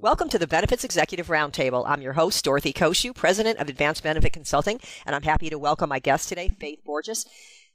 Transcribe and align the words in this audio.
Welcome 0.00 0.28
to 0.28 0.38
the 0.38 0.46
Benefits 0.46 0.84
Executive 0.84 1.26
Roundtable. 1.26 1.82
I'm 1.84 2.02
your 2.02 2.12
host, 2.12 2.44
Dorothy 2.44 2.72
Cociu, 2.72 3.12
President 3.12 3.58
of 3.58 3.68
Advanced 3.68 4.04
Benefit 4.04 4.32
Consulting, 4.32 4.78
and 5.04 5.16
I'm 5.16 5.24
happy 5.24 5.50
to 5.50 5.58
welcome 5.58 5.88
my 5.88 5.98
guest 5.98 6.28
today, 6.28 6.48
Faith 6.60 6.84
Borges, 6.84 7.26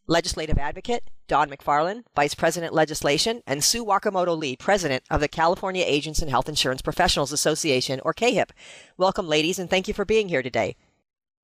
Legislative 0.08 0.58
Advocate, 0.58 1.04
Dawn 1.28 1.50
McFarland, 1.50 2.04
Vice 2.16 2.34
President 2.34 2.74
Legislation, 2.74 3.42
and 3.46 3.62
Sue 3.62 3.84
Wakamoto 3.84 4.38
Lee, 4.38 4.56
President 4.56 5.04
of 5.12 5.20
the 5.20 5.28
California 5.28 5.84
Agents 5.86 6.22
and 6.22 6.32
Health 6.32 6.48
Insurance 6.48 6.82
Professionals 6.82 7.34
Association, 7.34 8.00
or 8.06 8.14
CAHIP. 8.14 8.54
Welcome, 8.98 9.28
ladies, 9.28 9.60
and 9.60 9.70
thank 9.70 9.90
you 9.90 9.94
for 9.94 10.06
being 10.06 10.30
here 10.30 10.42
today. 10.42 10.78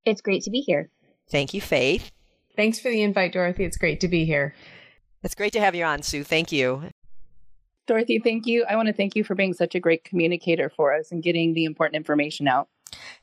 It's 0.06 0.22
great 0.22 0.44
to 0.44 0.50
be 0.50 0.62
here. 0.62 0.92
Thank 1.30 1.54
you, 1.54 1.59
Faith. 1.59 2.09
Thanks 2.56 2.80
for 2.80 2.90
the 2.90 3.02
invite, 3.02 3.34
Dorothy. 3.34 3.66
It's 3.66 3.78
great 3.78 4.00
to 4.00 4.08
be 4.08 4.23
here. 4.23 4.56
It's 5.23 5.36
great 5.36 5.52
to 5.52 5.59
have 5.59 5.76
you 5.76 5.84
on, 5.84 6.04
Sue. 6.04 6.23
Thank 6.23 6.54
you. 6.54 6.84
Dorothy, 7.90 8.20
thank 8.20 8.46
you. 8.46 8.66
I 8.70 8.76
want 8.76 8.86
to 8.86 8.94
thank 8.94 9.16
you 9.16 9.24
for 9.24 9.34
being 9.34 9.52
such 9.52 9.74
a 9.74 9.80
great 9.80 10.04
communicator 10.04 10.70
for 10.70 10.94
us 10.94 11.12
and 11.12 11.24
getting 11.24 11.56
the 11.56 11.66
important 11.66 11.96
information 11.96 12.48
out. 12.48 12.68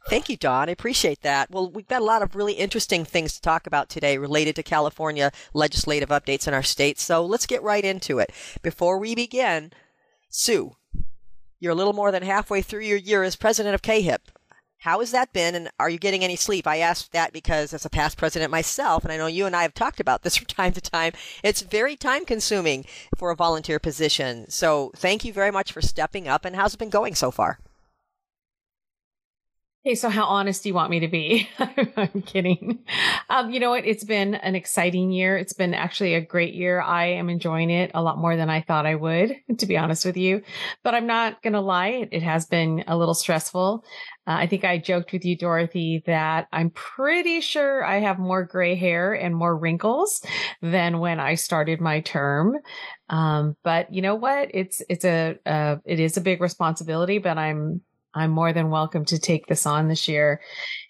Thank 0.09 0.29
you, 0.29 0.37
Dawn. 0.37 0.69
I 0.69 0.73
appreciate 0.73 1.23
that. 1.23 1.52
Well, 1.52 1.70
we've 1.70 1.87
got 1.87 2.02
a 2.02 2.05
lot 2.05 2.20
of 2.20 2.34
really 2.34 2.55
interesting 2.55 3.05
things 3.05 3.34
to 3.34 3.41
talk 3.41 3.69
about 3.69 3.89
today 3.89 4.19
related 4.19 4.56
to 4.56 4.64
California 4.64 5.31
legislative 5.55 6.08
updates 6.08 6.48
in 6.48 6.55
our 6.55 6.64
state. 6.64 6.98
So 6.98 7.25
let's 7.25 7.47
get 7.47 7.62
right 7.62 7.84
into 7.84 8.19
it. 8.19 8.33
Before 8.61 8.98
we 8.98 9.14
begin, 9.14 9.70
Sue, 10.28 10.75
you're 11.61 11.70
a 11.70 11.77
little 11.77 11.92
more 11.92 12.11
than 12.11 12.25
halfway 12.25 12.61
through 12.61 12.83
your 12.83 12.98
year 12.98 13.23
as 13.23 13.36
president 13.36 13.77
of 13.77 13.83
CAHIP. 13.83 14.33
How 14.87 15.01
has 15.01 15.11
that 15.11 15.33
been, 15.33 15.56
and 15.56 15.69
are 15.81 15.91
you 15.91 15.98
getting 15.98 16.23
any 16.23 16.37
sleep? 16.37 16.65
I 16.65 16.77
ask 16.77 17.11
that 17.11 17.33
because, 17.33 17.75
as 17.75 17.84
a 17.84 17.91
past 17.91 18.17
president 18.17 18.53
myself, 18.53 19.03
and 19.03 19.12
I 19.12 19.17
know 19.17 19.27
you 19.27 19.45
and 19.45 19.56
I 19.56 19.62
have 19.62 19.75
talked 19.75 19.98
about 19.98 20.23
this 20.23 20.37
from 20.37 20.47
time 20.47 20.73
to 20.75 20.81
time, 20.81 21.12
it's 21.42 21.61
very 21.61 21.97
time 21.97 22.25
consuming 22.25 22.84
for 23.17 23.33
a 23.33 23.34
volunteer 23.34 23.81
position. 23.81 24.48
So, 24.48 24.92
thank 24.95 25.25
you 25.25 25.33
very 25.33 25.51
much 25.51 25.73
for 25.73 25.83
stepping 25.83 26.29
up. 26.29 26.45
And 26.45 26.55
how's 26.55 26.75
it 26.75 26.79
been 26.79 26.89
going 26.89 27.17
so 27.17 27.33
far? 27.33 27.59
Hey, 29.87 29.95
so 29.95 30.09
how 30.09 30.25
honest 30.25 30.65
do 30.65 30.69
you 30.69 30.75
want 30.75 30.91
me 30.91 30.98
to 30.98 31.06
be? 31.06 31.48
I'm 31.97 32.23
kidding. 32.23 32.81
Um, 33.31 33.53
you 33.53 33.61
know 33.61 33.70
what? 33.70 33.84
It's 33.87 34.03
been 34.03 34.34
an 34.34 34.56
exciting 34.56 35.12
year. 35.12 35.37
It's 35.37 35.53
been 35.53 35.75
actually 35.75 36.15
a 36.15 36.20
great 36.20 36.55
year. 36.55 36.81
I 36.81 37.05
am 37.11 37.31
enjoying 37.31 37.70
it 37.70 37.92
a 37.95 38.03
lot 38.03 38.19
more 38.19 38.34
than 38.34 38.51
I 38.51 38.62
thought 38.62 38.84
I 38.84 38.97
would, 38.97 39.37
to 39.59 39.64
be 39.67 39.77
honest 39.77 40.05
with 40.05 40.17
you. 40.17 40.42
But 40.83 40.97
I'm 40.97 41.07
not 41.07 41.41
going 41.41 41.53
to 41.53 41.61
lie. 41.61 42.09
It 42.11 42.25
has 42.25 42.47
been 42.47 42.83
a 42.89 42.98
little 42.98 43.14
stressful. 43.14 43.84
Uh, 44.27 44.33
I 44.33 44.48
think 44.48 44.64
I 44.64 44.79
joked 44.79 45.12
with 45.12 45.25
you, 45.25 45.37
Dorothy, 45.37 46.03
that 46.07 46.48
I'm 46.53 46.70
pretty 46.70 47.41
sure 47.41 47.84
I 47.84 48.01
have 48.01 48.19
more 48.19 48.42
gray 48.42 48.75
hair 48.75 49.12
and 49.12 49.37
more 49.37 49.57
wrinkles 49.57 50.20
than 50.62 50.98
when 50.98 51.20
I 51.20 51.37
started 51.37 51.81
my 51.81 52.01
term. 52.01 52.57
Um, 53.09 53.57
but 53.62 53.95
you 53.95 54.03
know 54.03 54.17
what? 54.17 54.51
It's, 54.53 54.83
it's 54.89 55.05
a, 55.05 55.39
uh, 55.47 55.77
it 55.84 56.01
is 56.01 56.17
a 56.17 56.23
big 56.23 56.41
responsibility, 56.41 57.19
but 57.19 57.39
I'm, 57.39 57.83
I'm 58.17 58.31
more 58.31 58.53
than 58.55 58.70
welcome 58.70 59.05
to 59.05 59.19
take 59.19 59.47
this 59.47 59.67
on 59.67 59.89
this 59.89 60.09
year. 60.09 60.41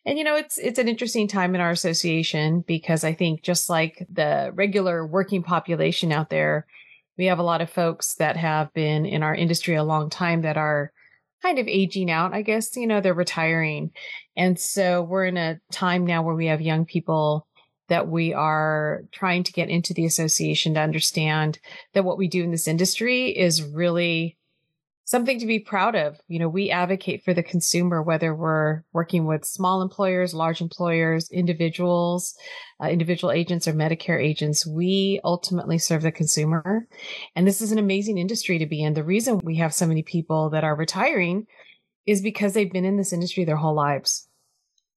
And 0.07 0.17
you 0.17 0.23
know, 0.23 0.37
it's 0.37 0.59
it's 0.59 0.79
an 0.79 0.89
interesting 0.89 1.27
time 1.27 1.55
in 1.57 1.61
our 1.61 1.73
association 1.73 2.65
because 2.67 3.03
I 3.03 3.13
think 3.13 3.43
just 3.43 3.69
like 3.69 4.07
the 4.11 4.53
regular 4.55 5.05
working 5.05 5.43
population 5.43 6.13
out 6.13 6.31
there, 6.31 6.67
we 7.19 7.27
have 7.27 7.41
a 7.41 7.43
lot 7.43 7.61
of 7.61 7.69
folks 7.69 8.15
that 8.15 8.37
have 8.37 8.73
been 8.73 9.05
in 9.05 9.25
our 9.25 9.35
industry 9.35 9.75
a 9.75 9.83
long 9.83 10.09
time 10.09 10.43
that 10.43 10.57
are 10.57 10.93
kind 11.43 11.59
of 11.59 11.67
aging 11.67 12.11
out, 12.11 12.33
I 12.33 12.43
guess, 12.43 12.77
you 12.77 12.87
know, 12.87 13.01
they're 13.01 13.13
retiring. 13.13 13.91
And 14.37 14.59
so 14.59 15.03
we're 15.03 15.27
in 15.27 15.37
a 15.37 15.59
time 15.73 16.07
now 16.07 16.23
where 16.23 16.35
we 16.35 16.47
have 16.47 16.63
young 16.63 16.87
people 16.87 17.47
that 17.89 18.09
we 18.09 18.35
are 18.35 19.03
trying 19.13 19.43
to 19.45 19.53
get 19.53 19.69
into 19.69 19.95
the 19.95 20.07
association 20.07 20.75
to 20.75 20.81
understand 20.81 21.59
that 21.95 22.05
what 22.05 22.19
we 22.19 22.29
do 22.29 22.43
in 22.43 22.51
this 22.53 22.69
industry 22.69 23.37
is 23.37 23.63
really 23.63 24.37
something 25.07 25.39
to 25.39 25.47
be 25.47 25.61
proud 25.61 25.95
of. 25.95 26.21
You 26.27 26.41
know, 26.41 26.49
we 26.49 26.71
advocate 26.71 27.25
for 27.25 27.33
the 27.33 27.43
consumer, 27.43 28.03
whether 28.03 28.35
we're 28.35 28.83
working 28.93 29.25
with 29.25 29.45
small 29.45 29.81
employers, 29.81 30.35
large 30.35 30.61
employers, 30.61 31.31
individuals, 31.31 32.35
uh, 32.83 32.89
individual 32.89 33.33
agents 33.33 33.67
or 33.67 33.73
Medicare 33.73 34.23
agents. 34.23 34.67
We 34.67 35.21
ultimately 35.25 35.79
serve 35.79 36.03
the 36.03 36.13
consumer. 36.13 36.89
And 37.37 37.47
this 37.47 37.63
is 37.63 37.71
an 37.73 37.79
amazing 37.79 38.19
industry 38.19 38.59
to 38.59 38.67
be 38.67 38.83
in. 38.83 38.95
The 38.95 39.05
reason 39.05 39.41
we 39.45 39.57
have 39.57 39.73
so 39.73 39.87
many 39.87 40.03
people 40.03 40.51
that 40.51 40.65
are 40.65 40.75
retiring 40.75 41.47
is 42.05 42.21
because 42.21 42.53
they've 42.53 42.73
been 42.73 42.85
in 42.85 42.97
this 42.97 43.13
industry 43.13 43.45
their 43.45 43.57
whole 43.57 43.75
lives. 43.75 44.29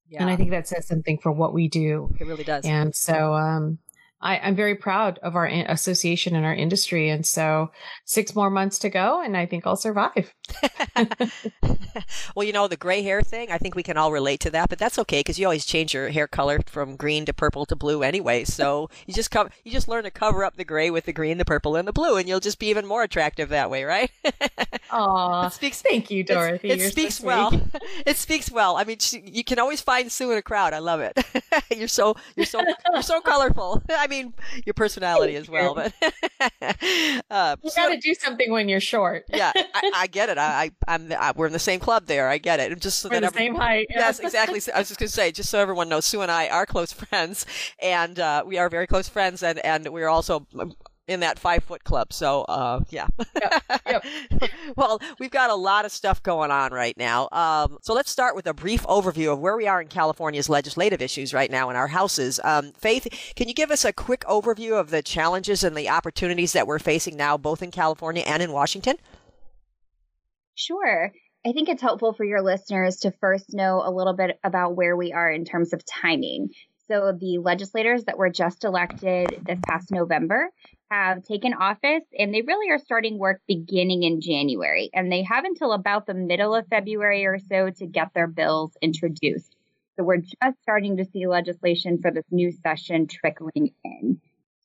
Yeah. 0.08 0.22
And 0.22 0.30
I 0.30 0.34
think 0.34 0.50
that 0.50 0.66
says 0.66 0.88
something 0.88 1.18
for 1.18 1.30
what 1.30 1.54
we 1.54 1.68
do. 1.68 2.12
It 2.18 2.26
really 2.26 2.42
does. 2.42 2.64
And 2.64 2.92
so, 2.96 3.32
um, 3.34 3.78
I, 4.22 4.36
am 4.36 4.54
very 4.54 4.74
proud 4.74 5.18
of 5.22 5.34
our 5.34 5.46
association 5.46 6.36
and 6.36 6.44
our 6.44 6.54
industry. 6.54 7.08
And 7.08 7.24
so 7.24 7.70
six 8.04 8.34
more 8.34 8.50
months 8.50 8.78
to 8.80 8.90
go, 8.90 9.22
and 9.22 9.36
I 9.36 9.46
think 9.46 9.66
I'll 9.66 9.76
survive. 9.76 10.34
well, 12.34 12.44
you 12.44 12.52
know, 12.52 12.68
the 12.68 12.76
gray 12.76 13.02
hair 13.02 13.22
thing, 13.22 13.50
I 13.50 13.58
think 13.58 13.74
we 13.74 13.82
can 13.82 13.96
all 13.96 14.12
relate 14.12 14.40
to 14.40 14.50
that, 14.50 14.68
but 14.68 14.78
that's 14.78 14.98
okay 15.00 15.20
because 15.20 15.38
you 15.38 15.46
always 15.46 15.64
change 15.64 15.94
your 15.94 16.10
hair 16.10 16.26
color 16.26 16.60
from 16.66 16.96
green 16.96 17.24
to 17.26 17.32
purple 17.32 17.64
to 17.66 17.76
blue 17.76 18.02
anyway. 18.02 18.44
So 18.44 18.90
you 19.06 19.14
just 19.14 19.30
come, 19.30 19.48
you 19.64 19.72
just 19.72 19.88
learn 19.88 20.04
to 20.04 20.10
cover 20.10 20.44
up 20.44 20.56
the 20.56 20.64
gray 20.64 20.90
with 20.90 21.06
the 21.06 21.12
green, 21.12 21.38
the 21.38 21.44
purple, 21.44 21.76
and 21.76 21.88
the 21.88 21.92
blue, 21.92 22.16
and 22.16 22.28
you'll 22.28 22.40
just 22.40 22.58
be 22.58 22.68
even 22.68 22.86
more 22.86 23.02
attractive 23.02 23.48
that 23.50 23.70
way, 23.70 23.84
right? 23.84 24.10
Aw, 24.90 25.46
it 25.46 25.52
speaks. 25.52 25.80
Thank 25.82 26.10
you, 26.10 26.24
Dorothy. 26.24 26.70
It 26.70 26.92
speaks 26.92 27.16
so 27.16 27.26
well. 27.26 27.62
it 28.06 28.16
speaks 28.16 28.50
well. 28.50 28.76
I 28.76 28.84
mean, 28.84 28.98
you 29.24 29.44
can 29.44 29.58
always 29.58 29.80
find 29.80 30.10
Sue 30.10 30.30
in 30.32 30.38
a 30.38 30.42
crowd. 30.42 30.72
I 30.72 30.78
love 30.78 31.00
it. 31.00 31.18
you're 31.74 31.88
so, 31.88 32.16
you're 32.36 32.46
so, 32.46 32.62
you're 32.92 33.02
so 33.02 33.20
colorful. 33.20 33.82
I 33.88 34.06
mean, 34.10 34.34
your 34.66 34.74
personality 34.74 35.36
as 35.36 35.48
well, 35.48 35.74
but 35.74 35.94
uh, 37.30 37.56
you 37.62 37.70
got 37.74 37.88
to 37.88 37.98
do 37.98 38.14
something 38.14 38.50
when 38.50 38.68
you're 38.68 38.80
short. 38.80 39.24
yeah, 39.28 39.52
I, 39.54 39.92
I, 39.94 40.06
get 40.10 40.28
it. 40.28 40.36
I, 40.36 40.72
I'm, 40.86 41.12
I, 41.12 41.32
we're 41.34 41.46
in 41.46 41.52
the 41.52 41.58
same 41.58 41.80
club 41.80 42.06
there. 42.06 42.28
I 42.28 42.38
get 42.38 42.60
it. 42.60 42.78
Just 42.80 42.98
so 42.98 43.08
we're 43.08 43.14
that 43.14 43.20
the 43.20 43.26
every, 43.26 43.38
same 43.38 43.54
height. 43.54 43.86
Yes, 43.88 44.18
exactly. 44.18 44.60
I 44.74 44.80
was 44.80 44.88
just 44.88 45.00
going 45.00 45.08
to 45.08 45.12
say, 45.12 45.32
just 45.32 45.48
so 45.48 45.58
everyone 45.58 45.88
knows, 45.88 46.04
Sue 46.04 46.20
and 46.20 46.30
I 46.30 46.48
are 46.48 46.66
close 46.66 46.92
friends, 46.92 47.46
and 47.80 48.18
uh, 48.18 48.42
we 48.46 48.58
are 48.58 48.68
very 48.68 48.86
close 48.86 49.08
friends, 49.08 49.42
and 49.42 49.58
and 49.64 49.88
we're 49.88 50.08
also 50.08 50.46
in 51.10 51.20
that 51.20 51.40
five 51.40 51.64
foot 51.64 51.82
club. 51.82 52.12
So, 52.12 52.42
uh, 52.42 52.80
yeah. 52.88 53.08
Yep. 53.40 53.80
Yep. 53.86 54.50
well, 54.76 55.00
we've 55.18 55.30
got 55.30 55.50
a 55.50 55.54
lot 55.54 55.84
of 55.84 55.90
stuff 55.90 56.22
going 56.22 56.52
on 56.52 56.72
right 56.72 56.96
now. 56.96 57.28
Um, 57.32 57.78
so 57.82 57.94
let's 57.94 58.10
start 58.10 58.36
with 58.36 58.46
a 58.46 58.54
brief 58.54 58.84
overview 58.84 59.32
of 59.32 59.40
where 59.40 59.56
we 59.56 59.66
are 59.66 59.80
in 59.80 59.88
California's 59.88 60.48
legislative 60.48 61.02
issues 61.02 61.34
right 61.34 61.50
now 61.50 61.68
in 61.68 61.74
our 61.74 61.88
houses. 61.88 62.38
Um, 62.44 62.72
Faith, 62.72 63.32
can 63.34 63.48
you 63.48 63.54
give 63.54 63.72
us 63.72 63.84
a 63.84 63.92
quick 63.92 64.20
overview 64.20 64.78
of 64.78 64.90
the 64.90 65.02
challenges 65.02 65.64
and 65.64 65.76
the 65.76 65.88
opportunities 65.88 66.52
that 66.52 66.68
we're 66.68 66.78
facing 66.78 67.16
now, 67.16 67.36
both 67.36 67.60
in 67.60 67.72
California 67.72 68.22
and 68.24 68.40
in 68.40 68.52
Washington? 68.52 68.96
Sure. 70.54 71.12
I 71.44 71.52
think 71.52 71.68
it's 71.68 71.82
helpful 71.82 72.12
for 72.12 72.24
your 72.24 72.42
listeners 72.42 72.98
to 72.98 73.10
first 73.10 73.52
know 73.52 73.82
a 73.84 73.90
little 73.90 74.14
bit 74.14 74.38
about 74.44 74.76
where 74.76 74.96
we 74.96 75.12
are 75.12 75.30
in 75.30 75.44
terms 75.44 75.72
of 75.72 75.82
timing. 75.84 76.50
So, 76.90 77.12
the 77.12 77.38
legislators 77.38 78.02
that 78.04 78.18
were 78.18 78.30
just 78.30 78.64
elected 78.64 79.28
this 79.46 79.60
past 79.68 79.92
November 79.92 80.50
have 80.90 81.22
taken 81.22 81.54
office 81.54 82.02
and 82.18 82.34
they 82.34 82.42
really 82.42 82.72
are 82.72 82.80
starting 82.80 83.16
work 83.16 83.40
beginning 83.46 84.02
in 84.02 84.20
January. 84.20 84.90
And 84.92 85.12
they 85.12 85.22
have 85.22 85.44
until 85.44 85.72
about 85.72 86.06
the 86.06 86.14
middle 86.14 86.52
of 86.52 86.66
February 86.66 87.26
or 87.26 87.38
so 87.38 87.70
to 87.70 87.86
get 87.86 88.08
their 88.12 88.26
bills 88.26 88.72
introduced. 88.82 89.54
So, 89.96 90.02
we're 90.02 90.16
just 90.16 90.60
starting 90.62 90.96
to 90.96 91.04
see 91.04 91.28
legislation 91.28 92.00
for 92.02 92.10
this 92.10 92.24
new 92.32 92.50
session 92.50 93.06
trickling 93.06 93.70
in. 93.84 94.20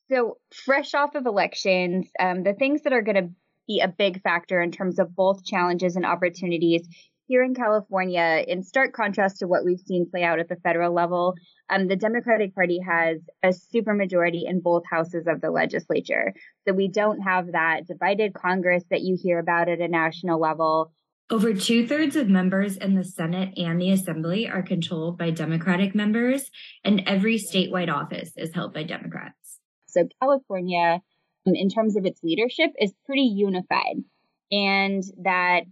So, 0.08 0.38
fresh 0.52 0.94
off 0.94 1.14
of 1.14 1.26
elections, 1.26 2.08
um, 2.18 2.42
the 2.42 2.54
things 2.54 2.82
that 2.82 2.92
are 2.92 3.02
going 3.02 3.22
to 3.22 3.30
be 3.68 3.78
a 3.80 3.88
big 3.88 4.20
factor 4.22 4.60
in 4.60 4.72
terms 4.72 4.98
of 4.98 5.14
both 5.14 5.44
challenges 5.44 5.94
and 5.94 6.04
opportunities 6.04 6.88
here 7.28 7.42
in 7.42 7.54
California, 7.54 8.44
in 8.46 8.62
stark 8.62 8.92
contrast 8.92 9.38
to 9.38 9.46
what 9.46 9.64
we've 9.64 9.80
seen 9.80 10.08
play 10.08 10.22
out 10.22 10.38
at 10.38 10.48
the 10.48 10.56
federal 10.56 10.92
level, 10.92 11.34
um, 11.70 11.88
the 11.88 11.96
Democratic 11.96 12.54
Party 12.54 12.80
has 12.80 13.18
a 13.42 13.48
supermajority 13.48 14.42
in 14.48 14.60
both 14.60 14.84
houses 14.90 15.26
of 15.26 15.40
the 15.40 15.50
legislature. 15.50 16.34
So 16.66 16.74
we 16.74 16.88
don't 16.88 17.20
have 17.20 17.52
that 17.52 17.86
divided 17.86 18.34
Congress 18.34 18.84
that 18.90 19.02
you 19.02 19.16
hear 19.20 19.38
about 19.38 19.68
at 19.68 19.80
a 19.80 19.88
national 19.88 20.40
level. 20.40 20.92
Over 21.28 21.54
two 21.54 21.86
thirds 21.86 22.14
of 22.14 22.28
members 22.28 22.76
in 22.76 22.94
the 22.94 23.02
Senate 23.02 23.52
and 23.56 23.80
the 23.80 23.90
Assembly 23.90 24.48
are 24.48 24.62
controlled 24.62 25.18
by 25.18 25.30
Democratic 25.30 25.92
members, 25.92 26.50
and 26.84 27.02
every 27.04 27.36
statewide 27.36 27.92
office 27.92 28.30
is 28.36 28.54
held 28.54 28.72
by 28.72 28.84
Democrats. 28.84 29.58
So 29.86 30.08
California 30.20 31.00
in 31.46 31.68
terms 31.68 31.96
of 31.96 32.04
its 32.04 32.22
leadership 32.22 32.72
is 32.80 32.92
pretty 33.04 33.22
unified 33.22 34.02
and 34.50 35.02
that 35.22 35.62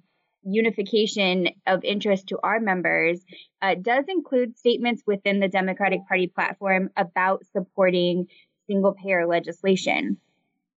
unification 0.44 1.48
of 1.66 1.84
interest 1.84 2.28
to 2.28 2.38
our 2.42 2.60
members 2.60 3.20
uh, 3.62 3.74
does 3.80 4.04
include 4.08 4.58
statements 4.58 5.02
within 5.06 5.40
the 5.40 5.48
Democratic 5.48 6.06
Party 6.06 6.26
platform 6.26 6.90
about 6.96 7.44
supporting 7.52 8.26
single 8.66 8.94
payer 8.94 9.26
legislation. 9.26 10.18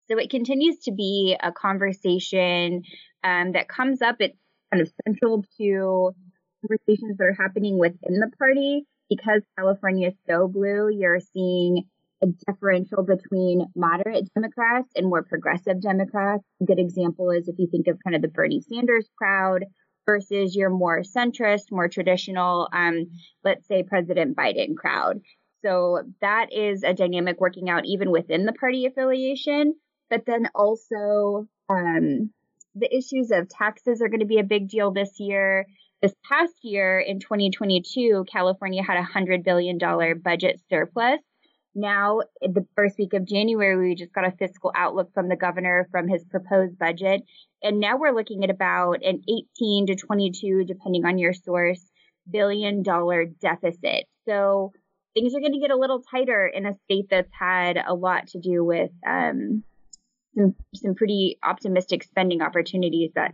So 0.08 0.18
it 0.18 0.30
continues 0.30 0.78
to 0.84 0.92
be 0.92 1.36
a 1.40 1.52
conversation 1.52 2.84
um, 3.24 3.52
that 3.52 3.68
comes 3.68 4.02
up. 4.02 4.16
It's 4.20 4.38
kind 4.72 4.82
of 4.82 4.92
central 5.04 5.44
to 5.58 6.14
conversations 6.62 7.18
that 7.18 7.24
are 7.24 7.36
happening 7.38 7.78
within 7.78 8.20
the 8.20 8.30
party. 8.38 8.86
Because 9.08 9.42
California 9.56 10.08
is 10.08 10.14
so 10.28 10.48
blue, 10.48 10.88
you're 10.90 11.20
seeing 11.20 11.84
a 12.22 12.26
differential 12.46 13.02
between 13.02 13.66
moderate 13.74 14.28
Democrats 14.34 14.88
and 14.96 15.06
more 15.06 15.22
progressive 15.22 15.80
Democrats. 15.80 16.44
A 16.62 16.64
good 16.64 16.78
example 16.78 17.30
is 17.30 17.48
if 17.48 17.56
you 17.58 17.68
think 17.70 17.86
of 17.88 17.98
kind 18.02 18.16
of 18.16 18.22
the 18.22 18.28
Bernie 18.28 18.62
Sanders 18.62 19.08
crowd 19.18 19.64
versus 20.06 20.54
your 20.54 20.70
more 20.70 21.02
centrist, 21.02 21.64
more 21.70 21.88
traditional, 21.88 22.68
um, 22.72 23.06
let's 23.44 23.66
say 23.66 23.82
President 23.82 24.36
Biden 24.36 24.76
crowd. 24.76 25.20
So 25.64 26.02
that 26.20 26.52
is 26.52 26.84
a 26.84 26.94
dynamic 26.94 27.40
working 27.40 27.68
out 27.68 27.86
even 27.86 28.10
within 28.10 28.46
the 28.46 28.52
party 28.52 28.86
affiliation. 28.86 29.74
But 30.08 30.24
then 30.24 30.48
also, 30.54 31.48
um, 31.68 32.30
the 32.76 32.94
issues 32.94 33.30
of 33.32 33.48
taxes 33.48 34.00
are 34.00 34.08
going 34.08 34.20
to 34.20 34.26
be 34.26 34.38
a 34.38 34.44
big 34.44 34.68
deal 34.68 34.92
this 34.92 35.18
year. 35.18 35.66
This 36.02 36.14
past 36.28 36.52
year 36.62 37.00
in 37.00 37.20
2022, 37.20 38.26
California 38.30 38.82
had 38.82 38.98
a 38.98 39.06
$100 39.06 39.44
billion 39.44 39.78
budget 40.22 40.60
surplus. 40.70 41.20
Now, 41.78 42.20
the 42.40 42.66
first 42.74 42.96
week 42.98 43.12
of 43.12 43.26
January, 43.26 43.76
we 43.76 43.94
just 43.94 44.14
got 44.14 44.26
a 44.26 44.34
fiscal 44.38 44.72
outlook 44.74 45.12
from 45.12 45.28
the 45.28 45.36
governor 45.36 45.86
from 45.90 46.08
his 46.08 46.24
proposed 46.24 46.78
budget. 46.78 47.20
And 47.62 47.80
now 47.80 47.98
we're 47.98 48.14
looking 48.14 48.42
at 48.44 48.50
about 48.50 49.04
an 49.04 49.20
18 49.28 49.88
to 49.88 49.94
22, 49.94 50.64
depending 50.66 51.04
on 51.04 51.18
your 51.18 51.34
source, 51.34 51.84
billion 52.30 52.82
dollar 52.82 53.26
deficit. 53.26 54.06
So 54.26 54.72
things 55.12 55.34
are 55.34 55.40
going 55.40 55.52
to 55.52 55.60
get 55.60 55.70
a 55.70 55.76
little 55.76 56.02
tighter 56.10 56.46
in 56.46 56.64
a 56.64 56.72
state 56.84 57.08
that's 57.10 57.30
had 57.38 57.76
a 57.76 57.92
lot 57.94 58.28
to 58.28 58.40
do 58.40 58.64
with 58.64 58.90
um, 59.06 59.62
some, 60.34 60.54
some 60.74 60.94
pretty 60.94 61.38
optimistic 61.42 62.04
spending 62.04 62.40
opportunities 62.40 63.10
that 63.16 63.32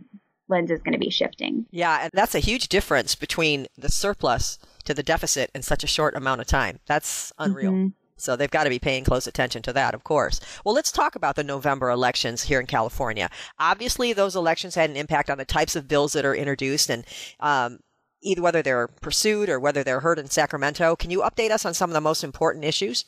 lens 0.49 0.69
is 0.69 0.81
going 0.81 0.91
to 0.91 0.99
be 0.99 1.09
shifting. 1.09 1.65
Yeah, 1.71 2.01
and 2.01 2.11
that's 2.13 2.35
a 2.35 2.39
huge 2.39 2.67
difference 2.67 3.15
between 3.15 3.67
the 3.77 3.89
surplus 3.89 4.59
to 4.83 4.93
the 4.93 5.01
deficit 5.01 5.49
in 5.55 5.61
such 5.61 5.85
a 5.85 5.87
short 5.87 6.13
amount 6.13 6.41
of 6.41 6.47
time. 6.47 6.81
That's 6.87 7.31
unreal. 7.39 7.71
Mm-hmm. 7.71 7.87
So 8.23 8.37
they've 8.37 8.49
got 8.49 8.63
to 8.63 8.69
be 8.69 8.79
paying 8.79 9.03
close 9.03 9.27
attention 9.27 9.61
to 9.63 9.73
that, 9.73 9.93
of 9.93 10.05
course. 10.05 10.39
Well, 10.63 10.73
let's 10.73 10.93
talk 10.93 11.15
about 11.15 11.35
the 11.35 11.43
November 11.43 11.89
elections 11.89 12.43
here 12.43 12.59
in 12.59 12.67
California. 12.67 13.29
Obviously, 13.59 14.13
those 14.13 14.35
elections 14.35 14.75
had 14.75 14.89
an 14.89 14.95
impact 14.95 15.29
on 15.29 15.37
the 15.37 15.45
types 15.45 15.75
of 15.75 15.89
bills 15.89 16.13
that 16.13 16.23
are 16.23 16.33
introduced 16.33 16.89
and 16.89 17.03
um, 17.41 17.79
either 18.21 18.41
whether 18.41 18.61
they're 18.61 18.87
pursued 18.87 19.49
or 19.49 19.59
whether 19.59 19.83
they're 19.83 19.99
heard 19.99 20.19
in 20.19 20.29
Sacramento. 20.29 20.95
Can 20.95 21.11
you 21.11 21.19
update 21.19 21.51
us 21.51 21.65
on 21.65 21.73
some 21.73 21.89
of 21.89 21.93
the 21.93 22.01
most 22.01 22.23
important 22.23 22.63
issues? 22.63 23.03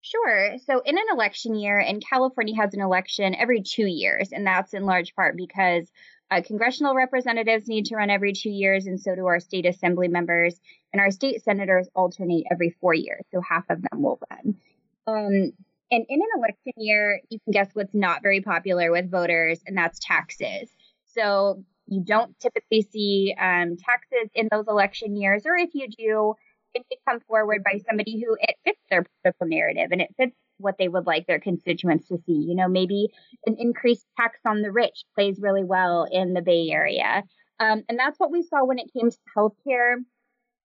Sure. 0.00 0.56
So, 0.66 0.80
in 0.84 0.98
an 0.98 1.04
election 1.12 1.54
year, 1.54 1.78
and 1.78 2.04
California 2.04 2.56
has 2.56 2.74
an 2.74 2.80
election 2.80 3.36
every 3.36 3.62
two 3.62 3.86
years, 3.86 4.30
and 4.32 4.46
that's 4.46 4.74
in 4.74 4.86
large 4.86 5.14
part 5.14 5.36
because 5.36 5.90
uh, 6.30 6.42
congressional 6.44 6.94
representatives 6.94 7.68
need 7.68 7.86
to 7.86 7.96
run 7.96 8.10
every 8.10 8.32
two 8.32 8.50
years, 8.50 8.86
and 8.86 9.00
so 9.00 9.14
do 9.14 9.26
our 9.26 9.40
state 9.40 9.66
assembly 9.66 10.08
members. 10.08 10.60
And 10.92 11.00
our 11.00 11.10
state 11.10 11.42
senators 11.42 11.88
alternate 11.94 12.46
every 12.50 12.76
four 12.80 12.94
years, 12.94 13.24
so 13.32 13.40
half 13.40 13.64
of 13.70 13.82
them 13.82 14.02
will 14.02 14.18
run. 14.30 14.56
Um, 15.06 15.52
and 15.90 16.04
in 16.08 16.20
an 16.20 16.28
election 16.36 16.72
year, 16.76 17.20
you 17.30 17.38
can 17.44 17.52
guess 17.52 17.70
what's 17.72 17.94
not 17.94 18.22
very 18.22 18.42
popular 18.42 18.90
with 18.90 19.10
voters, 19.10 19.60
and 19.66 19.76
that's 19.76 19.98
taxes. 20.00 20.70
So, 21.14 21.64
you 21.86 22.02
don't 22.04 22.38
typically 22.38 22.86
see 22.92 23.34
um, 23.40 23.76
taxes 23.78 24.30
in 24.34 24.48
those 24.50 24.66
election 24.68 25.16
years, 25.16 25.44
or 25.46 25.56
if 25.56 25.70
you 25.72 25.88
do, 25.88 26.34
it 26.74 26.84
may 26.90 26.96
come 27.08 27.20
forward 27.20 27.64
by 27.64 27.80
somebody 27.88 28.22
who 28.22 28.36
it 28.38 28.56
fits 28.64 28.80
their 28.90 29.04
political 29.22 29.46
narrative 29.46 29.88
and 29.90 30.02
it 30.02 30.14
fits 30.16 30.36
what 30.58 30.76
they 30.78 30.88
would 30.88 31.06
like 31.06 31.26
their 31.26 31.40
constituents 31.40 32.08
to 32.08 32.18
see. 32.26 32.44
You 32.46 32.54
know, 32.54 32.68
maybe 32.68 33.08
an 33.46 33.56
increased 33.58 34.06
tax 34.16 34.38
on 34.46 34.62
the 34.62 34.72
rich 34.72 35.04
plays 35.14 35.38
really 35.40 35.64
well 35.64 36.06
in 36.10 36.34
the 36.34 36.42
Bay 36.42 36.68
Area. 36.70 37.22
Um, 37.60 37.82
and 37.88 37.98
that's 37.98 38.18
what 38.18 38.30
we 38.30 38.42
saw 38.42 38.64
when 38.64 38.78
it 38.78 38.92
came 38.92 39.10
to 39.10 39.18
healthcare. 39.36 39.96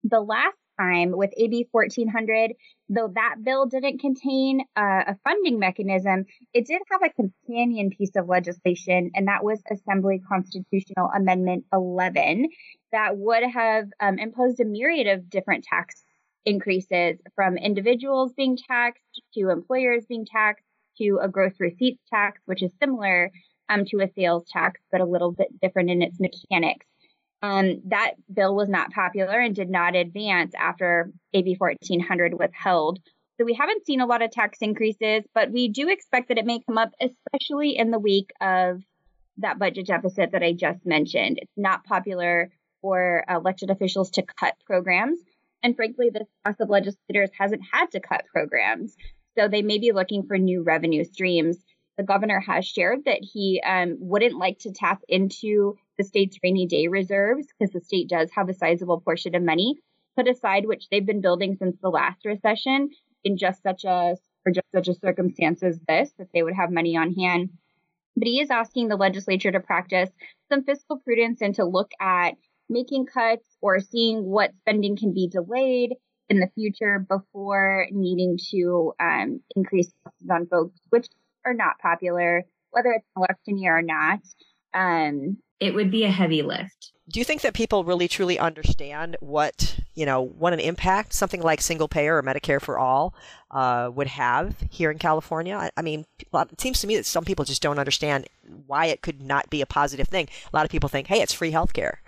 The 0.04 0.20
last 0.20 0.56
time 0.78 1.10
with 1.12 1.30
AB 1.36 1.66
1400, 1.72 2.52
though 2.88 3.10
that 3.14 3.36
bill 3.42 3.66
didn't 3.66 3.98
contain 3.98 4.60
uh, 4.76 5.02
a 5.08 5.16
funding 5.24 5.58
mechanism, 5.58 6.24
it 6.52 6.66
did 6.66 6.82
have 6.90 7.02
a 7.02 7.10
companion 7.10 7.90
piece 7.90 8.14
of 8.14 8.28
legislation, 8.28 9.10
and 9.14 9.26
that 9.26 9.42
was 9.42 9.60
Assembly 9.70 10.20
Constitutional 10.28 11.10
Amendment 11.16 11.64
11 11.72 12.48
that 12.92 13.16
would 13.16 13.42
have 13.42 13.86
um, 14.00 14.18
imposed 14.18 14.60
a 14.60 14.64
myriad 14.64 15.06
of 15.06 15.28
different 15.28 15.64
tax 15.64 16.04
increases 16.46 17.18
from 17.34 17.58
individuals 17.58 18.32
being 18.34 18.56
taxed 18.56 19.20
to 19.34 19.50
employers 19.50 20.06
being 20.08 20.24
taxed 20.24 20.64
to 20.98 21.18
a 21.20 21.28
gross 21.28 21.52
receipts 21.60 22.02
tax, 22.08 22.40
which 22.46 22.62
is 22.62 22.72
similar 22.80 23.30
um, 23.68 23.84
to 23.86 24.00
a 24.00 24.10
sales 24.16 24.48
tax, 24.50 24.80
but 24.90 25.00
a 25.00 25.04
little 25.04 25.32
bit 25.32 25.48
different 25.60 25.90
in 25.90 26.00
its 26.00 26.18
mechanics. 26.20 26.86
Um, 27.42 27.82
that 27.88 28.14
bill 28.32 28.54
was 28.54 28.68
not 28.68 28.92
popular 28.92 29.38
and 29.38 29.54
did 29.54 29.68
not 29.68 29.94
advance 29.94 30.54
after 30.58 31.10
AB 31.34 31.56
1400 31.58 32.38
was 32.38 32.50
held. 32.54 32.98
So 33.38 33.44
we 33.44 33.52
haven't 33.52 33.84
seen 33.84 34.00
a 34.00 34.06
lot 34.06 34.22
of 34.22 34.30
tax 34.30 34.58
increases, 34.62 35.24
but 35.34 35.50
we 35.50 35.68
do 35.68 35.88
expect 35.88 36.28
that 36.28 36.38
it 36.38 36.46
may 36.46 36.60
come 36.60 36.78
up, 36.78 36.92
especially 37.00 37.76
in 37.76 37.90
the 37.90 37.98
week 37.98 38.30
of 38.40 38.82
that 39.38 39.58
budget 39.58 39.86
deficit 39.86 40.32
that 40.32 40.42
I 40.42 40.52
just 40.54 40.86
mentioned. 40.86 41.38
It's 41.42 41.52
not 41.56 41.84
popular 41.84 42.50
for 42.80 43.24
elected 43.28 43.70
officials 43.70 44.10
to 44.12 44.22
cut 44.22 44.54
programs. 44.64 45.18
And 45.62 45.74
frankly, 45.74 46.10
this 46.10 46.28
class 46.44 46.56
of 46.60 46.68
legislators 46.68 47.30
hasn't 47.38 47.62
had 47.72 47.90
to 47.92 48.00
cut 48.00 48.26
programs. 48.32 48.96
So 49.36 49.48
they 49.48 49.62
may 49.62 49.78
be 49.78 49.92
looking 49.92 50.26
for 50.26 50.38
new 50.38 50.62
revenue 50.62 51.04
streams. 51.04 51.58
The 51.98 52.04
governor 52.04 52.40
has 52.40 52.66
shared 52.66 53.04
that 53.06 53.20
he 53.22 53.62
um, 53.64 53.96
wouldn't 53.98 54.38
like 54.38 54.58
to 54.60 54.72
tap 54.72 55.02
into 55.08 55.76
the 55.98 56.04
state's 56.04 56.38
rainy 56.42 56.66
day 56.66 56.88
reserves 56.88 57.46
because 57.58 57.72
the 57.72 57.80
state 57.80 58.08
does 58.08 58.30
have 58.32 58.48
a 58.48 58.54
sizable 58.54 59.00
portion 59.00 59.34
of 59.34 59.42
money 59.42 59.76
put 60.16 60.28
aside, 60.28 60.66
which 60.66 60.88
they've 60.90 61.04
been 61.04 61.20
building 61.20 61.56
since 61.56 61.76
the 61.80 61.88
last 61.88 62.24
recession 62.24 62.90
in 63.24 63.36
just 63.36 63.62
such 63.62 63.84
a 63.84 64.16
for 64.42 64.52
just 64.52 64.66
such 64.74 64.88
a 64.88 64.94
circumstance 64.94 65.62
as 65.62 65.80
this, 65.88 66.12
that 66.18 66.28
they 66.32 66.42
would 66.42 66.54
have 66.54 66.70
money 66.70 66.96
on 66.96 67.12
hand. 67.14 67.50
But 68.16 68.28
he 68.28 68.40
is 68.40 68.50
asking 68.50 68.88
the 68.88 68.96
legislature 68.96 69.50
to 69.50 69.60
practice 69.60 70.08
some 70.48 70.62
fiscal 70.62 70.98
prudence 70.98 71.42
and 71.42 71.54
to 71.56 71.64
look 71.64 71.90
at 72.00 72.34
making 72.68 73.06
cuts 73.06 73.44
or 73.60 73.80
seeing 73.80 74.24
what 74.24 74.52
spending 74.60 74.96
can 74.96 75.12
be 75.12 75.28
delayed 75.28 75.94
in 76.28 76.40
the 76.40 76.48
future 76.54 76.98
before 76.98 77.86
needing 77.90 78.38
to 78.50 78.92
um, 79.00 79.40
increase 79.54 79.92
taxes 80.04 80.28
on 80.30 80.46
folks, 80.46 80.80
which 80.90 81.06
are 81.44 81.54
not 81.54 81.78
popular, 81.80 82.44
whether 82.70 82.90
it's 82.90 83.06
an 83.14 83.22
election 83.22 83.58
year 83.58 83.78
or 83.78 83.82
not. 83.82 84.20
Um, 84.74 85.38
it 85.60 85.74
would 85.74 85.90
be 85.90 86.04
a 86.04 86.10
heavy 86.10 86.42
lift. 86.42 86.92
Do 87.08 87.20
you 87.20 87.24
think 87.24 87.42
that 87.42 87.54
people 87.54 87.84
really 87.84 88.08
truly 88.08 88.38
understand 88.38 89.16
what 89.20 89.78
you 89.94 90.04
know 90.04 90.20
what 90.20 90.52
an 90.52 90.60
impact 90.60 91.12
something 91.14 91.40
like 91.40 91.60
single 91.60 91.88
payer 91.88 92.16
or 92.16 92.22
Medicare 92.22 92.60
for 92.60 92.78
all 92.78 93.14
uh, 93.52 93.90
would 93.94 94.08
have 94.08 94.56
here 94.70 94.90
in 94.90 94.98
California? 94.98 95.56
I, 95.56 95.70
I 95.76 95.82
mean, 95.82 96.04
it 96.18 96.60
seems 96.60 96.80
to 96.80 96.86
me 96.86 96.96
that 96.96 97.06
some 97.06 97.24
people 97.24 97.44
just 97.44 97.62
don't 97.62 97.78
understand 97.78 98.26
why 98.66 98.86
it 98.86 99.02
could 99.02 99.22
not 99.22 99.48
be 99.48 99.62
a 99.62 99.66
positive 99.66 100.08
thing. 100.08 100.28
A 100.52 100.56
lot 100.56 100.64
of 100.64 100.70
people 100.70 100.88
think, 100.88 101.06
"Hey, 101.06 101.22
it's 101.22 101.32
free 101.32 101.52
healthcare." 101.52 101.98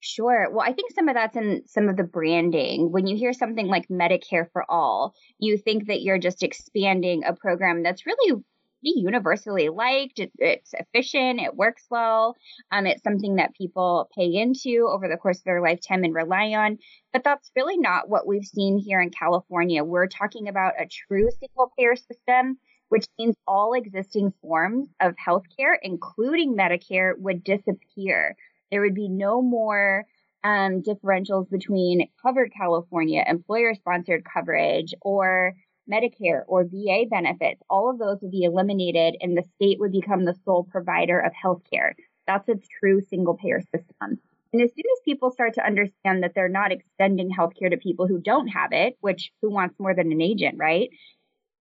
Sure. 0.00 0.48
Well, 0.50 0.64
I 0.66 0.72
think 0.72 0.92
some 0.92 1.08
of 1.08 1.14
that's 1.14 1.36
in 1.36 1.62
some 1.66 1.88
of 1.88 1.96
the 1.96 2.04
branding. 2.04 2.92
When 2.92 3.06
you 3.06 3.16
hear 3.16 3.32
something 3.32 3.66
like 3.66 3.88
Medicare 3.88 4.46
for 4.52 4.64
All, 4.70 5.14
you 5.38 5.58
think 5.58 5.88
that 5.88 6.02
you're 6.02 6.18
just 6.18 6.42
expanding 6.44 7.24
a 7.24 7.34
program 7.34 7.82
that's 7.82 8.06
really 8.06 8.40
universally 8.80 9.68
liked. 9.70 10.20
It, 10.20 10.30
it's 10.38 10.72
efficient. 10.72 11.40
It 11.40 11.56
works 11.56 11.84
well. 11.90 12.36
Um, 12.70 12.86
it's 12.86 13.02
something 13.02 13.36
that 13.36 13.54
people 13.56 14.08
pay 14.16 14.32
into 14.34 14.88
over 14.88 15.08
the 15.08 15.16
course 15.16 15.38
of 15.38 15.44
their 15.44 15.60
lifetime 15.60 16.04
and 16.04 16.14
rely 16.14 16.50
on. 16.52 16.78
But 17.12 17.24
that's 17.24 17.50
really 17.56 17.76
not 17.76 18.08
what 18.08 18.26
we've 18.26 18.44
seen 18.44 18.78
here 18.78 19.00
in 19.00 19.10
California. 19.10 19.82
We're 19.82 20.06
talking 20.06 20.46
about 20.46 20.74
a 20.80 20.86
true 20.86 21.28
single 21.40 21.72
payer 21.76 21.96
system, 21.96 22.58
which 22.88 23.06
means 23.18 23.34
all 23.48 23.74
existing 23.74 24.32
forms 24.40 24.88
of 25.00 25.14
healthcare, 25.16 25.76
including 25.82 26.56
Medicare, 26.56 27.14
would 27.18 27.42
disappear. 27.42 28.36
There 28.70 28.80
would 28.82 28.94
be 28.94 29.08
no 29.08 29.42
more 29.42 30.04
um, 30.44 30.82
differentials 30.82 31.50
between 31.50 32.08
covered 32.22 32.52
California, 32.56 33.24
employer 33.26 33.74
sponsored 33.74 34.24
coverage, 34.24 34.94
or 35.02 35.54
Medicare 35.90 36.42
or 36.46 36.64
VA 36.64 37.04
benefits. 37.08 37.62
All 37.68 37.90
of 37.90 37.98
those 37.98 38.18
would 38.20 38.30
be 38.30 38.44
eliminated, 38.44 39.16
and 39.20 39.36
the 39.36 39.44
state 39.56 39.80
would 39.80 39.92
become 39.92 40.24
the 40.24 40.36
sole 40.44 40.64
provider 40.64 41.18
of 41.18 41.32
healthcare. 41.32 41.92
That's 42.26 42.48
a 42.48 42.60
true 42.80 43.00
single 43.08 43.36
payer 43.36 43.60
system. 43.60 44.18
And 44.52 44.62
as 44.62 44.70
soon 44.70 44.84
as 44.92 45.02
people 45.04 45.30
start 45.30 45.54
to 45.54 45.66
understand 45.66 46.22
that 46.22 46.32
they're 46.34 46.48
not 46.48 46.72
extending 46.72 47.30
healthcare 47.30 47.70
to 47.70 47.76
people 47.76 48.06
who 48.06 48.20
don't 48.20 48.48
have 48.48 48.72
it, 48.72 48.96
which 49.00 49.30
who 49.42 49.50
wants 49.50 49.78
more 49.78 49.94
than 49.94 50.12
an 50.12 50.22
agent, 50.22 50.56
right? 50.58 50.88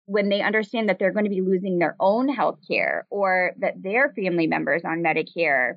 When 0.06 0.28
they 0.28 0.42
understand 0.42 0.88
that 0.88 0.98
they're 0.98 1.12
going 1.12 1.24
to 1.24 1.30
be 1.30 1.40
losing 1.40 1.78
their 1.78 1.96
own 1.98 2.34
healthcare 2.34 3.02
or 3.08 3.52
that 3.58 3.82
their 3.82 4.12
family 4.12 4.46
members 4.46 4.82
on 4.84 5.02
Medicare 5.02 5.76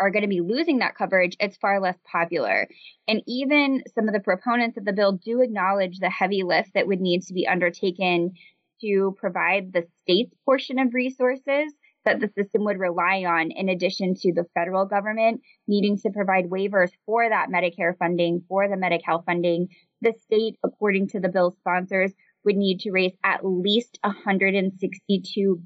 are 0.00 0.10
going 0.10 0.22
to 0.22 0.28
be 0.28 0.40
losing 0.40 0.78
that 0.78 0.96
coverage, 0.96 1.36
it's 1.38 1.56
far 1.58 1.80
less 1.80 1.98
popular. 2.10 2.66
And 3.06 3.22
even 3.26 3.82
some 3.94 4.08
of 4.08 4.14
the 4.14 4.20
proponents 4.20 4.76
of 4.78 4.84
the 4.84 4.92
bill 4.92 5.12
do 5.12 5.42
acknowledge 5.42 5.98
the 5.98 6.10
heavy 6.10 6.42
lift 6.42 6.74
that 6.74 6.86
would 6.86 7.00
need 7.00 7.22
to 7.22 7.34
be 7.34 7.46
undertaken 7.46 8.32
to 8.80 9.14
provide 9.18 9.72
the 9.72 9.86
state's 10.02 10.34
portion 10.44 10.78
of 10.78 10.94
resources 10.94 11.72
that 12.04 12.18
the 12.18 12.28
system 12.28 12.64
would 12.64 12.78
rely 12.78 13.24
on, 13.24 13.50
in 13.50 13.68
addition 13.68 14.14
to 14.14 14.32
the 14.32 14.46
federal 14.54 14.86
government 14.86 15.42
needing 15.68 15.98
to 15.98 16.10
provide 16.10 16.48
waivers 16.48 16.90
for 17.04 17.28
that 17.28 17.50
Medicare 17.50 17.96
funding, 17.98 18.42
for 18.48 18.68
the 18.68 18.76
Medi-Cal 18.76 19.22
funding. 19.22 19.68
The 20.00 20.14
state, 20.24 20.56
according 20.64 21.08
to 21.08 21.20
the 21.20 21.28
bill's 21.28 21.58
sponsors, 21.58 22.12
would 22.44 22.56
need 22.56 22.80
to 22.80 22.90
raise 22.90 23.12
at 23.22 23.44
least 23.44 23.98
$162 24.02 24.72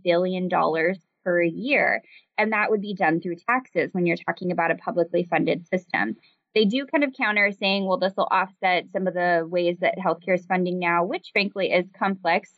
billion 0.03 0.49
per 1.25 1.43
year. 1.43 2.03
And 2.39 2.53
that 2.53 2.71
would 2.71 2.81
be 2.81 2.95
done 2.95 3.21
through 3.21 3.37
taxes 3.49 3.91
when 3.93 4.07
you're 4.07 4.17
talking 4.17 4.53
about 4.53 4.71
a 4.71 4.77
publicly 4.77 5.27
funded 5.29 5.67
system. 5.69 6.17
They 6.55 6.65
do 6.65 6.87
kind 6.87 7.03
of 7.03 7.13
counter 7.17 7.51
saying, 7.53 7.87
well, 7.87 7.99
this 7.99 8.13
will 8.17 8.29
offset 8.31 8.85
some 8.93 9.07
of 9.07 9.15
the 9.15 9.47
ways 9.49 9.79
that 9.81 9.99
healthcare 9.99 10.35
is 10.35 10.47
funding 10.47 10.79
now, 10.79 11.05
which 11.05 11.31
frankly 11.33 11.73
is 11.73 11.87
complex. 11.99 12.51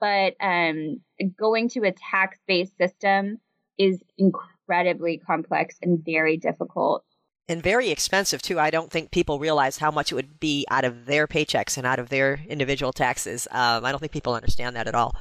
But 0.00 0.34
um, 0.40 1.00
going 1.38 1.68
to 1.70 1.80
a 1.80 1.92
tax 1.92 2.38
based 2.46 2.76
system 2.78 3.38
is 3.78 4.00
incredibly 4.18 5.18
complex 5.18 5.76
and 5.82 6.04
very 6.04 6.36
difficult 6.36 7.04
and 7.50 7.62
very 7.62 7.90
expensive 7.90 8.40
too. 8.40 8.60
I 8.60 8.70
don't 8.70 8.90
think 8.90 9.10
people 9.10 9.40
realize 9.40 9.76
how 9.78 9.90
much 9.90 10.12
it 10.12 10.14
would 10.14 10.38
be 10.38 10.64
out 10.70 10.84
of 10.84 11.06
their 11.06 11.26
paychecks 11.26 11.76
and 11.76 11.84
out 11.84 11.98
of 11.98 12.08
their 12.08 12.40
individual 12.48 12.92
taxes. 12.92 13.48
Um, 13.50 13.84
I 13.84 13.90
don't 13.90 13.98
think 13.98 14.12
people 14.12 14.34
understand 14.34 14.76
that 14.76 14.86
at 14.86 14.94
all. 14.94 15.16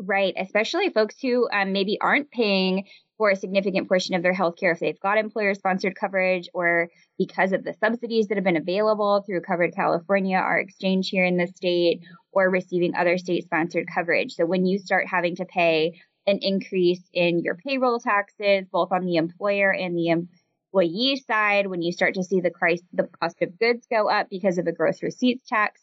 Right, 0.00 0.32
especially 0.38 0.90
folks 0.90 1.16
who 1.20 1.48
um, 1.50 1.72
maybe 1.72 1.98
aren't 2.00 2.30
paying 2.30 2.86
for 3.16 3.30
a 3.30 3.36
significant 3.36 3.88
portion 3.88 4.14
of 4.14 4.22
their 4.22 4.32
healthcare 4.32 4.72
if 4.72 4.78
they've 4.78 5.00
got 5.00 5.18
employer 5.18 5.54
sponsored 5.54 5.96
coverage 5.96 6.48
or 6.54 6.88
because 7.18 7.52
of 7.52 7.64
the 7.64 7.74
subsidies 7.80 8.28
that 8.28 8.36
have 8.36 8.44
been 8.44 8.56
available 8.56 9.24
through 9.26 9.40
Covered 9.40 9.74
California, 9.74 10.36
our 10.36 10.60
exchange 10.60 11.08
here 11.08 11.24
in 11.24 11.36
the 11.36 11.48
state, 11.48 12.04
or 12.30 12.48
receiving 12.48 12.94
other 12.94 13.18
state 13.18 13.42
sponsored 13.42 13.88
coverage. 13.92 14.34
So 14.34 14.46
when 14.46 14.66
you 14.66 14.78
start 14.78 15.08
having 15.08 15.34
to 15.36 15.44
pay 15.44 16.00
an 16.28 16.38
increase 16.42 17.02
in 17.12 17.40
your 17.42 17.56
payroll 17.56 17.98
taxes, 17.98 18.66
both 18.70 18.92
on 18.92 19.04
the 19.04 19.16
employer 19.16 19.72
and 19.72 19.98
the 19.98 20.10
employee 20.10 21.20
side, 21.26 21.66
when 21.66 21.82
you 21.82 21.90
start 21.90 22.14
to 22.14 22.22
see 22.22 22.40
the 22.40 22.52
price, 22.52 22.82
the 22.92 23.08
cost 23.20 23.42
of 23.42 23.58
goods 23.58 23.84
go 23.90 24.08
up 24.08 24.28
because 24.30 24.58
of 24.58 24.68
a 24.68 24.72
gross 24.72 25.02
receipts 25.02 25.48
tax, 25.48 25.80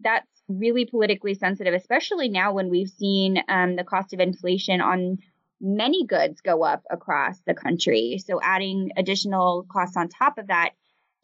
that's 0.00 0.39
really 0.50 0.84
politically 0.84 1.34
sensitive, 1.34 1.74
especially 1.74 2.28
now 2.28 2.52
when 2.52 2.68
we've 2.68 2.90
seen 2.90 3.42
um, 3.48 3.76
the 3.76 3.84
cost 3.84 4.12
of 4.12 4.20
inflation 4.20 4.80
on 4.80 5.18
many 5.60 6.04
goods 6.06 6.40
go 6.40 6.64
up 6.64 6.82
across 6.90 7.38
the 7.46 7.54
country. 7.54 8.18
So 8.24 8.40
adding 8.42 8.90
additional 8.96 9.66
costs 9.70 9.96
on 9.96 10.08
top 10.08 10.38
of 10.38 10.48
that, 10.48 10.70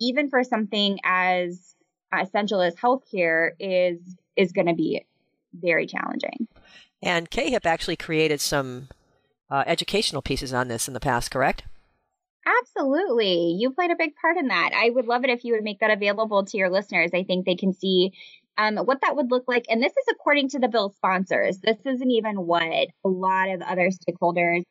even 0.00 0.28
for 0.28 0.45
something 0.45 0.99
as 1.04 1.75
essential 2.16 2.61
as 2.61 2.75
healthcare, 2.76 3.50
is 3.59 3.99
is 4.37 4.52
going 4.52 4.66
to 4.66 4.75
be 4.75 5.06
very 5.54 5.87
challenging. 5.87 6.47
And 7.02 7.30
CAHIP 7.30 7.64
actually 7.64 7.97
created 7.97 8.40
some 8.40 8.88
uh, 9.50 9.64
educational 9.66 10.23
pieces 10.23 10.52
on 10.52 10.68
this 10.68 10.88
in 10.88 10.95
the 10.95 11.00
past, 11.00 11.30
correct? 11.30 11.62
Absolutely. 12.47 13.56
You 13.59 13.71
played 13.73 13.90
a 13.90 13.97
big 13.97 14.14
part 14.16 14.37
in 14.37 14.49
that. 14.49 14.71
I 14.75 14.90
would 14.90 15.06
love 15.06 15.25
it 15.25 15.30
if 15.30 15.45
you 15.45 15.54
would 15.54 15.64
make 15.64 15.80
that 15.80 15.90
available 15.90 16.45
to 16.45 16.56
your 16.56 16.71
listeners. 16.71 17.11
I 17.12 17.25
think 17.25 17.45
they 17.45 17.56
can 17.56 17.73
see 17.73 18.12
um, 18.58 18.76
what 18.76 19.00
that 19.02 19.16
would 19.16 19.30
look 19.30 19.44
like. 19.46 19.66
And 19.68 19.82
this 19.82 19.92
is 19.92 20.06
according 20.10 20.50
to 20.50 20.58
the 20.58 20.68
bill 20.68 20.90
sponsors. 20.90 21.58
This 21.58 21.78
isn't 21.84 22.10
even 22.10 22.46
what 22.46 22.62
a 22.62 23.08
lot 23.08 23.48
of 23.50 23.62
other 23.62 23.90
stakeholders 23.90 24.64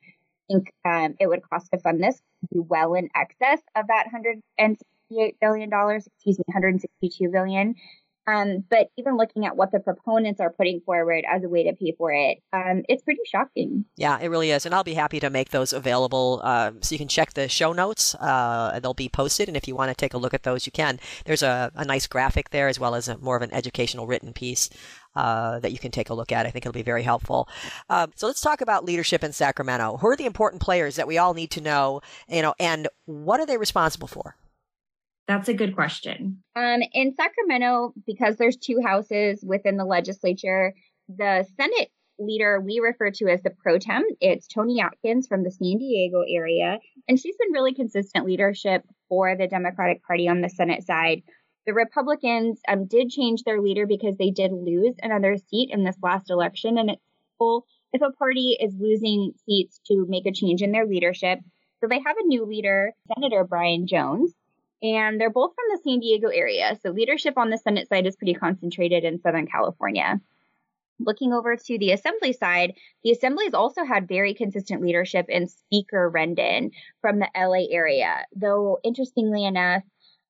think 0.48 0.72
um, 0.86 1.16
it 1.20 1.28
would 1.28 1.42
cost 1.50 1.70
to 1.74 1.80
fund 1.80 2.04
this, 2.04 2.20
be 2.52 2.60
well 2.60 2.94
in 2.94 3.10
excess 3.16 3.62
of 3.76 3.86
that 3.88 4.08
$168 4.14 5.36
billion, 5.42 5.70
excuse 5.72 6.38
me, 6.38 6.44
162 6.48 7.30
billion. 7.30 7.76
Um, 8.28 8.64
but 8.70 8.90
even 8.98 9.18
looking 9.18 9.46
at 9.46 9.56
what 9.56 9.72
the 9.72 9.80
proponents 9.80 10.40
are 10.40 10.52
putting 10.52 10.82
forward 10.82 11.26
as 11.30 11.44
a 11.44 11.50
way 11.50 11.64
to 11.64 11.74
pay 11.74 11.94
for 11.98 12.12
it, 12.12 12.40
um, 12.54 12.84
it's 12.90 13.04
pretty 13.04 13.22
shocking. 13.32 13.86
Yeah, 13.98 14.20
it 14.20 14.30
really 14.30 14.52
is. 14.52 14.66
And 14.66 14.74
I'll 14.74 14.84
be 14.84 14.96
happy 14.96 15.20
to 15.20 15.30
make 15.30 15.50
those 15.50 15.74
available 15.74 16.42
uh, 16.44 16.72
so 16.82 16.94
you 16.94 17.00
can 17.00 17.08
check 17.08 17.34
the 17.34 17.48
show 17.48 17.74
notes. 17.74 18.16
Uh, 18.16 18.80
they'll 18.82 18.94
be 18.94 19.10
posted. 19.10 19.48
And 19.48 19.56
if 19.56 19.68
you 19.68 19.76
want 19.76 19.90
to 19.90 19.96
take 19.96 20.14
a 20.14 20.18
look 20.18 20.34
at 20.34 20.44
those, 20.44 20.66
you 20.66 20.72
can. 20.72 21.00
There's 21.26 21.44
a, 21.44 21.72
a 21.76 21.86
nice 21.86 22.08
graphic 22.08 22.50
there 22.50 22.68
as 22.68 22.80
well 22.80 22.96
as 22.96 23.08
a, 23.08 23.18
more 23.18 23.36
of 23.36 23.42
an 23.42 23.54
educational 23.54 24.08
written 24.08 24.34
piece. 24.34 24.70
Uh, 25.16 25.60
that 25.62 25.72
you 25.72 25.80
can 25.80 25.92
take 25.92 26.10
a 26.10 26.14
look 26.14 26.34
at. 26.34 26.46
I 26.46 26.50
think 26.50 26.66
it'll 26.66 26.74
be 26.74 26.82
very 26.82 27.04
helpful. 27.04 27.48
Um, 27.90 28.12
so 28.16 28.28
let's 28.28 28.42
talk 28.42 28.60
about 28.60 28.84
leadership 28.84 29.24
in 29.24 29.32
Sacramento. 29.32 29.96
Who 29.96 30.08
are 30.08 30.18
the 30.18 30.26
important 30.26 30.62
players 30.62 30.98
that 30.98 31.08
we 31.08 31.18
all 31.18 31.34
need 31.34 31.52
to 31.52 31.62
know? 31.62 32.02
You 32.28 32.42
know, 32.42 32.54
and 32.60 32.90
what 33.06 33.40
are 33.40 33.46
they 33.46 33.56
responsible 33.56 34.10
for? 34.10 34.36
That's 35.28 35.50
a 35.50 35.54
good 35.54 35.76
question. 35.76 36.44
Um, 36.56 36.82
in 36.94 37.16
Sacramento, 37.16 37.94
because 38.06 38.38
there's 38.38 38.58
two 38.58 38.80
houses 38.84 39.44
within 39.44 39.78
the 39.78 39.86
legislature, 39.86 40.74
the 41.10 41.46
Senate 41.60 41.90
leader 42.20 42.62
we 42.62 42.80
refer 42.80 43.12
to 43.12 43.28
as 43.28 43.42
the 43.42 43.50
pro 43.50 43.78
tem. 43.80 44.04
It's 44.22 44.48
Toni 44.48 44.82
Atkins 44.82 45.28
from 45.28 45.44
the 45.44 45.52
San 45.52 45.78
Diego 45.78 46.24
area, 46.30 46.80
and 47.08 47.20
she's 47.20 47.36
been 47.38 47.52
really 47.52 47.74
consistent 47.74 48.26
leadership 48.26 48.84
for 49.10 49.36
the 49.36 49.48
Democratic 49.48 50.04
Party 50.04 50.28
on 50.28 50.42
the 50.42 50.50
Senate 50.50 50.84
side. 50.84 51.24
The 51.66 51.74
Republicans 51.74 52.60
um, 52.68 52.86
did 52.86 53.10
change 53.10 53.44
their 53.44 53.60
leader 53.60 53.88
because 53.88 54.16
they 54.18 54.30
did 54.30 54.52
lose 54.52 54.94
another 55.02 55.38
seat 55.50 55.72
in 55.72 55.84
this 55.84 55.98
last 56.02 56.30
election, 56.30 56.78
and 56.78 56.92
it's 56.92 57.02
full 57.40 57.66
if 57.94 58.02
a 58.02 58.12
party 58.12 58.58
is 58.60 58.76
losing 58.80 59.34
seats 59.46 59.80
to 59.88 60.06
make 60.08 60.28
a 60.28 60.32
change 60.32 60.62
in 60.62 60.72
their 60.72 60.86
leadership. 60.86 61.40
So 61.82 61.88
they 61.90 62.00
have 62.06 62.16
a 62.18 62.28
new 62.28 62.46
leader, 62.46 62.94
Senator 63.14 63.44
Brian 63.44 63.88
Jones 63.88 64.34
and 64.86 65.20
they're 65.20 65.32
both 65.32 65.54
from 65.56 65.66
the 65.72 65.82
San 65.84 66.00
Diego 66.00 66.28
area. 66.28 66.78
So 66.84 66.92
leadership 66.92 67.38
on 67.38 67.50
the 67.50 67.58
Senate 67.58 67.90
side 67.90 68.06
is 68.06 68.16
pretty 68.16 68.36
concentrated 68.36 69.04
in 69.04 69.20
Southern 69.20 69.48
California. 69.48 70.22
Looking 71.00 71.34
over 71.34 71.56
to 71.56 71.78
the 71.80 71.92
Assembly 71.92 72.34
side, 72.34 72.76
the 73.04 73.12
Assembly 73.12 73.46
has 73.46 73.56
also 73.56 73.84
had 73.84 74.08
very 74.08 74.36
consistent 74.36 74.84
leadership 74.84 75.26
in 75.28 75.48
Speaker 75.48 76.12
Rendon 76.14 76.70
from 77.02 77.18
the 77.18 77.28
LA 77.36 77.66
area. 77.72 78.26
Though, 78.36 78.78
interestingly 78.84 79.44
enough, 79.44 79.82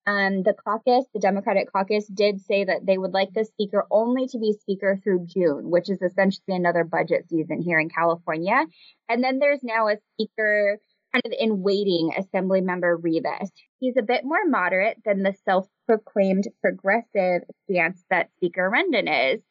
um, 0.07 0.43
the 0.43 0.53
caucus, 0.53 1.05
the 1.13 1.19
Democratic 1.19 1.71
caucus, 1.71 2.07
did 2.07 2.39
say 2.39 2.63
that 2.63 2.85
they 2.85 2.97
would 2.97 3.11
like 3.11 3.33
the 3.33 3.43
speaker 3.43 3.85
only 3.91 4.27
to 4.27 4.39
be 4.39 4.53
speaker 4.53 4.99
through 5.03 5.25
June, 5.25 5.69
which 5.69 5.89
is 5.89 6.01
essentially 6.01 6.55
another 6.55 6.83
budget 6.85 7.27
season 7.27 7.61
here 7.61 7.79
in 7.79 7.89
California. 7.89 8.65
And 9.09 9.23
then 9.23 9.39
there's 9.39 9.63
now 9.63 9.89
a 9.89 9.97
speaker 10.13 10.79
kind 11.15 11.33
of 11.33 11.33
in 11.37 11.61
waiting 11.61 12.11
Assembly 12.17 12.61
Member 12.61 12.97
Rivas. 12.97 13.51
He's 13.79 13.95
a 13.97 14.03
bit 14.03 14.21
more 14.23 14.45
moderate 14.47 14.97
than 15.05 15.23
the 15.23 15.33
self 15.45 15.67
proclaimed 15.85 16.47
progressive 16.61 17.43
stance 17.63 18.03
that 18.09 18.29
Speaker 18.37 18.71
Rendon 18.73 19.33
is. 19.35 19.41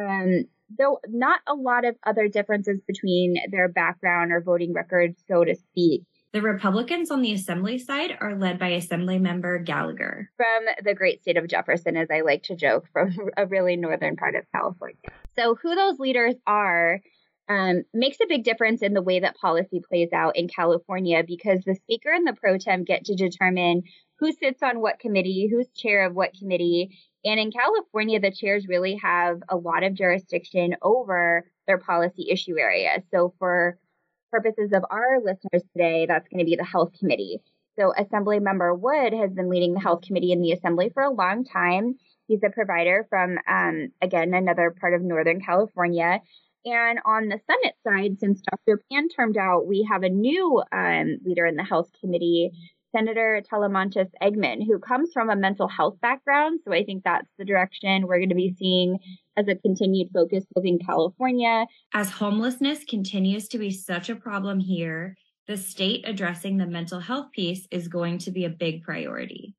Um, 0.00 0.44
though 0.78 1.00
not 1.08 1.40
a 1.46 1.54
lot 1.54 1.84
of 1.84 1.96
other 2.06 2.28
differences 2.28 2.80
between 2.86 3.36
their 3.50 3.68
background 3.68 4.32
or 4.32 4.40
voting 4.40 4.72
records, 4.72 5.22
so 5.28 5.44
to 5.44 5.54
speak. 5.54 6.02
The 6.32 6.40
Republicans 6.40 7.10
on 7.10 7.22
the 7.22 7.32
Assembly 7.32 7.76
side 7.76 8.16
are 8.20 8.36
led 8.36 8.60
by 8.60 8.68
Assembly 8.68 9.18
Member 9.18 9.58
Gallagher. 9.58 10.30
From 10.36 10.64
the 10.84 10.94
great 10.94 11.22
state 11.22 11.36
of 11.36 11.48
Jefferson, 11.48 11.96
as 11.96 12.08
I 12.08 12.20
like 12.20 12.44
to 12.44 12.54
joke, 12.54 12.86
from 12.92 13.10
a 13.36 13.46
really 13.46 13.76
northern 13.76 14.16
part 14.16 14.36
of 14.36 14.44
California. 14.54 14.96
So, 15.36 15.56
who 15.60 15.74
those 15.74 15.98
leaders 15.98 16.36
are 16.46 17.00
um, 17.50 17.82
makes 17.92 18.18
a 18.22 18.28
big 18.28 18.44
difference 18.44 18.80
in 18.80 18.94
the 18.94 19.02
way 19.02 19.18
that 19.18 19.36
policy 19.36 19.82
plays 19.86 20.10
out 20.12 20.36
in 20.36 20.46
California 20.46 21.24
because 21.26 21.60
the 21.66 21.74
speaker 21.74 22.12
and 22.12 22.24
the 22.24 22.32
pro 22.32 22.56
tem 22.56 22.84
get 22.84 23.06
to 23.06 23.16
determine 23.16 23.82
who 24.20 24.30
sits 24.30 24.62
on 24.62 24.80
what 24.80 25.00
committee, 25.00 25.48
who's 25.50 25.68
chair 25.70 26.06
of 26.06 26.14
what 26.14 26.32
committee. 26.32 26.96
And 27.24 27.40
in 27.40 27.50
California, 27.50 28.20
the 28.20 28.30
chairs 28.30 28.68
really 28.68 28.94
have 29.02 29.40
a 29.48 29.56
lot 29.56 29.82
of 29.82 29.94
jurisdiction 29.94 30.76
over 30.80 31.44
their 31.66 31.78
policy 31.78 32.28
issue 32.30 32.56
areas. 32.56 33.02
So 33.12 33.34
for 33.40 33.78
purposes 34.30 34.70
of 34.72 34.84
our 34.88 35.18
listeners 35.18 35.64
today, 35.76 36.06
that's 36.06 36.28
going 36.28 36.38
to 36.38 36.48
be 36.48 36.56
the 36.56 36.64
health 36.64 36.92
committee. 37.00 37.40
So 37.76 37.92
Assembly 37.96 38.38
Member 38.38 38.72
Wood 38.74 39.12
has 39.12 39.32
been 39.32 39.50
leading 39.50 39.74
the 39.74 39.80
health 39.80 40.02
committee 40.02 40.30
in 40.30 40.40
the 40.40 40.52
assembly 40.52 40.90
for 40.94 41.02
a 41.02 41.10
long 41.10 41.44
time. 41.44 41.96
He's 42.28 42.44
a 42.44 42.50
provider 42.50 43.06
from, 43.10 43.38
um, 43.48 43.88
again, 44.00 44.34
another 44.34 44.72
part 44.80 44.94
of 44.94 45.02
Northern 45.02 45.40
California. 45.40 46.20
And 46.64 46.98
on 47.06 47.28
the 47.28 47.40
Senate 47.46 47.74
side, 47.86 48.18
since 48.18 48.42
Dr. 48.42 48.82
Pan 48.90 49.08
termed 49.08 49.36
out, 49.36 49.66
we 49.66 49.86
have 49.90 50.02
a 50.02 50.10
new 50.10 50.62
um, 50.72 51.18
leader 51.24 51.46
in 51.46 51.56
the 51.56 51.64
Health 51.64 51.88
Committee, 52.00 52.50
Senator 52.94 53.42
Talamantes 53.50 54.10
Eggman, 54.22 54.66
who 54.66 54.78
comes 54.78 55.10
from 55.12 55.30
a 55.30 55.36
mental 55.36 55.68
health 55.68 55.98
background. 56.02 56.60
So 56.64 56.72
I 56.72 56.84
think 56.84 57.04
that's 57.04 57.28
the 57.38 57.46
direction 57.46 58.06
we're 58.06 58.18
going 58.18 58.28
to 58.28 58.34
be 58.34 58.54
seeing 58.58 58.98
as 59.36 59.48
a 59.48 59.54
continued 59.54 60.08
focus 60.12 60.44
within 60.54 60.78
California. 60.78 61.66
As 61.94 62.10
homelessness 62.10 62.84
continues 62.84 63.48
to 63.48 63.58
be 63.58 63.70
such 63.70 64.10
a 64.10 64.16
problem 64.16 64.60
here, 64.60 65.16
the 65.46 65.56
state 65.56 66.04
addressing 66.06 66.58
the 66.58 66.66
mental 66.66 67.00
health 67.00 67.32
piece 67.32 67.66
is 67.70 67.88
going 67.88 68.18
to 68.18 68.30
be 68.30 68.44
a 68.44 68.50
big 68.50 68.82
priority. 68.82 69.54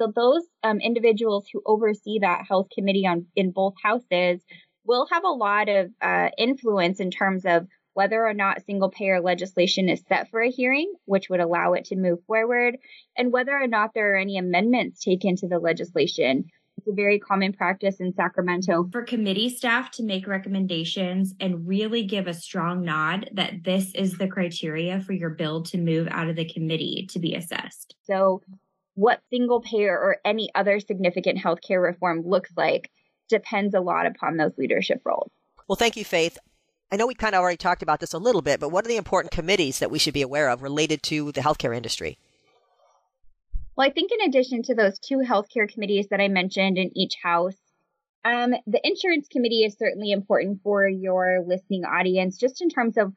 So 0.00 0.12
those 0.14 0.42
um, 0.62 0.80
individuals 0.80 1.46
who 1.52 1.62
oversee 1.66 2.18
that 2.20 2.46
health 2.48 2.68
committee 2.74 3.06
on 3.06 3.26
in 3.36 3.52
both 3.52 3.74
houses 3.82 4.40
will 4.84 5.06
have 5.10 5.24
a 5.24 5.28
lot 5.28 5.68
of 5.68 5.90
uh, 6.00 6.28
influence 6.38 7.00
in 7.00 7.10
terms 7.10 7.44
of 7.44 7.66
whether 7.94 8.26
or 8.26 8.34
not 8.34 8.64
single 8.66 8.90
payer 8.90 9.20
legislation 9.20 9.88
is 9.88 10.02
set 10.08 10.30
for 10.30 10.42
a 10.42 10.50
hearing, 10.50 10.92
which 11.04 11.30
would 11.30 11.40
allow 11.40 11.72
it 11.72 11.86
to 11.86 11.96
move 11.96 12.18
forward, 12.26 12.76
and 13.16 13.32
whether 13.32 13.52
or 13.52 13.68
not 13.68 13.94
there 13.94 14.14
are 14.14 14.18
any 14.18 14.36
amendments 14.36 15.02
taken 15.02 15.36
to 15.36 15.48
the 15.48 15.58
legislation. 15.58 16.44
It's 16.76 16.88
a 16.88 16.92
very 16.92 17.20
common 17.20 17.52
practice 17.52 18.00
in 18.00 18.12
Sacramento. 18.12 18.88
For 18.90 19.02
committee 19.02 19.48
staff 19.48 19.92
to 19.92 20.02
make 20.02 20.26
recommendations 20.26 21.32
and 21.38 21.68
really 21.68 22.04
give 22.04 22.26
a 22.26 22.34
strong 22.34 22.84
nod 22.84 23.30
that 23.32 23.62
this 23.62 23.94
is 23.94 24.18
the 24.18 24.26
criteria 24.26 25.00
for 25.00 25.12
your 25.12 25.30
bill 25.30 25.62
to 25.64 25.78
move 25.78 26.08
out 26.10 26.28
of 26.28 26.34
the 26.34 26.44
committee 26.44 27.06
to 27.12 27.20
be 27.20 27.36
assessed. 27.36 27.94
So, 28.02 28.42
what 28.96 29.22
single 29.30 29.60
payer 29.60 29.96
or 29.96 30.18
any 30.24 30.50
other 30.54 30.78
significant 30.78 31.38
healthcare 31.38 31.82
reform 31.82 32.22
looks 32.24 32.50
like 32.56 32.90
depends 33.28 33.74
a 33.74 33.80
lot 33.80 34.06
upon 34.06 34.36
those 34.36 34.52
leadership 34.58 35.02
roles. 35.04 35.30
Well, 35.68 35.76
thank 35.76 35.96
you, 35.96 36.04
Faith. 36.04 36.38
I 36.92 36.96
know 36.96 37.06
we 37.06 37.14
kind 37.14 37.34
of 37.34 37.40
already 37.40 37.56
talked 37.56 37.82
about 37.82 38.00
this 38.00 38.12
a 38.12 38.18
little 38.18 38.42
bit, 38.42 38.60
but 38.60 38.68
what 38.68 38.84
are 38.84 38.88
the 38.88 38.96
important 38.96 39.32
committees 39.32 39.78
that 39.78 39.90
we 39.90 39.98
should 39.98 40.14
be 40.14 40.22
aware 40.22 40.48
of 40.50 40.62
related 40.62 41.02
to 41.04 41.32
the 41.32 41.40
healthcare 41.40 41.74
industry? 41.74 42.18
Well, 43.76 43.88
I 43.88 43.90
think 43.90 44.12
in 44.12 44.28
addition 44.28 44.62
to 44.64 44.74
those 44.74 44.98
two 44.98 45.18
healthcare 45.18 45.68
committees 45.68 46.08
that 46.10 46.20
I 46.20 46.28
mentioned 46.28 46.78
in 46.78 46.96
each 46.96 47.14
house, 47.20 47.56
um, 48.24 48.54
the 48.66 48.80
insurance 48.84 49.26
committee 49.28 49.64
is 49.64 49.76
certainly 49.76 50.12
important 50.12 50.60
for 50.62 50.88
your 50.88 51.44
listening 51.46 51.84
audience, 51.84 52.38
just 52.38 52.62
in 52.62 52.68
terms 52.68 52.96
of 52.96 53.12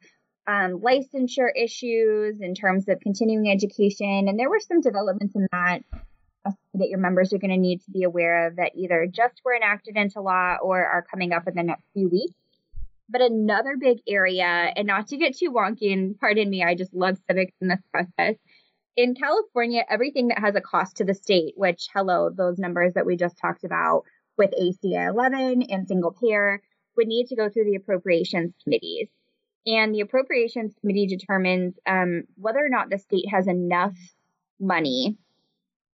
um, 0.46 0.80
licensure 0.80 1.50
issues, 1.54 2.40
in 2.40 2.54
terms 2.54 2.88
of 2.88 2.98
continuing 3.00 3.50
education. 3.50 4.26
And 4.28 4.38
there 4.38 4.50
were 4.50 4.60
some 4.60 4.80
developments 4.80 5.36
in 5.36 5.46
that 5.52 5.82
that 6.74 6.88
your 6.88 6.98
members 6.98 7.32
are 7.32 7.38
going 7.38 7.50
to 7.50 7.56
need 7.56 7.82
to 7.82 7.90
be 7.90 8.02
aware 8.02 8.46
of 8.46 8.56
that 8.56 8.72
either 8.74 9.06
just 9.06 9.40
were 9.44 9.54
enacted 9.54 9.96
into 9.96 10.20
law 10.20 10.56
or 10.62 10.84
are 10.84 11.06
coming 11.10 11.32
up 11.32 11.46
in 11.48 11.54
the 11.54 11.62
next 11.62 11.84
few 11.92 12.08
weeks. 12.08 12.34
But 13.08 13.22
another 13.22 13.76
big 13.78 13.98
area, 14.06 14.44
and 14.76 14.86
not 14.86 15.08
to 15.08 15.16
get 15.16 15.36
too 15.36 15.50
wonky, 15.50 15.92
and 15.92 16.18
pardon 16.18 16.50
me, 16.50 16.62
I 16.62 16.74
just 16.74 16.92
love 16.92 17.18
civics 17.26 17.54
in 17.60 17.68
this 17.68 17.80
process. 17.90 18.36
In 18.96 19.14
California, 19.14 19.84
everything 19.88 20.28
that 20.28 20.40
has 20.40 20.54
a 20.56 20.60
cost 20.60 20.96
to 20.96 21.04
the 21.04 21.14
state, 21.14 21.54
which, 21.56 21.88
hello, 21.94 22.30
those 22.30 22.58
numbers 22.58 22.94
that 22.94 23.06
we 23.06 23.16
just 23.16 23.38
talked 23.38 23.64
about 23.64 24.02
with 24.36 24.52
ACA 24.52 25.08
11 25.08 25.62
and 25.62 25.88
single 25.88 26.12
payer, 26.12 26.60
would 26.96 27.06
need 27.06 27.28
to 27.28 27.36
go 27.36 27.48
through 27.48 27.64
the 27.64 27.76
appropriations 27.76 28.52
committees. 28.62 29.08
And 29.66 29.94
the 29.94 30.00
appropriations 30.00 30.74
committee 30.80 31.06
determines 31.06 31.78
um, 31.86 32.24
whether 32.36 32.58
or 32.58 32.68
not 32.68 32.90
the 32.90 32.98
state 32.98 33.28
has 33.30 33.46
enough 33.46 33.96
money 34.60 35.16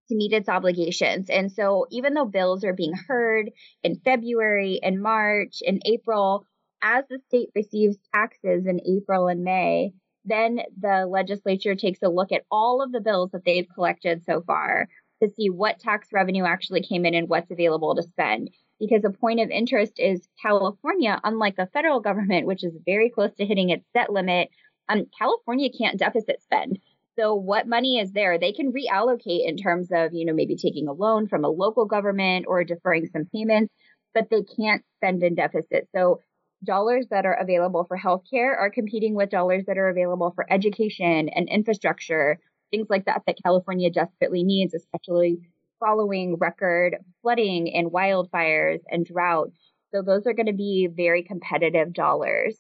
to 0.09 0.17
meet 0.17 0.33
its 0.33 0.49
obligations. 0.49 1.31
And 1.31 1.51
so, 1.51 1.87
even 1.91 2.15
though 2.15 2.27
bills 2.27 2.65
are 2.65 2.75
being 2.75 2.95
heard 3.09 3.51
in 3.83 4.01
February 4.05 4.81
and 4.83 5.03
March 5.03 5.63
and 5.67 5.83
April, 5.85 6.47
as 6.83 7.05
the 7.09 7.19
state 7.29 7.49
receives 7.55 7.97
taxes 8.15 8.67
in 8.67 8.81
April 8.87 9.29
and 9.29 9.43
May, 9.43 9.93
then 10.25 10.61
the 10.79 11.07
legislature 11.07 11.75
takes 11.75 12.03
a 12.03 12.09
look 12.09 12.33
at 12.33 12.45
all 12.51 12.83
of 12.83 12.93
the 12.93 13.01
bills 13.01 13.31
that 13.33 13.45
they've 13.45 13.69
collected 13.75 14.25
so 14.25 14.43
far 14.43 14.89
to 15.23 15.31
see 15.31 15.49
what 15.49 15.79
tax 15.79 16.09
revenue 16.13 16.45
actually 16.45 16.83
came 16.83 17.07
in 17.07 17.15
and 17.15 17.29
what's 17.29 17.51
available 17.51 17.95
to 17.95 18.03
spend. 18.03 18.51
Because 18.81 19.05
a 19.05 19.11
point 19.11 19.41
of 19.41 19.51
interest 19.51 19.95
is 19.99 20.29
California, 20.43 21.21
unlike 21.25 21.57
the 21.57 21.69
federal 21.73 22.01
government, 22.01 22.47
which 22.47 22.65
is 22.65 22.77
very 22.85 23.09
close 23.09 23.33
to 23.35 23.47
hitting 23.47 23.71
its 23.71 23.85
debt 23.95 24.13
limit, 24.13 24.49
um, 24.89 25.07
California 25.19 25.71
can't 25.77 25.99
deficit 25.99 26.43
spend. 26.43 26.79
So 27.19 27.35
what 27.35 27.69
money 27.69 27.99
is 27.99 28.13
there? 28.13 28.39
They 28.39 28.53
can 28.53 28.73
reallocate 28.73 29.47
in 29.47 29.57
terms 29.57 29.89
of, 29.93 30.13
you 30.13 30.25
know, 30.25 30.33
maybe 30.33 30.57
taking 30.57 30.89
a 30.89 30.93
loan 30.93 31.29
from 31.29 31.45
a 31.45 31.49
local 31.49 31.85
government 31.87 32.47
or 32.49 32.65
deferring 32.65 33.07
some 33.07 33.27
payments, 33.33 33.73
but 34.13 34.31
they 34.31 34.43
can't 34.43 34.85
spend 34.97 35.23
in 35.23 35.35
deficit. 35.35 35.89
So 35.95 36.21
dollars 36.65 37.07
that 37.11 37.27
are 37.27 37.35
available 37.35 37.85
for 37.85 37.97
healthcare 37.99 38.57
are 38.57 38.71
competing 38.71 39.15
with 39.15 39.31
dollars 39.31 39.65
that 39.67 39.79
are 39.79 39.89
available 39.89 40.33
for 40.35 40.51
education 40.53 41.29
and 41.29 41.49
infrastructure, 41.49 42.39
things 42.71 42.87
like 42.91 43.05
that 43.05 43.23
that 43.27 43.43
California 43.43 43.91
desperately 43.91 44.43
needs, 44.43 44.75
especially 44.75 45.39
following 45.79 46.37
record 46.37 46.97
flooding 47.23 47.73
and 47.75 47.93
wildfires 47.93 48.81
and 48.89 49.05
drought. 49.07 49.51
So 49.93 50.03
those 50.03 50.27
are 50.27 50.33
going 50.33 50.47
to 50.47 50.53
be 50.53 50.89
very 50.91 51.23
competitive 51.23 51.93
dollars. 51.93 52.59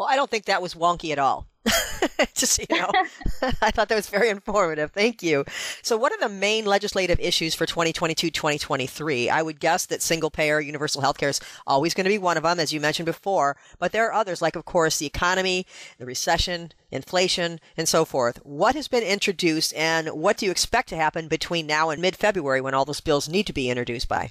Well, 0.00 0.08
I 0.08 0.16
don't 0.16 0.30
think 0.30 0.46
that 0.46 0.62
was 0.62 0.72
wonky 0.72 1.12
at 1.12 1.18
all. 1.18 1.46
Just 2.34 2.58
you 2.58 2.64
know, 2.70 2.90
I 3.60 3.70
thought 3.70 3.90
that 3.90 3.94
was 3.94 4.08
very 4.08 4.30
informative. 4.30 4.92
Thank 4.92 5.22
you. 5.22 5.44
So, 5.82 5.98
what 5.98 6.10
are 6.10 6.18
the 6.18 6.30
main 6.30 6.64
legislative 6.64 7.20
issues 7.20 7.54
for 7.54 7.66
2022-2023? 7.66 9.28
I 9.28 9.42
would 9.42 9.60
guess 9.60 9.84
that 9.84 10.00
single 10.00 10.30
payer 10.30 10.58
universal 10.58 11.02
health 11.02 11.18
care 11.18 11.28
is 11.28 11.38
always 11.66 11.92
going 11.92 12.04
to 12.04 12.10
be 12.10 12.16
one 12.16 12.38
of 12.38 12.44
them, 12.44 12.58
as 12.58 12.72
you 12.72 12.80
mentioned 12.80 13.04
before. 13.04 13.58
But 13.78 13.92
there 13.92 14.06
are 14.08 14.14
others, 14.14 14.40
like 14.40 14.56
of 14.56 14.64
course 14.64 14.96
the 14.96 15.04
economy, 15.04 15.66
the 15.98 16.06
recession, 16.06 16.72
inflation, 16.90 17.60
and 17.76 17.86
so 17.86 18.06
forth. 18.06 18.40
What 18.42 18.76
has 18.76 18.88
been 18.88 19.02
introduced, 19.02 19.74
and 19.74 20.08
what 20.08 20.38
do 20.38 20.46
you 20.46 20.50
expect 20.50 20.88
to 20.88 20.96
happen 20.96 21.28
between 21.28 21.66
now 21.66 21.90
and 21.90 22.00
mid-February 22.00 22.62
when 22.62 22.72
all 22.72 22.86
those 22.86 23.02
bills 23.02 23.28
need 23.28 23.46
to 23.48 23.52
be 23.52 23.68
introduced 23.68 24.08
by? 24.08 24.30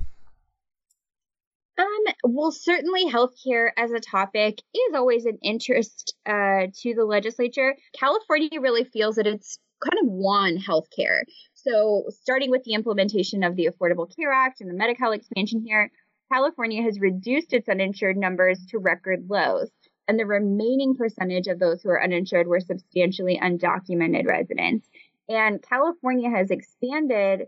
Well, 2.23 2.51
certainly 2.51 3.05
healthcare 3.05 3.69
as 3.77 3.91
a 3.91 3.99
topic 3.99 4.61
is 4.73 4.95
always 4.95 5.25
an 5.25 5.37
interest 5.41 6.15
uh, 6.25 6.67
to 6.81 6.93
the 6.95 7.05
legislature. 7.05 7.75
California 7.97 8.61
really 8.61 8.83
feels 8.83 9.15
that 9.15 9.27
it's 9.27 9.59
kind 9.83 9.99
of 10.03 10.11
won 10.11 10.57
healthcare. 10.57 11.21
So, 11.53 12.05
starting 12.09 12.51
with 12.51 12.63
the 12.63 12.73
implementation 12.73 13.43
of 13.43 13.55
the 13.55 13.69
Affordable 13.69 14.13
Care 14.15 14.31
Act 14.31 14.61
and 14.61 14.69
the 14.69 14.75
Medi-Cal 14.75 15.11
expansion 15.11 15.63
here, 15.65 15.91
California 16.31 16.83
has 16.83 16.99
reduced 16.99 17.53
its 17.53 17.69
uninsured 17.69 18.17
numbers 18.17 18.65
to 18.67 18.77
record 18.77 19.25
lows. 19.29 19.69
And 20.07 20.19
the 20.19 20.25
remaining 20.25 20.95
percentage 20.95 21.47
of 21.47 21.59
those 21.59 21.81
who 21.81 21.89
are 21.89 22.03
uninsured 22.03 22.47
were 22.47 22.59
substantially 22.59 23.39
undocumented 23.41 24.27
residents. 24.27 24.87
And 25.27 25.61
California 25.61 26.29
has 26.29 26.49
expanded 26.49 27.47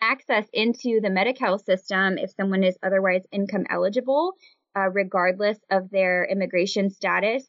access 0.00 0.46
into 0.52 1.00
the 1.00 1.10
Medi-Cal 1.10 1.58
system 1.58 2.18
if 2.18 2.30
someone 2.32 2.64
is 2.64 2.78
otherwise 2.82 3.22
income 3.32 3.66
eligible, 3.70 4.34
uh, 4.76 4.88
regardless 4.90 5.58
of 5.70 5.90
their 5.90 6.24
immigration 6.24 6.90
status, 6.90 7.48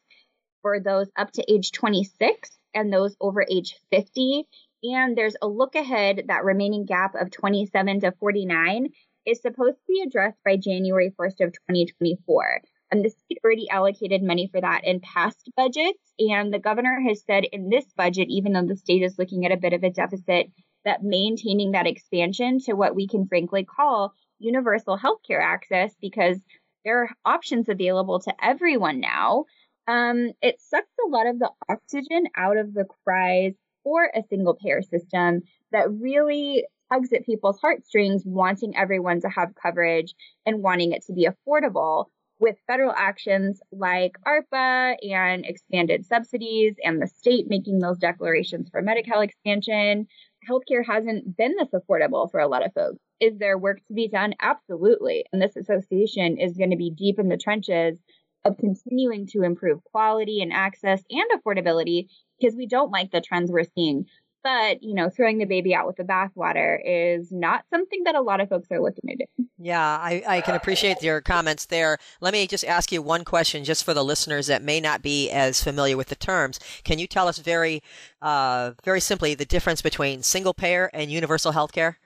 for 0.62 0.80
those 0.80 1.10
up 1.16 1.30
to 1.32 1.52
age 1.52 1.72
26 1.72 2.50
and 2.74 2.92
those 2.92 3.16
over 3.20 3.44
age 3.48 3.76
50. 3.90 4.46
And 4.82 5.16
there's 5.16 5.36
a 5.42 5.48
look 5.48 5.74
ahead 5.74 6.24
that 6.28 6.44
remaining 6.44 6.86
gap 6.86 7.14
of 7.14 7.30
27 7.30 8.00
to 8.00 8.12
49 8.12 8.88
is 9.26 9.40
supposed 9.40 9.76
to 9.76 9.92
be 9.92 10.02
addressed 10.06 10.38
by 10.44 10.56
January 10.56 11.12
1st 11.18 11.46
of 11.46 11.52
2024. 11.68 12.62
And 12.90 13.04
the 13.04 13.10
state 13.10 13.38
already 13.44 13.68
allocated 13.70 14.22
money 14.22 14.48
for 14.50 14.60
that 14.60 14.84
in 14.84 15.00
past 15.00 15.50
budgets. 15.56 16.00
And 16.18 16.52
the 16.52 16.58
governor 16.58 17.00
has 17.06 17.22
said 17.24 17.44
in 17.44 17.68
this 17.68 17.84
budget, 17.96 18.28
even 18.30 18.52
though 18.52 18.66
the 18.66 18.76
state 18.76 19.02
is 19.02 19.18
looking 19.18 19.44
at 19.44 19.52
a 19.52 19.56
bit 19.56 19.74
of 19.74 19.84
a 19.84 19.90
deficit, 19.90 20.50
that 20.84 21.02
maintaining 21.02 21.72
that 21.72 21.86
expansion 21.86 22.58
to 22.60 22.74
what 22.74 22.94
we 22.94 23.06
can 23.06 23.26
frankly 23.26 23.64
call 23.64 24.12
universal 24.38 24.98
healthcare 24.98 25.42
access 25.42 25.94
because 26.00 26.38
there 26.84 27.02
are 27.02 27.10
options 27.24 27.68
available 27.68 28.20
to 28.20 28.34
everyone 28.42 29.00
now. 29.00 29.44
Um, 29.86 30.32
it 30.40 30.60
sucks 30.60 30.92
a 31.04 31.08
lot 31.08 31.26
of 31.26 31.38
the 31.38 31.50
oxygen 31.68 32.24
out 32.36 32.56
of 32.56 32.72
the 32.72 32.86
cries 33.04 33.54
for 33.84 34.04
a 34.14 34.22
single 34.28 34.54
payer 34.54 34.82
system 34.82 35.42
that 35.72 35.90
really 35.90 36.64
tugs 36.92 37.12
at 37.12 37.26
people's 37.26 37.60
heartstrings, 37.60 38.22
wanting 38.24 38.76
everyone 38.76 39.20
to 39.20 39.28
have 39.28 39.54
coverage 39.60 40.14
and 40.46 40.62
wanting 40.62 40.92
it 40.92 41.04
to 41.06 41.12
be 41.12 41.28
affordable. 41.28 42.06
With 42.38 42.56
federal 42.66 42.94
actions 42.96 43.60
like 43.70 44.12
ARPA 44.26 44.96
and 45.02 45.44
expanded 45.44 46.06
subsidies, 46.06 46.74
and 46.82 47.00
the 47.00 47.06
state 47.06 47.50
making 47.50 47.80
those 47.80 47.98
declarations 47.98 48.70
for 48.70 48.80
Medi-Cal 48.80 49.20
expansion, 49.20 50.06
healthcare 50.48 50.84
hasn't 50.84 51.36
been 51.36 51.54
this 51.58 51.68
affordable 51.74 52.30
for 52.30 52.40
a 52.40 52.48
lot 52.48 52.64
of 52.64 52.72
folks. 52.72 52.98
Is 53.20 53.38
there 53.38 53.58
work 53.58 53.78
to 53.86 53.92
be 53.92 54.08
done? 54.08 54.34
Absolutely. 54.40 55.24
And 55.32 55.40
this 55.40 55.56
association 55.56 56.38
is 56.38 56.56
going 56.56 56.70
to 56.70 56.76
be 56.76 56.90
deep 56.90 57.18
in 57.18 57.28
the 57.28 57.36
trenches 57.36 57.98
of 58.44 58.56
continuing 58.56 59.26
to 59.28 59.42
improve 59.42 59.84
quality 59.84 60.40
and 60.40 60.52
access 60.52 61.02
and 61.10 61.26
affordability 61.34 62.08
because 62.38 62.56
we 62.56 62.66
don't 62.66 62.90
like 62.90 63.10
the 63.10 63.20
trends 63.20 63.50
we're 63.50 63.64
seeing. 63.74 64.06
But, 64.42 64.82
you 64.82 64.94
know, 64.94 65.10
throwing 65.10 65.36
the 65.36 65.44
baby 65.44 65.74
out 65.74 65.86
with 65.86 65.96
the 65.96 66.02
bathwater 66.02 66.78
is 66.82 67.30
not 67.30 67.64
something 67.68 68.04
that 68.04 68.14
a 68.14 68.22
lot 68.22 68.40
of 68.40 68.48
folks 68.48 68.68
are 68.70 68.80
looking 68.80 69.08
to 69.08 69.16
do. 69.16 69.44
Yeah, 69.58 69.82
I, 69.82 70.22
I 70.26 70.40
can 70.40 70.54
appreciate 70.54 71.02
your 71.02 71.20
comments 71.20 71.66
there. 71.66 71.98
Let 72.22 72.32
me 72.32 72.46
just 72.46 72.64
ask 72.64 72.90
you 72.90 73.02
one 73.02 73.24
question 73.24 73.64
just 73.64 73.84
for 73.84 73.92
the 73.92 74.02
listeners 74.02 74.46
that 74.46 74.62
may 74.62 74.80
not 74.80 75.02
be 75.02 75.30
as 75.30 75.62
familiar 75.62 75.96
with 75.96 76.08
the 76.08 76.16
terms. 76.16 76.58
Can 76.84 76.98
you 76.98 77.06
tell 77.06 77.28
us 77.28 77.38
very, 77.38 77.82
uh, 78.22 78.72
very 78.82 79.00
simply 79.00 79.34
the 79.34 79.44
difference 79.44 79.82
between 79.82 80.22
single 80.22 80.54
payer 80.54 80.90
and 80.94 81.10
universal 81.10 81.52
health 81.52 81.72
care? 81.72 81.98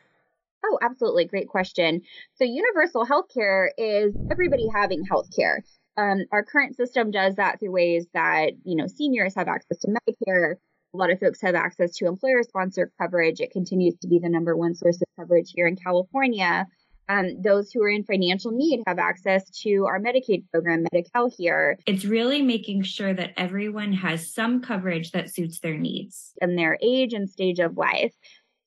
Oh, 0.64 0.78
absolutely. 0.82 1.26
Great 1.26 1.48
question. 1.48 2.00
So, 2.36 2.44
universal 2.44 3.04
health 3.04 3.26
care 3.32 3.72
is 3.78 4.14
everybody 4.30 4.66
having 4.74 5.04
health 5.04 5.28
care. 5.36 5.62
Um, 5.96 6.24
our 6.32 6.42
current 6.42 6.74
system 6.74 7.10
does 7.10 7.36
that 7.36 7.60
through 7.60 7.70
ways 7.70 8.06
that, 8.14 8.54
you 8.64 8.74
know, 8.74 8.86
seniors 8.86 9.34
have 9.36 9.46
access 9.46 9.78
to 9.80 9.88
Medicare, 9.88 10.54
a 10.94 10.96
lot 10.96 11.10
of 11.10 11.18
folks 11.18 11.40
have 11.42 11.54
access 11.54 11.92
to 11.96 12.06
employer 12.06 12.42
sponsored 12.42 12.90
coverage. 13.00 13.40
It 13.40 13.50
continues 13.50 13.96
to 14.00 14.08
be 14.08 14.20
the 14.20 14.28
number 14.28 14.56
one 14.56 14.74
source 14.74 14.96
of 14.96 15.08
coverage 15.18 15.50
here 15.54 15.66
in 15.66 15.76
California. 15.76 16.66
Um, 17.08 17.42
those 17.42 17.70
who 17.70 17.82
are 17.82 17.90
in 17.90 18.04
financial 18.04 18.52
need 18.52 18.82
have 18.86 18.98
access 18.98 19.50
to 19.62 19.84
our 19.86 20.00
Medicaid 20.00 20.44
program, 20.50 20.86
Medi-Cal 20.90 21.30
here. 21.36 21.78
It's 21.86 22.04
really 22.04 22.40
making 22.40 22.84
sure 22.84 23.12
that 23.12 23.32
everyone 23.36 23.92
has 23.92 24.32
some 24.32 24.62
coverage 24.62 25.10
that 25.10 25.34
suits 25.34 25.60
their 25.60 25.76
needs 25.76 26.32
and 26.40 26.56
their 26.56 26.78
age 26.80 27.12
and 27.12 27.28
stage 27.28 27.58
of 27.58 27.76
life. 27.76 28.14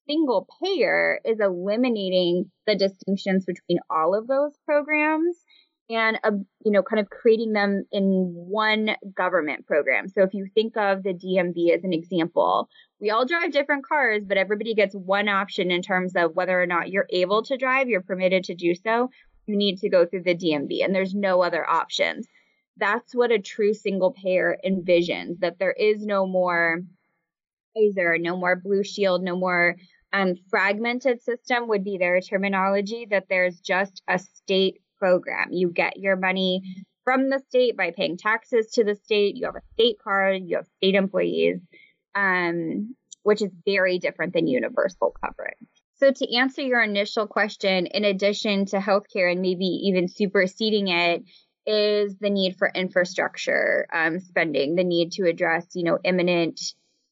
Single 0.08 0.48
payer 0.64 1.20
is 1.26 1.40
eliminating 1.40 2.52
the 2.68 2.76
distinctions 2.76 3.46
between 3.46 3.80
all 3.90 4.14
of 4.14 4.28
those 4.28 4.54
programs 4.66 5.38
and 5.90 6.20
uh, 6.24 6.32
you 6.64 6.72
know 6.72 6.84
kind 6.84 7.00
of 7.00 7.10
creating 7.10 7.54
them 7.54 7.86
in 7.92 8.04
one 8.34 8.92
government 9.16 9.66
program. 9.66 10.08
So 10.10 10.24
if 10.24 10.34
you 10.34 10.48
think 10.54 10.76
of 10.78 11.04
the 11.04 11.14
dmv 11.14 11.76
as 11.76 11.84
an 11.84 11.94
example 11.94 12.70
we 13.00 13.10
all 13.10 13.26
drive 13.26 13.52
different 13.52 13.86
cars 13.86 14.24
but 14.26 14.38
everybody 14.38 14.74
gets 14.74 14.96
one 14.96 15.30
option 15.30 15.72
in 15.72 15.82
terms 15.82 16.14
of 16.16 16.36
whether 16.36 16.62
or 16.62 16.66
not 16.66 16.90
you're 16.90 17.08
able 17.10 17.44
to 17.44 17.58
drive 17.58 17.88
you're 17.88 18.02
permitted 18.02 18.44
to 18.46 18.56
do 18.56 18.74
so 18.76 19.10
you 19.46 19.56
need 19.56 19.78
to 19.80 19.90
go 19.90 20.06
through 20.06 20.24
the 20.24 20.36
dmv 20.36 20.84
and 20.84 20.94
there's 20.94 21.16
no 21.16 21.42
other 21.42 21.68
options. 21.68 22.28
That's 22.80 23.16
what 23.16 23.32
a 23.32 23.40
true 23.40 23.74
single 23.74 24.12
payer 24.12 24.58
envisions 24.66 25.40
that 25.40 25.58
there 25.58 25.72
is 25.72 26.06
no 26.06 26.28
more 26.28 26.82
Kaiser, 27.76 28.18
no 28.18 28.36
more 28.36 28.56
blue 28.56 28.84
shield 28.84 29.24
no 29.24 29.36
more 29.36 29.76
um, 30.14 30.36
fragmented 30.50 31.22
system 31.22 31.68
would 31.68 31.84
be 31.84 31.98
their 31.98 32.20
terminology 32.22 33.08
that 33.10 33.26
there's 33.30 33.60
just 33.60 34.02
a 34.08 34.18
state 34.18 34.80
program. 34.98 35.50
You 35.52 35.70
get 35.70 35.98
your 35.98 36.16
money 36.16 36.62
from 37.04 37.30
the 37.30 37.40
state 37.50 37.78
by 37.78 37.92
paying 37.92 38.18
taxes 38.18 38.72
to 38.74 38.84
the 38.84 38.96
state. 38.96 39.36
You 39.36 39.46
have 39.46 39.56
a 39.56 39.62
state 39.74 39.98
card, 40.04 40.44
you 40.46 40.58
have 40.58 40.68
state 40.78 40.96
employees, 40.96 41.60
um, 42.16 42.96
which 43.24 43.42
is 43.42 43.52
very 43.66 44.00
different 44.00 44.34
than 44.34 44.48
universal 44.48 45.16
coverage. 45.24 45.58
So, 45.96 46.12
to 46.12 46.36
answer 46.36 46.62
your 46.62 46.82
initial 46.82 47.26
question, 47.26 47.88
in 47.88 48.04
addition 48.04 48.66
to 48.68 48.78
healthcare 48.78 49.32
and 49.32 49.42
maybe 49.42 49.66
even 49.66 50.08
superseding 50.08 50.90
it, 50.90 51.24
is 51.66 52.16
the 52.20 52.30
need 52.30 52.56
for 52.56 52.72
infrastructure 52.74 53.88
um, 53.94 54.20
spending, 54.20 54.76
the 54.76 54.84
need 54.84 55.12
to 55.14 55.28
address, 55.28 55.66
you 55.74 55.84
know, 55.84 56.00
imminent 56.04 56.62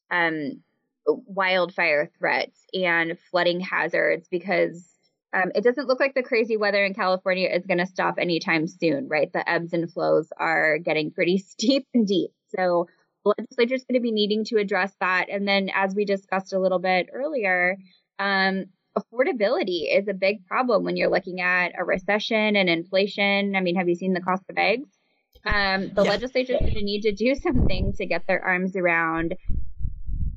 um, 0.09 0.61
wildfire 1.05 2.09
threats 2.17 2.65
and 2.73 3.17
flooding 3.31 3.59
hazards 3.59 4.27
because 4.29 4.94
um, 5.35 5.51
it 5.53 5.63
doesn't 5.63 5.87
look 5.87 5.99
like 5.99 6.13
the 6.13 6.23
crazy 6.23 6.55
weather 6.55 6.85
in 6.85 6.93
California 6.93 7.49
is 7.49 7.65
going 7.65 7.79
to 7.79 7.85
stop 7.85 8.15
anytime 8.17 8.67
soon, 8.67 9.07
right? 9.09 9.31
The 9.33 9.47
ebbs 9.49 9.73
and 9.73 9.91
flows 9.91 10.29
are 10.37 10.77
getting 10.77 11.11
pretty 11.11 11.37
steep 11.49 11.87
and 11.93 12.07
deep. 12.07 12.31
So 12.57 12.87
the 13.25 13.33
legislature 13.37 13.75
is 13.75 13.83
going 13.83 13.99
to 13.99 14.03
be 14.03 14.11
needing 14.11 14.45
to 14.45 14.57
address 14.57 14.93
that. 15.01 15.29
And 15.29 15.47
then, 15.47 15.69
as 15.73 15.93
we 15.93 16.05
discussed 16.05 16.53
a 16.53 16.59
little 16.59 16.79
bit 16.79 17.09
earlier, 17.11 17.77
um, 18.17 18.65
affordability 18.97 19.93
is 19.93 20.07
a 20.07 20.13
big 20.13 20.45
problem 20.47 20.85
when 20.85 20.95
you're 20.95 21.09
looking 21.09 21.41
at 21.41 21.73
a 21.77 21.83
recession 21.83 22.55
and 22.55 22.69
inflation. 22.69 23.55
I 23.55 23.61
mean, 23.61 23.75
have 23.75 23.89
you 23.89 23.95
seen 23.95 24.13
the 24.13 24.21
cost 24.21 24.43
of 24.49 24.57
eggs? 24.57 24.87
Um, 25.45 25.91
the 25.93 26.03
yeah. 26.03 26.11
legislature 26.11 26.53
is 26.53 26.61
going 26.61 26.75
to 26.75 26.83
need 26.83 27.01
to 27.01 27.11
do 27.11 27.35
something 27.43 27.93
to 27.93 28.05
get 28.05 28.25
their 28.25 28.43
arms 28.43 28.75
around 28.75 29.35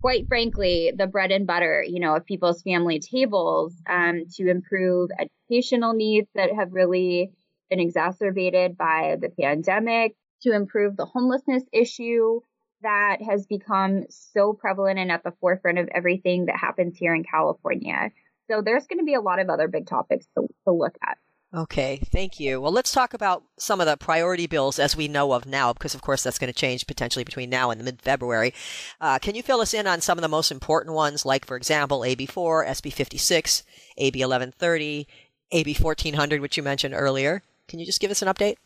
quite 0.00 0.28
frankly, 0.28 0.92
the 0.96 1.06
bread 1.06 1.30
and 1.32 1.46
butter, 1.46 1.84
you 1.86 2.00
know, 2.00 2.14
of 2.14 2.24
people's 2.24 2.62
family 2.62 3.00
tables 3.00 3.74
um, 3.88 4.24
to 4.34 4.48
improve 4.48 5.10
educational 5.18 5.92
needs 5.92 6.28
that 6.34 6.54
have 6.54 6.72
really 6.72 7.30
been 7.70 7.80
exacerbated 7.80 8.76
by 8.76 9.16
the 9.20 9.28
pandemic, 9.28 10.16
to 10.42 10.52
improve 10.52 10.96
the 10.96 11.04
homelessness 11.04 11.64
issue 11.72 12.40
that 12.82 13.18
has 13.20 13.46
become 13.46 14.04
so 14.08 14.52
prevalent 14.52 14.98
and 14.98 15.10
at 15.10 15.24
the 15.24 15.32
forefront 15.40 15.78
of 15.78 15.88
everything 15.92 16.46
that 16.46 16.56
happens 16.56 16.96
here 16.96 17.14
in 17.14 17.24
California. 17.24 18.10
So 18.50 18.62
there's 18.62 18.86
going 18.86 19.00
to 19.00 19.04
be 19.04 19.14
a 19.14 19.20
lot 19.20 19.40
of 19.40 19.50
other 19.50 19.68
big 19.68 19.86
topics 19.86 20.26
to, 20.36 20.46
to 20.66 20.72
look 20.72 20.96
at. 21.02 21.18
Okay, 21.54 21.98
thank 22.12 22.38
you. 22.38 22.60
Well, 22.60 22.72
let's 22.72 22.92
talk 22.92 23.14
about 23.14 23.42
some 23.56 23.80
of 23.80 23.86
the 23.86 23.96
priority 23.96 24.46
bills 24.46 24.78
as 24.78 24.94
we 24.94 25.08
know 25.08 25.32
of 25.32 25.46
now, 25.46 25.72
because 25.72 25.94
of 25.94 26.02
course 26.02 26.22
that's 26.22 26.38
going 26.38 26.52
to 26.52 26.58
change 26.58 26.86
potentially 26.86 27.24
between 27.24 27.48
now 27.48 27.70
and 27.70 27.82
mid 27.82 28.02
February. 28.02 28.52
Uh, 29.00 29.18
can 29.18 29.34
you 29.34 29.42
fill 29.42 29.62
us 29.62 29.72
in 29.72 29.86
on 29.86 30.02
some 30.02 30.18
of 30.18 30.22
the 30.22 30.28
most 30.28 30.50
important 30.50 30.94
ones, 30.94 31.24
like, 31.24 31.46
for 31.46 31.56
example, 31.56 32.00
AB4, 32.00 32.66
SB 32.66 32.92
56, 32.92 33.62
AB 33.96 34.18
1130, 34.18 35.08
AB 35.52 35.74
1400, 35.74 36.42
which 36.42 36.58
you 36.58 36.62
mentioned 36.62 36.92
earlier? 36.94 37.42
Can 37.66 37.78
you 37.78 37.86
just 37.86 38.00
give 38.00 38.10
us 38.10 38.20
an 38.20 38.28
update? 38.28 38.56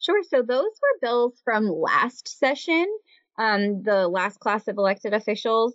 Sure. 0.00 0.24
So 0.24 0.42
those 0.42 0.48
were 0.64 0.98
bills 1.00 1.40
from 1.44 1.68
last 1.68 2.36
session, 2.36 2.84
um, 3.38 3.84
the 3.84 4.08
last 4.08 4.40
class 4.40 4.66
of 4.66 4.76
elected 4.76 5.14
officials. 5.14 5.74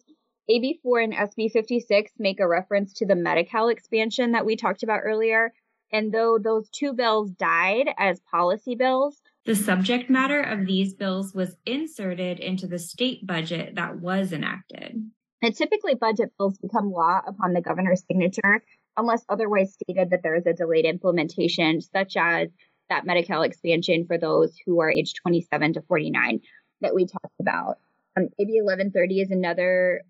AB4 0.50 1.04
and 1.04 1.14
SB 1.14 1.52
56 1.52 2.12
make 2.18 2.40
a 2.40 2.48
reference 2.48 2.92
to 2.94 3.06
the 3.06 3.16
Medi-Cal 3.16 3.70
expansion 3.70 4.32
that 4.34 4.46
we 4.46 4.56
talked 4.56 4.84
about 4.84 5.02
earlier. 5.06 5.54
And 5.92 6.14
though 6.14 6.38
those 6.38 6.70
two 6.70 6.94
bills 6.94 7.32
died 7.32 7.90
as 7.98 8.20
policy 8.32 8.76
bills, 8.76 9.22
the 9.46 9.56
subject 9.56 10.10
matter 10.10 10.42
of 10.42 10.68
these 10.68 10.94
bills 10.94 11.34
was 11.34 11.56
inserted 11.66 12.40
into 12.40 12.68
the 12.68 12.78
state 12.78 13.26
budget 13.26 13.76
that 13.76 14.00
was 14.00 14.32
enacted. 14.32 15.02
And 15.42 15.56
typically, 15.56 15.96
budget 15.96 16.32
bills 16.38 16.58
become 16.58 16.92
law 16.92 17.22
upon 17.26 17.54
the 17.54 17.62
governor's 17.62 18.04
signature 18.06 18.64
unless 18.98 19.24
otherwise 19.30 19.74
stated 19.74 20.10
that 20.10 20.22
there 20.24 20.36
is 20.36 20.46
a 20.46 20.54
delayed 20.54 20.86
implementation, 20.86 21.82
such 21.82 22.18
as 22.18 22.50
that 22.90 23.06
Medi-Cal 23.06 23.44
expansion 23.44 24.06
for 24.06 24.18
those 24.18 24.56
who 24.66 24.82
are 24.82 24.92
age 24.92 25.14
27 25.14 25.74
to 25.74 25.82
49 25.84 26.42
that 26.82 26.94
we 26.94 27.06
talked 27.06 27.40
about. 27.40 27.78
Um, 28.18 28.26
AB 28.40 28.62
1130 28.62 29.22
is 29.22 29.32
another 29.32 30.02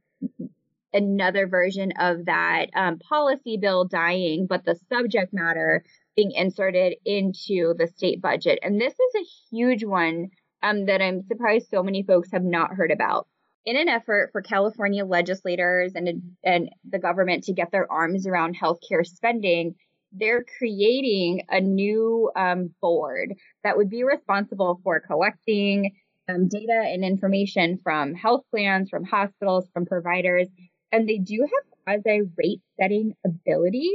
another 0.94 1.48
version 1.48 1.92
of 2.00 2.26
that 2.26 2.68
um, 2.76 3.00
policy 3.00 3.58
bill 3.58 3.86
dying, 3.86 4.48
but 4.48 4.66
the 4.66 4.80
subject 4.92 5.34
matter 5.34 5.84
being 6.16 6.32
inserted 6.32 6.96
into 7.06 7.74
the 7.78 7.88
state 7.88 8.22
budget. 8.22 8.60
And 8.62 8.80
this 8.80 8.94
is 8.94 9.16
a 9.16 9.56
huge 9.56 9.84
one 9.84 10.30
um, 10.62 10.86
that 10.88 11.02
I'm 11.02 11.22
surprised 11.22 11.70
so 11.70 11.84
many 11.84 12.04
folks 12.04 12.32
have 12.32 12.44
not 12.44 12.74
heard 12.74 12.92
about. 12.92 13.28
In 13.66 13.78
an 13.78 13.90
effort 13.90 14.30
for 14.32 14.42
California 14.42 15.06
legislators 15.06 15.94
and, 15.96 16.10
and 16.44 16.70
the 16.90 17.00
government 17.00 17.44
to 17.46 17.54
get 17.54 17.72
their 17.72 17.92
arms 17.92 18.26
around 18.26 18.58
healthcare 18.58 19.06
spending, 19.06 19.76
they're 20.12 20.44
creating 20.58 21.44
a 21.50 21.62
new 21.62 22.32
um, 22.36 22.72
board 22.82 23.36
that 23.64 23.78
would 23.78 23.90
be 23.90 24.04
responsible 24.04 24.80
for 24.84 25.00
collecting 25.00 25.92
um, 26.28 26.48
data 26.48 26.82
and 26.86 27.04
information 27.04 27.80
from 27.84 28.14
health 28.14 28.44
plans, 28.52 28.90
from 28.90 29.04
hospitals, 29.04 29.68
from 29.74 29.86
providers, 29.86 30.48
and 30.92 31.08
they 31.08 31.18
do 31.18 31.42
have 31.42 32.02
quasi 32.04 32.22
rate 32.38 32.62
setting 32.80 33.16
ability 33.26 33.92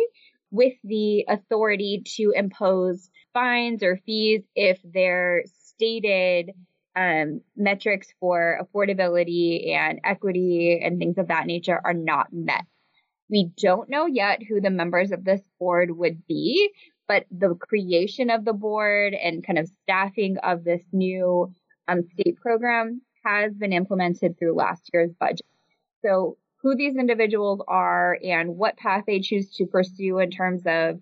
with 0.51 0.75
the 0.85 1.25
authority 1.29 2.03
to 2.17 2.33
impose 2.35 3.11
fines 3.33 3.83
or 3.83 3.99
fees 4.07 4.43
if 4.55 4.79
their 4.85 5.43
stated 5.47 6.53
um, 6.97 7.41
metrics 7.57 8.15
for 8.21 8.61
affordability 8.63 9.71
and 9.75 10.01
equity 10.05 10.81
and 10.83 10.99
things 10.99 11.19
of 11.19 11.29
that 11.29 11.47
nature 11.47 11.81
are 11.85 11.95
not 11.95 12.33
met. 12.33 12.65
We 13.29 13.51
don't 13.57 13.91
know 13.91 14.07
yet 14.07 14.43
who 14.43 14.61
the 14.61 14.71
members 14.71 15.11
of 15.11 15.25
this 15.25 15.41
board 15.59 15.91
would 15.91 16.25
be, 16.27 16.71
but 17.09 17.25
the 17.31 17.55
creation 17.57 18.31
of 18.31 18.45
the 18.45 18.53
board 18.53 19.15
and 19.15 19.45
kind 19.45 19.59
of 19.59 19.71
staffing 19.83 20.37
of 20.39 20.63
this 20.63 20.83
new 20.93 21.53
um, 21.89 22.03
state 22.13 22.37
program 22.37 23.03
has 23.25 23.53
been 23.55 23.73
implemented 23.73 24.39
through 24.39 24.55
last 24.55 24.89
year's 24.93 25.11
budget. 25.19 25.47
So 26.03 26.37
who 26.65 26.75
these 26.75 26.97
individuals 26.97 27.61
are 27.69 28.19
and 28.25 28.57
what 28.57 28.79
path 28.79 29.05
they 29.07 29.21
choose 29.21 29.55
to 29.55 29.67
pursue 29.67 30.19
in 30.19 30.31
terms 30.31 30.63
of 30.67 30.99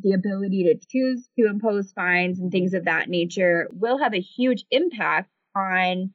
the 0.00 0.12
ability 0.12 0.62
to 0.62 0.86
choose 0.88 1.28
to 1.36 1.46
impose 1.46 1.90
fines 1.90 2.38
and 2.38 2.52
things 2.52 2.72
of 2.72 2.84
that 2.84 3.08
nature 3.08 3.68
will 3.72 3.98
have 3.98 4.14
a 4.14 4.20
huge 4.20 4.64
impact 4.70 5.28
on 5.56 6.12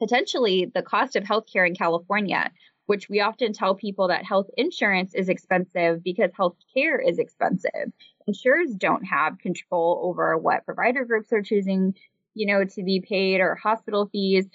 potentially 0.00 0.70
the 0.72 0.82
cost 0.82 1.16
of 1.16 1.24
healthcare 1.24 1.66
in 1.66 1.74
California, 1.74 2.52
which 2.86 3.08
we 3.08 3.20
often 3.20 3.52
tell 3.52 3.74
people 3.74 4.06
that 4.06 4.24
health 4.24 4.46
insurance 4.56 5.12
is 5.12 5.28
expensive 5.28 6.04
because 6.04 6.30
health 6.36 6.56
care 6.72 7.00
is 7.00 7.18
expensive. 7.18 7.92
Insurers 8.28 8.72
don't 8.72 9.04
have 9.04 9.38
control 9.38 10.00
over 10.04 10.38
what 10.38 10.64
provider 10.64 11.04
groups 11.04 11.32
are 11.32 11.42
choosing, 11.42 11.94
you 12.34 12.46
know, 12.46 12.64
to 12.64 12.84
be 12.84 13.00
paid 13.00 13.40
or 13.40 13.56
hospital 13.56 14.08
fees 14.12 14.46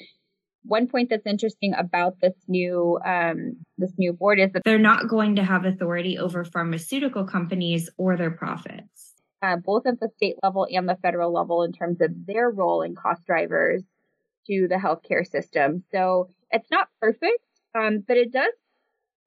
one 0.67 0.87
point 0.87 1.09
that's 1.09 1.25
interesting 1.25 1.73
about 1.73 2.19
this 2.21 2.33
new 2.47 2.99
um, 3.05 3.57
this 3.77 3.91
new 3.97 4.13
board 4.13 4.39
is 4.39 4.51
that 4.53 4.63
they're 4.63 4.79
not 4.79 5.07
going 5.07 5.35
to 5.35 5.43
have 5.43 5.65
authority 5.65 6.17
over 6.17 6.43
pharmaceutical 6.43 7.25
companies 7.25 7.89
or 7.97 8.17
their 8.17 8.31
profits. 8.31 9.13
Uh, 9.41 9.57
both 9.57 9.85
at 9.85 9.99
the 9.99 10.09
state 10.15 10.35
level 10.41 10.67
and 10.71 10.89
the 10.89 10.97
federal 11.01 11.31
level 11.31 11.63
in 11.63 11.71
terms 11.71 12.01
of 12.01 12.09
their 12.25 12.49
role 12.49 12.81
in 12.81 12.95
cost 12.95 13.25
drivers 13.25 13.83
to 14.47 14.67
the 14.67 14.75
healthcare 14.75 15.27
system. 15.29 15.83
So 15.91 16.29
it's 16.51 16.71
not 16.71 16.87
perfect, 16.99 17.43
um, 17.75 18.03
but 18.07 18.17
it 18.17 18.31
does 18.31 18.53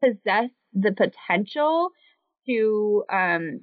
possess 0.03 0.51
the 0.72 0.92
potential 0.92 1.90
to 2.46 3.05
um, 3.12 3.61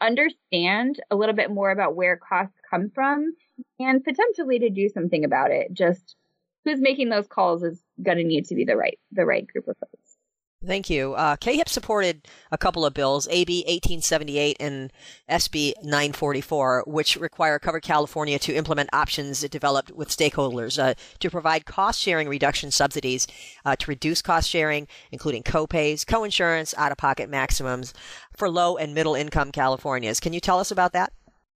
understand 0.00 1.00
a 1.10 1.16
little 1.16 1.34
bit 1.34 1.50
more 1.50 1.70
about 1.70 1.96
where 1.96 2.16
costs 2.16 2.56
come 2.70 2.90
from 2.94 3.34
and 3.78 4.04
potentially 4.04 4.60
to 4.60 4.70
do 4.70 4.88
something 4.88 5.24
about 5.24 5.50
it. 5.50 5.72
Just 5.72 6.16
who's 6.64 6.80
making 6.80 7.08
those 7.08 7.26
calls 7.26 7.62
is 7.62 7.82
going 8.02 8.18
to 8.18 8.24
need 8.24 8.46
to 8.46 8.54
be 8.54 8.64
the 8.64 8.76
right 8.76 8.98
the 9.12 9.24
right 9.24 9.46
group 9.46 9.68
of 9.68 9.76
folks. 9.78 10.18
Thank 10.64 10.90
you. 10.90 11.14
Uh, 11.14 11.36
CAHIP 11.36 11.68
supported 11.68 12.26
a 12.50 12.58
couple 12.58 12.84
of 12.84 12.92
bills, 12.92 13.28
AB 13.30 13.60
1878 13.60 14.56
and 14.58 14.92
SB 15.30 15.74
944, 15.84 16.82
which 16.84 17.14
require 17.14 17.60
Covered 17.60 17.84
California 17.84 18.40
to 18.40 18.52
implement 18.52 18.90
options 18.92 19.44
it 19.44 19.52
developed 19.52 19.92
with 19.92 20.08
stakeholders 20.08 20.76
uh, 20.82 20.94
to 21.20 21.30
provide 21.30 21.64
cost 21.64 22.00
sharing 22.00 22.28
reduction 22.28 22.72
subsidies 22.72 23.28
uh, 23.64 23.76
to 23.76 23.88
reduce 23.88 24.20
cost 24.20 24.50
sharing, 24.50 24.88
including 25.12 25.44
copays, 25.44 26.04
coinsurance, 26.04 26.74
out 26.76 26.90
of 26.90 26.98
pocket 26.98 27.30
maximums 27.30 27.94
for 28.36 28.50
low 28.50 28.76
and 28.76 28.92
middle 28.92 29.14
income 29.14 29.52
Californians. 29.52 30.18
Can 30.18 30.32
you 30.32 30.40
tell 30.40 30.58
us 30.58 30.72
about 30.72 30.92
that? 30.92 31.12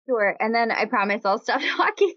Sure. 0.10 0.36
And 0.39 0.56
then 0.56 0.72
I 0.72 0.86
promise 0.86 1.22
I'll 1.24 1.38
stop 1.38 1.62
talking. 1.78 2.15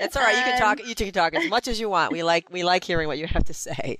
That's 0.00 0.16
all 0.16 0.22
right. 0.22 0.36
You 0.36 0.42
can 0.44 0.58
talk. 0.58 0.80
Um, 0.80 0.86
you 0.88 0.94
can 0.94 1.12
talk 1.12 1.34
as 1.34 1.50
much 1.50 1.68
as 1.68 1.78
you 1.78 1.90
want. 1.90 2.10
We 2.10 2.22
like 2.22 2.50
we 2.50 2.64
like 2.64 2.84
hearing 2.84 3.06
what 3.06 3.18
you 3.18 3.26
have 3.26 3.44
to 3.44 3.54
say. 3.54 3.98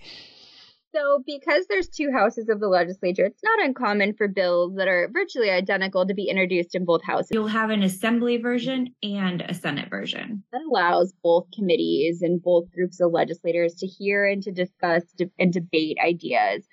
So, 0.95 1.23
because 1.27 1.67
there's 1.69 1.89
two 1.89 2.11
houses 2.11 2.49
of 2.49 2.61
the 2.61 2.69
legislature, 2.69 3.27
it's 3.27 3.43
not 3.45 3.63
uncommon 3.63 4.15
for 4.15 4.27
bills 4.27 4.77
that 4.77 4.89
are 4.89 5.11
virtually 5.13 5.51
identical 5.51 6.07
to 6.07 6.15
be 6.15 6.31
introduced 6.31 6.75
in 6.75 6.87
both 6.87 7.05
houses. 7.05 7.29
You'll 7.31 7.49
have 7.49 7.69
an 7.69 7.83
assembly 7.83 8.39
version 8.39 8.95
and 9.03 9.43
a 9.43 9.53
Senate 9.53 9.91
version. 9.91 10.43
That 10.51 10.63
allows 10.67 11.13
both 11.23 11.49
committees 11.55 12.23
and 12.23 12.43
both 12.43 12.73
groups 12.73 13.01
of 13.01 13.13
legislators 13.13 13.75
to 13.75 13.87
hear 13.87 14.27
and 14.27 14.43
to 14.45 14.51
discuss 14.51 15.03
and 15.39 15.53
debate 15.53 15.99
ideas. 16.03 16.65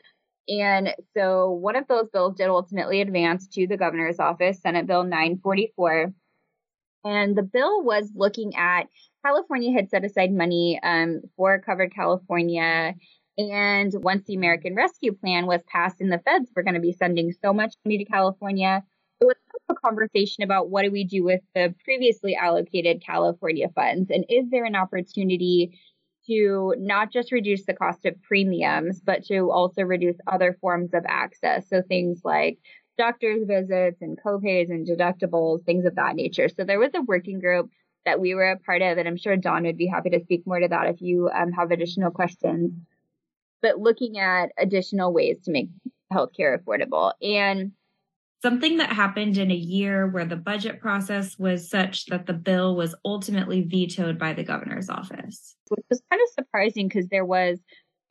And 0.48 0.94
so, 1.14 1.52
one 1.52 1.76
of 1.76 1.88
those 1.90 2.08
bills 2.10 2.36
did 2.38 2.48
ultimately 2.48 3.02
advance 3.02 3.48
to 3.50 3.68
the 3.68 3.76
governor's 3.76 4.20
office, 4.20 4.62
Senate 4.62 4.88
Bill 4.88 5.04
944. 5.04 6.14
And 7.06 7.38
the 7.38 7.44
bill 7.44 7.84
was 7.84 8.12
looking 8.16 8.56
at 8.56 8.88
California 9.24 9.72
had 9.72 9.90
set 9.90 10.04
aside 10.04 10.32
money 10.32 10.80
um, 10.84 11.22
for 11.38 11.60
Covered 11.60 11.94
California 11.94 12.96
and 13.38 13.92
once 13.96 14.26
the 14.26 14.36
American 14.36 14.76
Rescue 14.76 15.14
Plan 15.14 15.46
was 15.46 15.62
passed 15.68 16.00
and 16.00 16.12
the 16.12 16.20
feds 16.20 16.50
were 16.56 16.64
going 16.64 16.76
to 16.76 16.80
be 16.80 16.94
sending 16.94 17.34
so 17.44 17.54
much 17.54 17.76
money 17.84 17.98
to 17.98 18.06
California, 18.06 18.84
it 19.20 19.26
was 19.26 19.36
a 19.70 19.76
conversation 19.76 20.44
about 20.44 20.70
what 20.70 20.84
do 20.84 20.92
we 20.92 21.04
do 21.04 21.24
with 21.24 21.42
the 21.54 21.74
previously 21.84 22.36
allocated 22.36 23.04
California 23.06 23.68
funds? 23.76 24.10
And 24.10 24.26
is 24.30 24.50
there 24.50 24.66
an 24.66 24.76
opportunity 24.76 25.78
to 26.28 26.74
not 26.78 27.12
just 27.12 27.32
reduce 27.32 27.66
the 27.66 27.74
cost 27.74 28.06
of 28.06 28.22
premiums, 28.22 29.02
but 29.02 29.26
to 29.26 29.52
also 29.52 29.84
reduce 29.84 30.18
other 30.28 30.58
forms 30.62 30.94
of 30.94 31.04
access? 31.08 31.68
So 31.70 31.82
things 31.82 32.22
like 32.24 32.60
doctor's 32.98 33.46
visits 33.46 34.02
and 34.02 34.18
copays 34.22 34.70
and 34.70 34.88
deductibles, 34.88 35.64
things 35.66 35.86
of 35.86 35.96
that 35.96 36.16
nature. 36.16 36.50
So 36.50 36.64
there 36.64 36.80
was 36.80 36.92
a 36.96 37.02
working 37.02 37.40
group 37.40 37.70
that 38.06 38.20
we 38.20 38.36
were 38.36 38.52
a 38.52 38.60
part 38.60 38.82
of, 38.82 38.98
and 38.98 39.08
I'm 39.08 39.18
sure 39.18 39.36
Dawn 39.36 39.64
would 39.64 39.78
be 39.78 39.88
happy 39.88 40.12
to 40.12 40.22
speak 40.22 40.46
more 40.46 40.60
to 40.60 40.68
that 40.68 40.88
if 40.90 41.02
you 41.02 41.30
um, 41.30 41.52
have 41.52 41.72
additional 41.72 42.12
questions 42.12 42.72
but 43.66 43.80
looking 43.80 44.20
at 44.20 44.52
additional 44.60 45.12
ways 45.12 45.40
to 45.44 45.52
make 45.52 45.70
healthcare 46.14 46.56
affordable. 46.56 47.14
And 47.20 47.72
something 48.44 48.78
that 48.78 48.92
happened 48.92 49.40
in 49.40 49.50
a 49.50 49.56
year 49.56 50.08
where 50.08 50.24
the 50.26 50.36
budget 50.36 50.80
process 50.80 51.40
was 51.40 51.68
such 51.68 52.06
that 52.06 52.28
the 52.28 52.34
bill 52.34 52.76
was 52.76 52.94
ultimately 53.04 53.64
vetoed 53.64 54.20
by 54.20 54.34
the 54.34 54.44
governor's 54.44 54.88
office. 54.88 55.56
Which 55.70 55.84
was 55.90 56.00
kind 56.12 56.22
of 56.22 56.34
surprising 56.36 56.88
because 56.88 57.08
there 57.08 57.26
was 57.26 57.58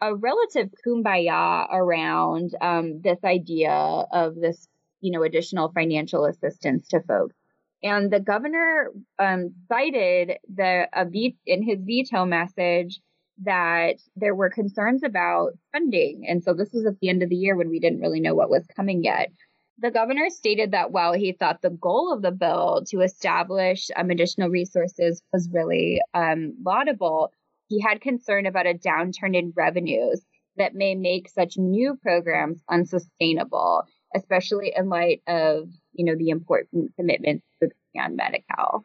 a 0.00 0.16
relative 0.16 0.70
kumbaya 0.84 1.68
around 1.72 2.50
um, 2.60 3.00
this 3.00 3.18
idea 3.24 3.70
of 3.70 4.34
this, 4.34 4.66
you 5.04 5.10
know, 5.10 5.22
additional 5.22 5.70
financial 5.72 6.24
assistance 6.24 6.88
to 6.88 7.00
folks. 7.02 7.36
And 7.82 8.10
the 8.10 8.20
governor 8.20 8.90
um, 9.18 9.54
cited 9.68 10.38
the 10.52 10.88
a 10.94 11.06
in 11.44 11.62
his 11.62 11.80
veto 11.82 12.24
message 12.24 13.00
that 13.42 13.96
there 14.16 14.34
were 14.34 14.48
concerns 14.48 15.02
about 15.02 15.52
funding. 15.72 16.24
And 16.26 16.42
so 16.42 16.54
this 16.54 16.70
was 16.72 16.86
at 16.86 16.98
the 17.00 17.10
end 17.10 17.22
of 17.22 17.28
the 17.28 17.36
year 17.36 17.54
when 17.54 17.68
we 17.68 17.80
didn't 17.80 18.00
really 18.00 18.20
know 18.20 18.34
what 18.34 18.48
was 18.48 18.66
coming 18.74 19.04
yet. 19.04 19.30
The 19.78 19.90
governor 19.90 20.30
stated 20.30 20.70
that 20.70 20.92
while 20.92 21.12
he 21.12 21.32
thought 21.32 21.60
the 21.60 21.68
goal 21.68 22.10
of 22.10 22.22
the 22.22 22.30
bill 22.30 22.84
to 22.88 23.02
establish 23.02 23.90
um, 23.96 24.08
additional 24.08 24.48
resources 24.48 25.20
was 25.32 25.50
really 25.52 26.00
um, 26.14 26.54
laudable, 26.64 27.32
he 27.68 27.80
had 27.80 28.00
concern 28.00 28.46
about 28.46 28.66
a 28.66 28.74
downturn 28.74 29.36
in 29.36 29.52
revenues 29.54 30.24
that 30.56 30.74
may 30.74 30.94
make 30.94 31.28
such 31.28 31.58
new 31.58 31.98
programs 32.00 32.62
unsustainable, 32.70 33.82
especially 34.14 34.72
in 34.76 34.88
light 34.88 35.22
of 35.26 35.68
you 35.92 36.04
know 36.04 36.16
the 36.16 36.30
important 36.30 36.94
commitments 36.96 37.44
to 37.62 37.68
expand 37.68 38.16
Medi-Cal. 38.16 38.84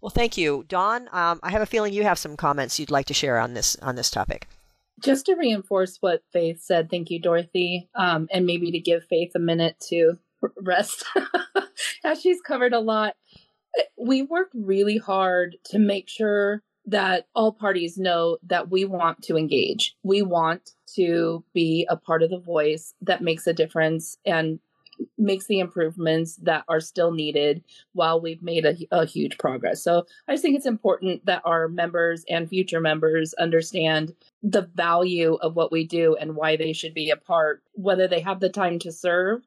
Well, 0.00 0.10
thank 0.10 0.36
you, 0.36 0.64
Dawn. 0.68 1.08
Um, 1.12 1.40
I 1.42 1.50
have 1.50 1.62
a 1.62 1.66
feeling 1.66 1.92
you 1.92 2.04
have 2.04 2.18
some 2.18 2.36
comments 2.36 2.78
you'd 2.78 2.90
like 2.90 3.06
to 3.06 3.14
share 3.14 3.38
on 3.38 3.54
this 3.54 3.76
on 3.76 3.96
this 3.96 4.10
topic. 4.10 4.48
Just 5.02 5.26
to 5.26 5.34
reinforce 5.34 5.98
what 6.00 6.22
Faith 6.32 6.62
said, 6.62 6.88
thank 6.90 7.10
you, 7.10 7.20
Dorothy, 7.20 7.90
um, 7.94 8.28
and 8.32 8.46
maybe 8.46 8.70
to 8.70 8.80
give 8.80 9.04
Faith 9.04 9.32
a 9.34 9.38
minute 9.38 9.76
to 9.88 10.14
rest, 10.62 11.04
as 12.04 12.20
she's 12.20 12.40
covered 12.40 12.72
a 12.72 12.80
lot. 12.80 13.14
We 13.98 14.22
worked 14.22 14.54
really 14.54 14.96
hard 14.96 15.56
to 15.66 15.78
make 15.78 16.08
sure 16.08 16.62
that 16.86 17.26
all 17.34 17.52
parties 17.52 17.98
know 17.98 18.38
that 18.44 18.70
we 18.70 18.84
want 18.84 19.22
to 19.22 19.36
engage. 19.36 19.96
We 20.02 20.22
want 20.22 20.70
to 20.94 21.44
be 21.52 21.86
a 21.90 21.96
part 21.96 22.22
of 22.22 22.30
the 22.30 22.38
voice 22.38 22.94
that 23.02 23.22
makes 23.22 23.46
a 23.46 23.52
difference 23.52 24.18
and 24.24 24.60
makes 25.18 25.46
the 25.46 25.60
improvements 25.60 26.36
that 26.36 26.64
are 26.68 26.80
still 26.80 27.12
needed 27.12 27.62
while 27.92 28.20
we've 28.20 28.42
made 28.42 28.64
a, 28.64 28.76
a, 28.90 29.04
huge 29.04 29.36
progress. 29.36 29.82
So 29.82 30.06
I 30.26 30.32
just 30.32 30.42
think 30.42 30.56
it's 30.56 30.64
important 30.64 31.26
that 31.26 31.42
our 31.44 31.68
members 31.68 32.24
and 32.30 32.48
future 32.48 32.80
members 32.80 33.34
understand 33.34 34.14
the 34.42 34.62
value 34.74 35.34
of 35.34 35.54
what 35.54 35.70
we 35.70 35.86
do 35.86 36.16
and 36.16 36.34
why 36.34 36.56
they 36.56 36.72
should 36.72 36.94
be 36.94 37.10
a 37.10 37.16
part, 37.16 37.62
whether 37.72 38.08
they 38.08 38.20
have 38.20 38.40
the 38.40 38.48
time 38.48 38.78
to 38.80 38.92
serve 38.92 39.42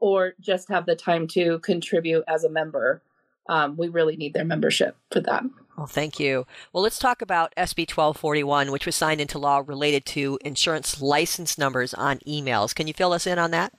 or 0.00 0.34
just 0.40 0.68
have 0.68 0.86
the 0.86 0.96
time 0.96 1.26
to 1.28 1.58
contribute 1.58 2.24
as 2.28 2.44
a 2.44 2.50
member. 2.50 3.02
Um, 3.48 3.76
we 3.76 3.88
really 3.88 4.16
need 4.16 4.34
their 4.34 4.44
membership 4.44 4.96
for 5.10 5.20
that. 5.20 5.44
Well, 5.78 5.86
thank 5.86 6.18
you. 6.18 6.44
Well, 6.72 6.82
let's 6.82 6.98
talk 6.98 7.22
about 7.22 7.54
SB 7.56 7.88
1241, 7.88 8.72
which 8.72 8.84
was 8.84 8.96
signed 8.96 9.20
into 9.20 9.38
law 9.38 9.62
related 9.64 10.04
to 10.06 10.36
insurance 10.44 11.00
license 11.00 11.56
numbers 11.56 11.94
on 11.94 12.18
emails. 12.26 12.74
Can 12.74 12.88
you 12.88 12.92
fill 12.92 13.12
us 13.12 13.28
in 13.28 13.38
on 13.38 13.52
that? 13.52 13.72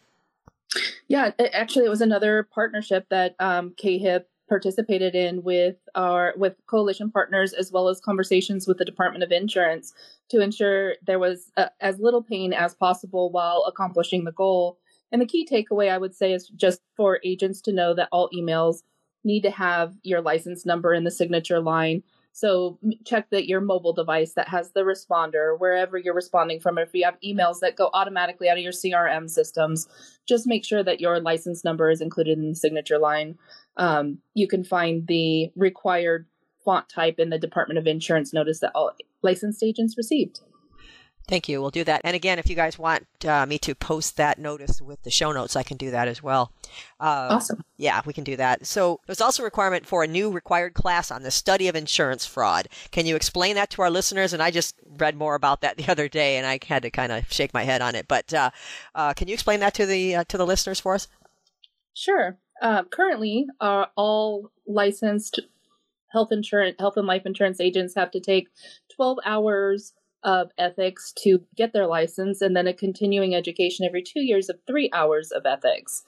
Yeah, 1.09 1.31
it, 1.37 1.49
actually, 1.51 1.85
it 1.85 1.89
was 1.89 1.99
another 1.99 2.47
partnership 2.53 3.07
that 3.09 3.35
um, 3.39 3.73
CAHIP 3.77 4.23
participated 4.47 5.13
in 5.13 5.43
with 5.43 5.75
our 5.93 6.33
with 6.37 6.55
coalition 6.67 7.11
partners 7.11 7.51
as 7.51 7.69
well 7.69 7.89
as 7.89 7.99
conversations 7.99 8.65
with 8.65 8.77
the 8.77 8.85
Department 8.85 9.23
of 9.23 9.31
Insurance 9.33 9.93
to 10.29 10.41
ensure 10.41 10.95
there 11.05 11.19
was 11.19 11.51
uh, 11.57 11.67
as 11.81 11.99
little 11.99 12.23
pain 12.23 12.53
as 12.53 12.73
possible 12.75 13.29
while 13.29 13.65
accomplishing 13.67 14.23
the 14.23 14.31
goal. 14.31 14.79
And 15.11 15.21
the 15.21 15.25
key 15.25 15.45
takeaway 15.45 15.91
I 15.91 15.97
would 15.97 16.15
say 16.15 16.31
is 16.31 16.47
just 16.47 16.79
for 16.95 17.19
agents 17.25 17.59
to 17.63 17.73
know 17.73 17.93
that 17.95 18.07
all 18.13 18.29
emails 18.33 18.83
need 19.23 19.41
to 19.41 19.51
have 19.51 19.93
your 20.03 20.21
license 20.21 20.65
number 20.65 20.93
in 20.93 21.03
the 21.03 21.11
signature 21.11 21.59
line 21.59 22.03
so 22.31 22.79
check 23.05 23.29
that 23.31 23.47
your 23.47 23.59
mobile 23.59 23.93
device 23.93 24.33
that 24.33 24.47
has 24.49 24.71
the 24.71 24.81
responder, 24.81 25.59
wherever 25.59 25.97
you're 25.97 26.13
responding 26.13 26.59
from, 26.59 26.77
if 26.77 26.89
you 26.93 27.03
have 27.03 27.17
emails 27.25 27.59
that 27.59 27.75
go 27.75 27.89
automatically 27.93 28.49
out 28.49 28.57
of 28.57 28.63
your 28.63 28.71
CRM 28.71 29.29
systems, 29.29 29.87
just 30.27 30.47
make 30.47 30.63
sure 30.63 30.83
that 30.83 31.01
your 31.01 31.19
license 31.19 31.63
number 31.63 31.89
is 31.89 32.01
included 32.01 32.37
in 32.37 32.49
the 32.49 32.55
signature 32.55 32.99
line. 32.99 33.37
Um, 33.77 34.19
you 34.35 34.47
can 34.47 34.63
find 34.63 35.07
the 35.07 35.51
required 35.55 36.27
font 36.63 36.87
type 36.87 37.19
in 37.19 37.29
the 37.29 37.39
Department 37.39 37.77
of 37.77 37.87
Insurance 37.87 38.33
notice 38.33 38.59
that 38.59 38.71
all 38.75 38.93
licensed 39.21 39.63
agents 39.63 39.95
received. 39.97 40.39
Thank 41.29 41.47
you. 41.47 41.61
We'll 41.61 41.69
do 41.69 41.83
that. 41.83 42.01
And 42.03 42.15
again, 42.15 42.39
if 42.39 42.49
you 42.49 42.55
guys 42.55 42.79
want 42.79 43.05
uh, 43.23 43.45
me 43.45 43.59
to 43.59 43.75
post 43.75 44.17
that 44.17 44.39
notice 44.39 44.81
with 44.81 45.03
the 45.03 45.11
show 45.11 45.31
notes, 45.31 45.55
I 45.55 45.61
can 45.61 45.77
do 45.77 45.91
that 45.91 46.07
as 46.07 46.23
well. 46.23 46.51
Uh, 46.99 47.29
awesome. 47.29 47.63
Yeah, 47.77 48.01
we 48.03 48.13
can 48.13 48.23
do 48.23 48.35
that. 48.37 48.65
So 48.65 48.99
there's 49.05 49.21
also 49.21 49.43
a 49.43 49.45
requirement 49.45 49.85
for 49.85 50.03
a 50.03 50.07
new 50.07 50.31
required 50.31 50.73
class 50.73 51.11
on 51.11 51.21
the 51.21 51.29
study 51.29 51.67
of 51.67 51.75
insurance 51.75 52.25
fraud. 52.25 52.67
Can 52.89 53.05
you 53.05 53.15
explain 53.15 53.53
that 53.55 53.69
to 53.71 53.83
our 53.83 53.91
listeners? 53.91 54.33
And 54.33 54.41
I 54.41 54.49
just 54.49 54.73
read 54.97 55.15
more 55.15 55.35
about 55.35 55.61
that 55.61 55.77
the 55.77 55.87
other 55.87 56.09
day, 56.09 56.37
and 56.37 56.47
I 56.47 56.57
had 56.65 56.81
to 56.81 56.89
kind 56.89 57.11
of 57.11 57.31
shake 57.31 57.53
my 57.53 57.63
head 57.63 57.83
on 57.83 57.93
it. 57.93 58.07
But 58.07 58.33
uh, 58.33 58.49
uh 58.95 59.13
can 59.13 59.27
you 59.27 59.35
explain 59.35 59.59
that 59.59 59.75
to 59.75 59.85
the 59.85 60.15
uh, 60.15 60.23
to 60.29 60.37
the 60.37 60.47
listeners 60.47 60.79
for 60.79 60.95
us? 60.95 61.07
Sure. 61.93 62.39
Uh, 62.59 62.83
currently, 62.85 63.45
all 63.61 64.51
licensed 64.65 65.41
health 66.11 66.31
insurance, 66.31 66.75
health 66.79 66.97
and 66.97 67.05
life 67.05 67.27
insurance 67.27 67.61
agents 67.61 67.93
have 67.95 68.09
to 68.09 68.19
take 68.19 68.47
12 68.95 69.19
hours 69.25 69.93
of 70.23 70.51
ethics 70.57 71.13
to 71.23 71.39
get 71.55 71.73
their 71.73 71.87
license, 71.87 72.41
and 72.41 72.55
then 72.55 72.67
a 72.67 72.73
continuing 72.73 73.35
education 73.35 73.85
every 73.85 74.03
two 74.03 74.21
years 74.21 74.49
of 74.49 74.59
three 74.67 74.89
hours 74.93 75.31
of 75.31 75.45
ethics. 75.45 76.03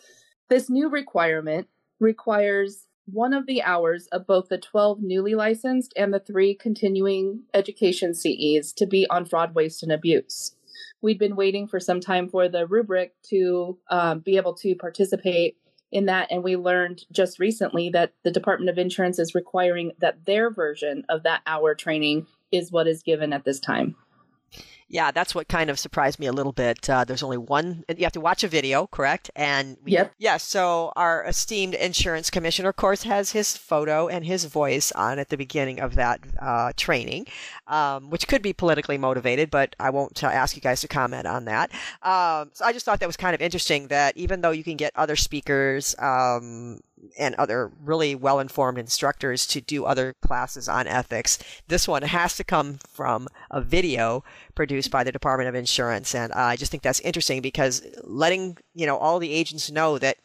This 0.50 0.70
new 0.70 0.90
requirement 0.90 1.68
requires 2.00 2.88
one 3.06 3.34
of 3.34 3.46
the 3.46 3.62
hours 3.62 4.08
of 4.12 4.28
both 4.28 4.50
the 4.50 4.58
12 4.58 5.00
newly 5.02 5.36
licensed 5.36 5.94
and 5.96 6.14
the 6.14 6.20
three 6.20 6.56
continuing 6.56 7.44
education 7.54 8.14
CEs 8.14 8.74
to 8.74 8.86
be 8.86 9.08
on 9.10 9.26
fraud, 9.26 9.56
waste, 9.56 9.84
and 9.84 9.92
abuse. 9.92 10.56
We'd 11.02 11.20
been 11.20 11.36
waiting 11.36 11.68
for 11.68 11.80
some 11.80 12.00
time 12.00 12.30
for 12.30 12.48
the 12.48 12.68
rubric 12.68 13.14
to 13.30 13.78
um, 13.90 14.20
be 14.20 14.38
able 14.38 14.54
to 14.56 14.76
participate 14.76 15.58
in 15.92 16.06
that, 16.06 16.28
and 16.32 16.44
we 16.44 16.56
learned 16.56 17.04
just 17.12 17.40
recently 17.40 17.90
that 17.90 18.14
the 18.24 18.32
Department 18.32 18.70
of 18.70 18.78
Insurance 18.78 19.20
is 19.20 19.36
requiring 19.36 19.92
that 20.00 20.26
their 20.26 20.50
version 20.50 21.04
of 21.10 21.24
that 21.24 21.42
hour 21.46 21.76
training 21.76 22.28
is 22.52 22.72
what 22.72 22.88
is 22.88 23.04
given 23.04 23.34
at 23.34 23.46
this 23.46 23.60
time. 23.60 23.96
Yeah, 24.92 25.12
that's 25.12 25.34
what 25.34 25.48
kind 25.48 25.70
of 25.70 25.80
surprised 25.80 26.20
me 26.20 26.28
a 26.28 26.34
little 26.34 26.52
bit. 26.52 26.90
Uh, 26.90 27.06
there's 27.06 27.24
only 27.24 27.38
one. 27.38 27.86
You 27.88 28.04
have 28.04 28.12
to 28.12 28.20
watch 28.20 28.44
a 28.44 28.50
video, 28.50 28.88
correct? 28.88 29.32
And 29.38 29.78
we, 29.84 29.94
yep. 29.94 30.14
Yeah. 30.18 30.36
So 30.36 30.92
our 30.98 31.26
esteemed 31.26 31.76
insurance 31.76 32.30
commissioner, 32.30 32.70
of 32.70 32.76
course, 32.76 33.04
has 33.04 33.32
his 33.32 33.56
photo 33.56 34.10
and 34.10 34.26
his 34.26 34.44
voice 34.44 34.92
on 34.92 35.18
at 35.18 35.30
the 35.30 35.38
beginning 35.38 35.80
of 35.80 35.96
that 35.96 36.20
uh, 36.42 36.74
training, 36.76 37.28
um, 37.68 38.10
which 38.10 38.28
could 38.28 38.42
be 38.42 38.52
politically 38.52 38.98
motivated, 38.98 39.50
but 39.50 39.78
I 39.80 39.92
won't 39.92 40.22
uh, 40.26 40.28
ask 40.28 40.58
you 40.58 40.62
guys 40.62 40.82
to 40.82 40.90
comment 40.90 41.26
on 41.26 41.46
that. 41.46 41.72
Um, 42.02 42.52
so 42.52 42.66
I 42.66 42.74
just 42.74 42.86
thought 42.86 43.00
that 43.00 43.08
was 43.08 43.18
kind 43.18 43.34
of 43.34 43.42
interesting 43.42 43.88
that 43.88 44.18
even 44.18 44.42
though 44.42 44.52
you 44.52 44.64
can 44.64 44.76
get 44.76 44.92
other 44.96 45.16
speakers. 45.16 45.96
Um, 46.00 46.82
and 47.18 47.36
other 47.36 47.72
really 47.82 48.16
well 48.16 48.40
informed 48.40 48.78
instructors 48.78 49.46
to 49.48 49.62
do 49.62 49.86
other 49.86 50.14
classes 50.22 50.70
on 50.70 50.88
ethics. 50.88 51.40
This 51.68 51.88
one 51.88 52.04
has 52.04 52.36
to 52.38 52.44
come 52.44 52.80
from 52.88 53.28
a 53.50 53.62
video 53.62 54.24
produced 54.56 54.92
by 54.92 55.04
the 55.04 55.12
Department 55.12 55.50
of 55.50 55.56
Insurance. 55.56 56.14
And 56.16 56.32
uh, 56.34 56.38
I 56.38 56.56
just 56.56 56.72
think 56.72 56.84
that's 56.84 57.00
interesting 57.02 57.42
because 57.42 57.86
letting, 58.04 58.58
you 58.74 58.86
know, 58.86 58.98
all 58.98 59.20
the 59.20 59.34
agents 59.34 59.72
know 59.72 59.98
that 59.98 60.18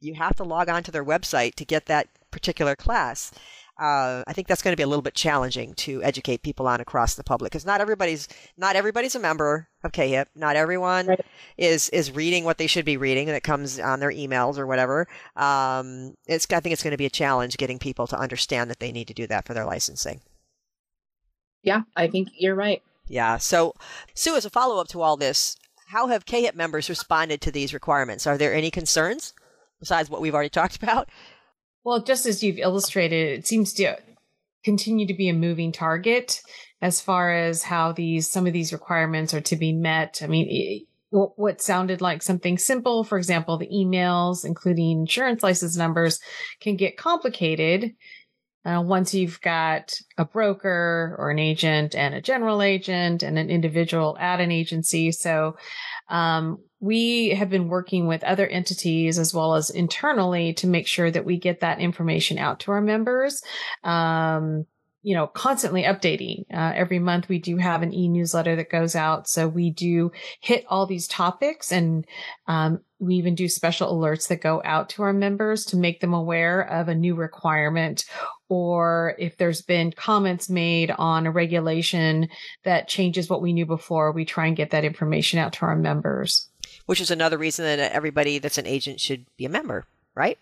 you 0.00 0.14
have 0.14 0.36
to 0.36 0.44
log 0.44 0.68
on 0.68 0.82
to 0.82 0.90
their 0.90 1.04
website 1.04 1.54
to 1.54 1.64
get 1.64 1.86
that 1.86 2.08
particular 2.30 2.74
class 2.74 3.30
uh, 3.80 4.22
I 4.26 4.32
think 4.32 4.48
that's 4.48 4.62
going 4.62 4.72
to 4.72 4.76
be 4.76 4.82
a 4.82 4.86
little 4.86 5.02
bit 5.02 5.14
challenging 5.14 5.74
to 5.74 6.02
educate 6.02 6.42
people 6.42 6.68
on 6.68 6.80
across 6.80 7.14
the 7.14 7.24
public 7.24 7.50
because 7.50 7.64
not 7.64 7.80
everybody's 7.80 8.28
not 8.56 8.76
everybody's 8.76 9.14
a 9.14 9.18
member 9.18 9.68
of 9.82 9.92
CAHIP. 9.92 10.26
Not 10.34 10.56
everyone 10.56 11.06
right. 11.06 11.24
is 11.56 11.88
is 11.88 12.10
reading 12.10 12.44
what 12.44 12.58
they 12.58 12.66
should 12.66 12.84
be 12.84 12.96
reading 12.96 13.26
that 13.28 13.42
comes 13.42 13.80
on 13.80 14.00
their 14.00 14.12
emails 14.12 14.58
or 14.58 14.66
whatever. 14.66 15.08
Um, 15.36 16.14
it's 16.26 16.46
I 16.52 16.60
think 16.60 16.74
it's 16.74 16.82
going 16.82 16.92
to 16.92 16.98
be 16.98 17.06
a 17.06 17.10
challenge 17.10 17.56
getting 17.56 17.78
people 17.78 18.06
to 18.08 18.18
understand 18.18 18.70
that 18.70 18.78
they 18.78 18.92
need 18.92 19.08
to 19.08 19.14
do 19.14 19.26
that 19.28 19.46
for 19.46 19.54
their 19.54 19.64
licensing. 19.64 20.20
Yeah, 21.62 21.82
I 21.96 22.08
think 22.08 22.28
you're 22.36 22.54
right. 22.54 22.82
Yeah. 23.08 23.38
So, 23.38 23.74
Sue, 24.14 24.36
as 24.36 24.44
a 24.44 24.50
follow 24.50 24.80
up 24.80 24.88
to 24.88 25.00
all 25.00 25.16
this, 25.16 25.56
how 25.88 26.08
have 26.08 26.26
CAHIP 26.26 26.54
members 26.54 26.88
responded 26.88 27.40
to 27.40 27.50
these 27.50 27.74
requirements? 27.74 28.26
Are 28.26 28.38
there 28.38 28.54
any 28.54 28.70
concerns 28.70 29.34
besides 29.80 30.10
what 30.10 30.20
we've 30.20 30.34
already 30.34 30.48
talked 30.50 30.82
about? 30.82 31.08
Well, 31.84 32.02
just 32.02 32.26
as 32.26 32.42
you've 32.42 32.58
illustrated, 32.58 33.38
it 33.38 33.46
seems 33.46 33.72
to 33.74 33.96
continue 34.64 35.06
to 35.06 35.14
be 35.14 35.28
a 35.28 35.34
moving 35.34 35.72
target 35.72 36.40
as 36.80 37.00
far 37.00 37.32
as 37.32 37.62
how 37.62 37.92
these 37.92 38.28
some 38.28 38.46
of 38.46 38.52
these 38.52 38.72
requirements 38.72 39.34
are 39.34 39.40
to 39.40 39.56
be 39.56 39.72
met. 39.72 40.20
I 40.22 40.26
mean, 40.26 40.46
it, 40.48 40.82
what 41.10 41.60
sounded 41.60 42.00
like 42.00 42.22
something 42.22 42.56
simple, 42.56 43.04
for 43.04 43.18
example, 43.18 43.58
the 43.58 43.68
emails, 43.68 44.44
including 44.44 45.00
insurance 45.00 45.42
license 45.42 45.76
numbers, 45.76 46.20
can 46.60 46.76
get 46.76 46.96
complicated 46.96 47.94
uh, 48.64 48.82
once 48.84 49.12
you've 49.12 49.40
got 49.40 49.98
a 50.16 50.24
broker 50.24 51.14
or 51.18 51.30
an 51.30 51.38
agent 51.38 51.94
and 51.94 52.14
a 52.14 52.22
general 52.22 52.62
agent 52.62 53.22
and 53.22 53.38
an 53.38 53.50
individual 53.50 54.16
at 54.18 54.40
an 54.40 54.50
agency. 54.50 55.12
So, 55.12 55.56
um, 56.08 56.58
we 56.82 57.28
have 57.30 57.48
been 57.48 57.68
working 57.68 58.08
with 58.08 58.24
other 58.24 58.46
entities 58.46 59.16
as 59.16 59.32
well 59.32 59.54
as 59.54 59.70
internally 59.70 60.52
to 60.54 60.66
make 60.66 60.88
sure 60.88 61.12
that 61.12 61.24
we 61.24 61.38
get 61.38 61.60
that 61.60 61.78
information 61.78 62.38
out 62.38 62.58
to 62.58 62.72
our 62.72 62.80
members. 62.80 63.40
Um, 63.84 64.66
you 65.04 65.16
know, 65.16 65.26
constantly 65.26 65.82
updating. 65.82 66.44
Uh, 66.52 66.72
every 66.76 67.00
month 67.00 67.28
we 67.28 67.40
do 67.40 67.56
have 67.56 67.82
an 67.82 67.92
e-newsletter 67.92 68.54
that 68.54 68.70
goes 68.70 68.94
out. 68.94 69.28
So 69.28 69.48
we 69.48 69.70
do 69.70 70.12
hit 70.40 70.64
all 70.68 70.86
these 70.86 71.08
topics 71.08 71.72
and, 71.72 72.04
um, 72.46 72.80
we 73.00 73.16
even 73.16 73.34
do 73.34 73.48
special 73.48 73.92
alerts 73.92 74.28
that 74.28 74.40
go 74.40 74.62
out 74.64 74.88
to 74.90 75.02
our 75.02 75.12
members 75.12 75.64
to 75.66 75.76
make 75.76 76.00
them 76.00 76.14
aware 76.14 76.60
of 76.62 76.88
a 76.88 76.94
new 76.94 77.16
requirement 77.16 78.04
or 78.48 79.16
if 79.18 79.36
there's 79.38 79.62
been 79.62 79.92
comments 79.92 80.48
made 80.48 80.92
on 80.92 81.26
a 81.26 81.32
regulation 81.32 82.28
that 82.62 82.86
changes 82.86 83.28
what 83.28 83.42
we 83.42 83.52
knew 83.52 83.66
before, 83.66 84.12
we 84.12 84.24
try 84.24 84.46
and 84.46 84.56
get 84.56 84.70
that 84.70 84.84
information 84.84 85.40
out 85.40 85.52
to 85.54 85.62
our 85.62 85.74
members 85.74 86.48
which 86.86 87.00
is 87.00 87.10
another 87.10 87.38
reason 87.38 87.64
that 87.64 87.92
everybody 87.92 88.38
that's 88.38 88.58
an 88.58 88.66
agent 88.66 89.00
should 89.00 89.26
be 89.36 89.44
a 89.44 89.48
member, 89.48 89.84
right? 90.14 90.38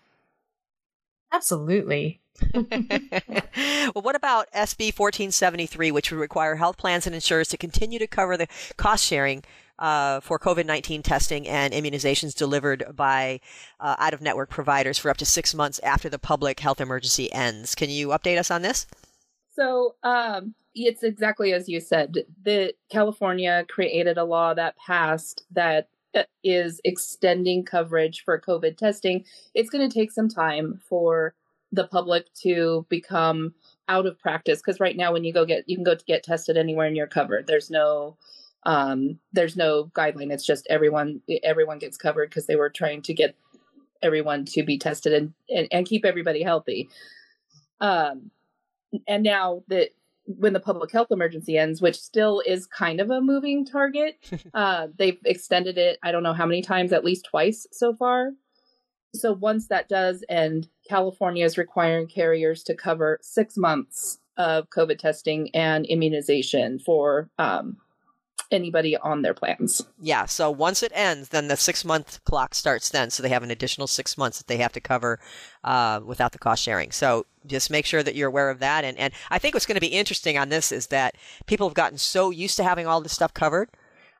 Absolutely. 1.31 2.19
well, 2.53 4.01
what 4.01 4.15
about 4.15 4.51
SB 4.51 4.97
1473, 4.97 5.91
which 5.91 6.11
would 6.11 6.19
require 6.19 6.55
health 6.55 6.77
plans 6.77 7.05
and 7.05 7.15
insurers 7.15 7.47
to 7.49 7.57
continue 7.57 7.99
to 7.99 8.07
cover 8.07 8.37
the 8.37 8.47
cost 8.77 9.05
sharing 9.05 9.43
uh, 9.79 10.19
for 10.19 10.37
COVID 10.37 10.65
19 10.65 11.01
testing 11.01 11.47
and 11.47 11.73
immunizations 11.73 12.35
delivered 12.35 12.85
by 12.95 13.39
uh, 13.79 13.95
out 13.97 14.13
of 14.13 14.21
network 14.21 14.49
providers 14.49 14.97
for 14.97 15.09
up 15.09 15.17
to 15.17 15.25
six 15.25 15.53
months 15.53 15.79
after 15.79 16.09
the 16.09 16.19
public 16.19 16.59
health 16.59 16.79
emergency 16.79 17.31
ends? 17.33 17.75
Can 17.75 17.89
you 17.89 18.09
update 18.09 18.37
us 18.37 18.51
on 18.51 18.61
this? 18.61 18.85
So, 19.53 19.95
um, 20.03 20.53
it's 20.73 21.03
exactly 21.03 21.51
as 21.51 21.67
you 21.67 21.81
said. 21.81 22.15
The 22.43 22.73
California 22.89 23.65
created 23.69 24.17
a 24.17 24.23
law 24.23 24.53
that 24.53 24.77
passed 24.77 25.43
that 25.51 25.89
is 26.43 26.81
extending 26.83 27.63
coverage 27.63 28.23
for 28.23 28.39
COVID 28.39 28.77
testing, 28.77 29.25
it's 29.53 29.69
going 29.69 29.87
to 29.87 29.93
take 29.93 30.11
some 30.11 30.29
time 30.29 30.79
for 30.87 31.33
the 31.71 31.87
public 31.87 32.31
to 32.33 32.85
become 32.89 33.53
out 33.87 34.05
of 34.05 34.19
practice 34.19 34.59
because 34.59 34.79
right 34.79 34.97
now 34.97 35.13
when 35.13 35.23
you 35.23 35.33
go 35.33 35.45
get 35.45 35.67
you 35.67 35.75
can 35.75 35.83
go 35.83 35.95
to 35.95 36.05
get 36.05 36.23
tested 36.23 36.57
anywhere 36.57 36.87
and 36.87 36.95
you're 36.95 37.07
covered. 37.07 37.47
There's 37.47 37.69
no 37.69 38.17
um 38.63 39.19
there's 39.33 39.55
no 39.55 39.85
guideline. 39.95 40.31
It's 40.31 40.45
just 40.45 40.67
everyone 40.69 41.21
everyone 41.43 41.79
gets 41.79 41.97
covered 41.97 42.29
because 42.29 42.45
they 42.45 42.55
were 42.55 42.69
trying 42.69 43.01
to 43.03 43.13
get 43.13 43.35
everyone 44.01 44.45
to 44.45 44.63
be 44.63 44.77
tested 44.77 45.13
and, 45.13 45.33
and 45.49 45.67
and 45.71 45.85
keep 45.85 46.05
everybody 46.05 46.43
healthy. 46.43 46.89
Um 47.79 48.31
and 49.07 49.23
now 49.23 49.63
that 49.67 49.89
when 50.25 50.53
the 50.53 50.59
public 50.59 50.91
health 50.91 51.07
emergency 51.11 51.57
ends, 51.57 51.81
which 51.81 51.99
still 51.99 52.41
is 52.45 52.65
kind 52.65 52.99
of 52.99 53.09
a 53.09 53.21
moving 53.21 53.65
target. 53.65 54.17
uh, 54.53 54.87
they've 54.97 55.19
extended 55.25 55.77
it, 55.77 55.99
I 56.03 56.11
don't 56.11 56.23
know 56.23 56.33
how 56.33 56.45
many 56.45 56.61
times, 56.61 56.93
at 56.93 57.05
least 57.05 57.27
twice 57.29 57.67
so 57.71 57.93
far. 57.95 58.31
So 59.13 59.33
once 59.33 59.67
that 59.67 59.89
does 59.89 60.23
end, 60.29 60.69
California 60.87 61.45
is 61.45 61.57
requiring 61.57 62.07
carriers 62.07 62.63
to 62.63 62.75
cover 62.75 63.19
six 63.21 63.57
months 63.57 64.19
of 64.37 64.69
COVID 64.69 64.97
testing 64.97 65.49
and 65.53 65.85
immunization 65.85 66.79
for 66.79 67.29
um, 67.37 67.77
anybody 68.51 68.95
on 68.97 69.21
their 69.21 69.33
plans. 69.33 69.81
Yeah. 69.99 70.25
So 70.25 70.49
once 70.49 70.81
it 70.83 70.91
ends, 70.95 71.29
then 71.29 71.47
the 71.47 71.57
six 71.57 71.83
month 71.83 72.23
clock 72.23 72.55
starts 72.55 72.89
then. 72.89 73.09
So 73.09 73.21
they 73.21 73.29
have 73.29 73.43
an 73.43 73.51
additional 73.51 73.87
six 73.87 74.17
months 74.17 74.37
that 74.37 74.47
they 74.47 74.57
have 74.57 74.73
to 74.73 74.81
cover 74.81 75.19
uh, 75.63 76.01
without 76.05 76.31
the 76.31 76.39
cost 76.39 76.63
sharing. 76.63 76.91
So 76.91 77.25
just 77.45 77.71
make 77.71 77.85
sure 77.85 78.03
that 78.03 78.15
you're 78.15 78.27
aware 78.27 78.49
of 78.49 78.59
that. 78.59 78.83
And, 78.83 78.97
and 78.97 79.13
I 79.29 79.39
think 79.39 79.55
what's 79.55 79.65
going 79.65 79.75
to 79.75 79.81
be 79.81 79.87
interesting 79.87 80.37
on 80.37 80.49
this 80.49 80.71
is 80.71 80.87
that 80.87 81.15
people 81.45 81.67
have 81.67 81.75
gotten 81.75 81.97
so 81.97 82.29
used 82.29 82.57
to 82.57 82.63
having 82.63 82.87
all 82.87 83.01
this 83.01 83.13
stuff 83.13 83.33
covered 83.33 83.69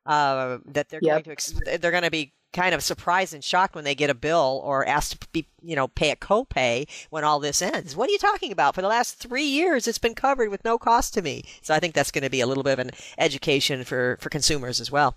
uh, 0.05 0.57
that 0.65 0.89
they're 0.89 0.99
yep. 1.03 1.23
going 1.23 1.35
to 1.35 1.77
they're 1.77 1.91
going 1.91 2.03
to 2.03 2.11
be 2.11 2.33
kind 2.53 2.75
of 2.75 2.83
surprised 2.83 3.33
and 3.33 3.43
shocked 3.43 3.75
when 3.75 3.83
they 3.83 3.95
get 3.95 4.09
a 4.09 4.13
bill 4.13 4.61
or 4.63 4.85
asked 4.85 5.21
to 5.21 5.27
be, 5.31 5.47
you 5.61 5.75
know, 5.75 5.87
pay 5.87 6.11
a 6.11 6.15
copay 6.15 6.85
when 7.09 7.23
all 7.23 7.39
this 7.39 7.61
ends. 7.61 7.95
What 7.95 8.09
are 8.09 8.11
you 8.11 8.17
talking 8.17 8.51
about? 8.51 8.75
For 8.75 8.81
the 8.81 8.87
last 8.87 9.15
three 9.15 9.45
years, 9.45 9.87
it's 9.87 9.97
been 9.97 10.15
covered 10.15 10.49
with 10.49 10.65
no 10.65 10.77
cost 10.77 11.13
to 11.13 11.21
me. 11.21 11.43
So 11.61 11.73
I 11.73 11.79
think 11.79 11.93
that's 11.93 12.11
going 12.11 12.23
to 12.23 12.29
be 12.29 12.41
a 12.41 12.47
little 12.47 12.63
bit 12.63 12.73
of 12.73 12.79
an 12.79 12.91
education 13.17 13.83
for, 13.83 14.17
for 14.19 14.29
consumers 14.29 14.81
as 14.81 14.91
well. 14.91 15.15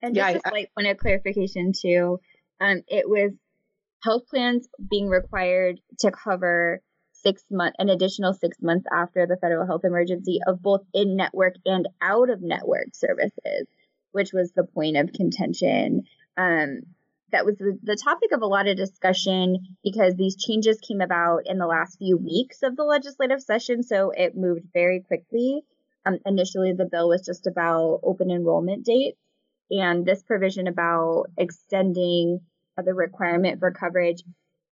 And 0.00 0.14
just 0.14 0.30
yeah, 0.30 0.38
a 0.44 0.48
slight 0.48 0.70
point 0.74 0.88
of 0.88 0.96
clarification 0.98 1.72
too, 1.72 2.20
um, 2.60 2.82
it 2.88 3.08
was 3.08 3.32
health 4.02 4.22
plans 4.28 4.68
being 4.90 5.08
required 5.08 5.80
to 6.00 6.10
cover 6.10 6.80
six 7.12 7.44
month 7.50 7.74
an 7.78 7.88
additional 7.88 8.34
six 8.34 8.58
months 8.60 8.86
after 8.92 9.26
the 9.26 9.36
federal 9.36 9.66
health 9.66 9.84
emergency 9.84 10.40
of 10.46 10.60
both 10.60 10.82
in 10.92 11.16
network 11.16 11.54
and 11.64 11.88
out 12.00 12.30
of 12.30 12.42
network 12.42 12.88
services 12.94 13.66
which 14.12 14.32
was 14.32 14.52
the 14.52 14.64
point 14.64 14.96
of 14.96 15.12
contention. 15.12 16.04
Um, 16.36 16.82
that 17.32 17.46
was 17.46 17.56
the, 17.56 17.78
the 17.82 17.96
topic 17.96 18.30
of 18.32 18.42
a 18.42 18.46
lot 18.46 18.68
of 18.68 18.76
discussion 18.76 19.76
because 19.82 20.14
these 20.14 20.36
changes 20.36 20.78
came 20.86 21.00
about 21.00 21.46
in 21.46 21.58
the 21.58 21.66
last 21.66 21.96
few 21.98 22.18
weeks 22.18 22.62
of 22.62 22.76
the 22.76 22.84
legislative 22.84 23.42
session, 23.42 23.82
so 23.82 24.12
it 24.14 24.36
moved 24.36 24.66
very 24.72 25.00
quickly. 25.00 25.62
Um, 26.04 26.18
initially, 26.26 26.74
the 26.74 26.88
bill 26.90 27.08
was 27.08 27.24
just 27.24 27.46
about 27.46 28.00
open 28.02 28.30
enrollment 28.30 28.84
dates, 28.84 29.18
and 29.70 30.04
this 30.04 30.22
provision 30.22 30.66
about 30.66 31.26
extending 31.38 32.40
the 32.76 32.94
requirement 32.94 33.60
for 33.60 33.70
coverage 33.70 34.22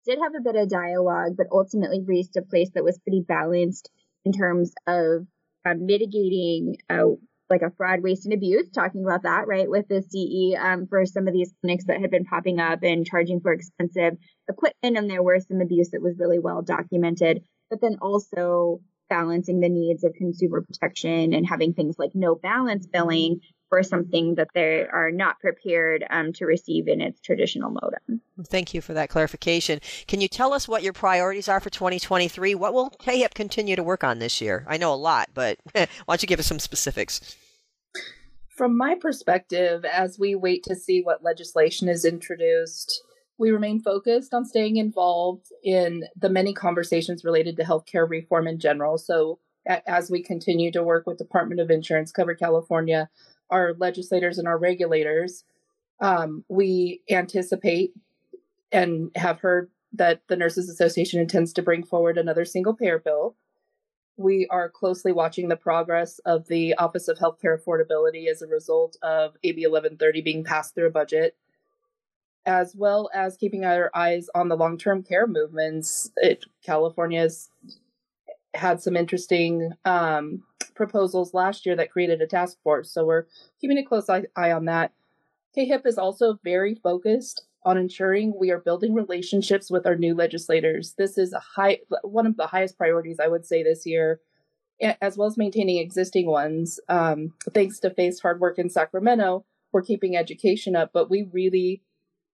did 0.06 0.20
have 0.20 0.34
a 0.36 0.42
bit 0.42 0.56
of 0.56 0.70
dialogue, 0.70 1.36
but 1.38 1.48
ultimately 1.52 2.02
reached 2.02 2.36
a 2.38 2.42
place 2.42 2.70
that 2.74 2.84
was 2.84 2.98
pretty 3.00 3.22
balanced 3.22 3.90
in 4.26 4.32
terms 4.32 4.74
of 4.88 5.28
uh, 5.66 5.74
mitigating 5.78 6.78
uh, 6.90 7.06
like 7.50 7.62
a 7.62 7.72
fraud, 7.72 8.02
waste, 8.02 8.26
and 8.26 8.34
abuse, 8.34 8.70
talking 8.70 9.04
about 9.04 9.24
that, 9.24 9.48
right, 9.48 9.70
with 9.70 9.88
the 9.88 10.02
CE 10.02 10.58
um, 10.60 10.88
for 10.88 11.06
some 11.06 11.28
of 11.28 11.34
these 11.34 11.54
clinics 11.62 11.86
that 11.86 12.00
had 12.00 12.12
been 12.12 12.26
popping 12.26 12.60
up 12.60 12.84
and 12.84 13.06
charging 13.06 13.42
for 13.42 13.52
expensive 13.52 14.18
equipment. 14.48 14.98
And 14.98 15.10
there 15.10 15.24
was 15.24 15.48
some 15.48 15.62
abuse 15.62 15.90
that 15.92 16.02
was 16.02 16.18
really 16.18 16.40
well 16.40 16.62
documented, 16.62 17.44
but 17.70 17.82
then 17.82 17.98
also 18.02 18.82
balancing 19.10 19.60
the 19.60 19.70
needs 19.70 20.04
of 20.04 20.14
consumer 20.14 20.62
protection 20.62 21.34
and 21.34 21.48
having 21.48 21.74
things 21.74 21.96
like 21.98 22.12
no 22.14 22.36
balance 22.36 22.86
billing 22.86 23.42
for 23.70 23.84
something 23.84 24.36
that 24.36 24.50
they 24.54 24.86
are 24.92 25.12
not 25.12 25.40
prepared 25.40 26.04
um, 26.10 26.34
to 26.34 26.46
receive 26.46 26.88
in 26.88 27.02
its 27.02 27.20
traditional 27.22 27.70
modem. 27.70 28.22
Thank 28.46 28.74
you 28.74 28.82
for 28.82 28.94
that 28.94 29.10
clarification. 29.10 29.80
Can 30.08 30.22
you 30.22 30.28
tell 30.28 30.54
us 30.54 30.68
what 30.68 30.84
your 30.84 30.94
priorities 30.94 31.48
are 31.48 31.60
for 31.60 31.70
2023? 31.70 32.56
What 32.56 32.74
will 32.74 32.90
CAHIP 32.90 33.34
continue 33.34 33.76
to 33.76 33.84
work 33.84 34.04
on 34.04 34.20
this 34.20 34.42
year? 34.42 34.66
I 34.68 34.78
know 34.78 34.94
a 34.94 34.96
lot, 34.96 35.30
but 35.34 35.60
why 35.74 35.88
don't 36.08 36.22
you 36.22 36.28
give 36.28 36.40
us 36.40 36.48
some 36.48 36.60
specifics? 36.60 37.36
From 38.50 38.76
my 38.76 38.96
perspective, 38.96 39.86
as 39.86 40.20
we 40.20 40.36
wait 40.36 40.64
to 40.64 40.76
see 40.76 41.02
what 41.02 41.24
legislation 41.24 41.88
is 41.88 42.04
introduced, 42.04 43.04
we 43.38 43.52
remain 43.52 43.80
focused 43.80 44.34
on 44.34 44.44
staying 44.44 44.76
involved 44.76 45.48
in 45.64 46.04
the 46.18 46.30
many 46.30 46.54
conversations 46.54 47.24
related 47.24 47.56
to 47.56 47.64
healthcare 47.64 48.08
reform 48.08 48.48
in 48.48 48.60
general. 48.60 48.98
So, 48.98 49.40
as 49.66 50.12
we 50.12 50.24
continue 50.24 50.72
to 50.72 50.84
work 50.84 51.06
with 51.08 51.18
Department 51.18 51.62
of 51.62 51.70
Insurance, 51.70 52.12
Covered 52.12 52.40
California, 52.40 53.10
our 53.50 53.74
legislators 53.78 54.38
and 54.38 54.48
our 54.48 54.58
regulators, 54.58 55.44
um, 56.02 56.44
we 56.48 57.02
anticipate 57.10 57.94
and 58.72 59.12
have 59.16 59.40
heard 59.40 59.70
that 59.94 60.22
the 60.28 60.36
Nurses 60.36 60.70
Association 60.70 61.20
intends 61.20 61.54
to 61.54 61.62
bring 61.62 61.84
forward 61.84 62.18
another 62.18 62.46
single 62.46 62.74
payer 62.74 63.00
bill. 63.00 63.36
We 64.18 64.48
are 64.50 64.70
closely 64.70 65.12
watching 65.12 65.48
the 65.48 65.56
progress 65.56 66.20
of 66.20 66.48
the 66.48 66.76
Office 66.76 67.08
of 67.08 67.18
Healthcare 67.18 67.58
Affordability 67.58 68.28
as 68.28 68.42
a 68.42 68.48
result 68.48 68.98
of 69.02 69.36
AB 69.44 69.62
1130 69.62 70.22
being 70.22 70.44
passed 70.44 70.76
through 70.76 70.88
a 70.88 70.92
budget, 70.92 71.36
as 72.46 72.76
well 72.76 73.10
as 73.14 73.38
keeping 73.38 73.66
our 73.66 73.90
eyes 73.96 74.30
on 74.36 74.50
the 74.50 74.58
long 74.58 74.78
term 74.78 75.04
care 75.04 75.26
movements. 75.26 76.12
It, 76.18 76.46
California's 76.64 77.50
had 78.54 78.82
some 78.82 78.96
interesting 78.96 79.72
um, 79.86 80.44
proposals 80.80 81.34
last 81.34 81.66
year 81.66 81.76
that 81.76 81.92
created 81.92 82.22
a 82.22 82.26
task 82.26 82.58
force, 82.64 82.90
so 82.90 83.06
we're 83.06 83.26
keeping 83.60 83.78
a 83.78 83.84
close 83.84 84.10
eye, 84.10 84.52
on 84.52 84.64
that. 84.66 84.94
CAHIP 85.54 85.86
is 85.86 85.98
also 85.98 86.40
very 86.42 86.74
focused 86.74 87.44
on 87.64 87.78
ensuring 87.78 88.34
we 88.40 88.50
are 88.50 88.60
building 88.60 88.94
relationships 88.94 89.70
with 89.70 89.86
our 89.86 89.98
new 89.98 90.16
legislators. 90.16 90.96
This 90.98 91.18
is 91.18 91.34
a 91.34 91.40
high 91.40 91.80
one 92.02 92.26
of 92.26 92.38
the 92.38 92.48
highest 92.48 92.78
priorities 92.78 93.20
I 93.20 93.28
would 93.28 93.46
say 93.46 93.62
this 93.62 93.86
year, 93.86 94.22
as 95.02 95.18
well 95.18 95.28
as 95.28 95.36
maintaining 95.38 95.80
existing 95.80 96.28
ones. 96.28 96.80
Um, 96.88 97.34
thanks 97.54 97.80
to 97.80 97.90
Faith's 97.90 98.22
hard 98.22 98.40
work 98.40 98.58
in 98.58 98.70
Sacramento, 98.70 99.44
we're 99.74 99.82
keeping 99.82 100.16
education 100.16 100.78
up, 100.78 100.92
but 100.94 101.10
we 101.10 101.28
really, 101.34 101.82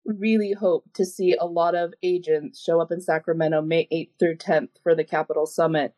really 0.06 0.54
hope 0.54 0.86
to 0.93 1.04
see 1.04 1.36
a 1.36 1.48
lot 1.48 1.74
of 1.74 1.96
agents 2.04 2.62
show 2.62 2.80
up 2.80 2.91
in 2.91 3.02
Sacramento 3.02 3.64
May 3.64 3.88
8th 3.91 4.20
through 4.20 4.38
10th 4.38 4.70
for 4.84 4.93
the 4.93 5.04
Capital 5.04 5.48
Summit 5.48 5.96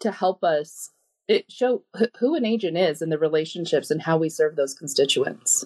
to 0.00 0.10
help 0.10 0.42
us 0.42 0.90
it 1.28 1.50
show 1.50 1.84
who 2.18 2.34
an 2.34 2.44
agent 2.44 2.76
is 2.76 3.00
and 3.00 3.10
the 3.10 3.18
relationships 3.18 3.90
and 3.90 4.02
how 4.02 4.16
we 4.16 4.28
serve 4.28 4.56
those 4.56 4.74
constituents. 4.74 5.64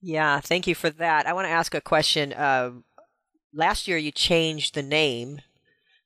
Yeah, 0.00 0.40
thank 0.40 0.66
you 0.66 0.74
for 0.74 0.90
that. 0.90 1.26
I 1.26 1.32
want 1.32 1.46
to 1.46 1.52
ask 1.52 1.74
a 1.74 1.80
question. 1.80 2.32
Uh, 2.32 2.72
last 3.52 3.88
year, 3.88 3.96
you 3.96 4.12
changed 4.12 4.74
the 4.74 4.82
name 4.82 5.40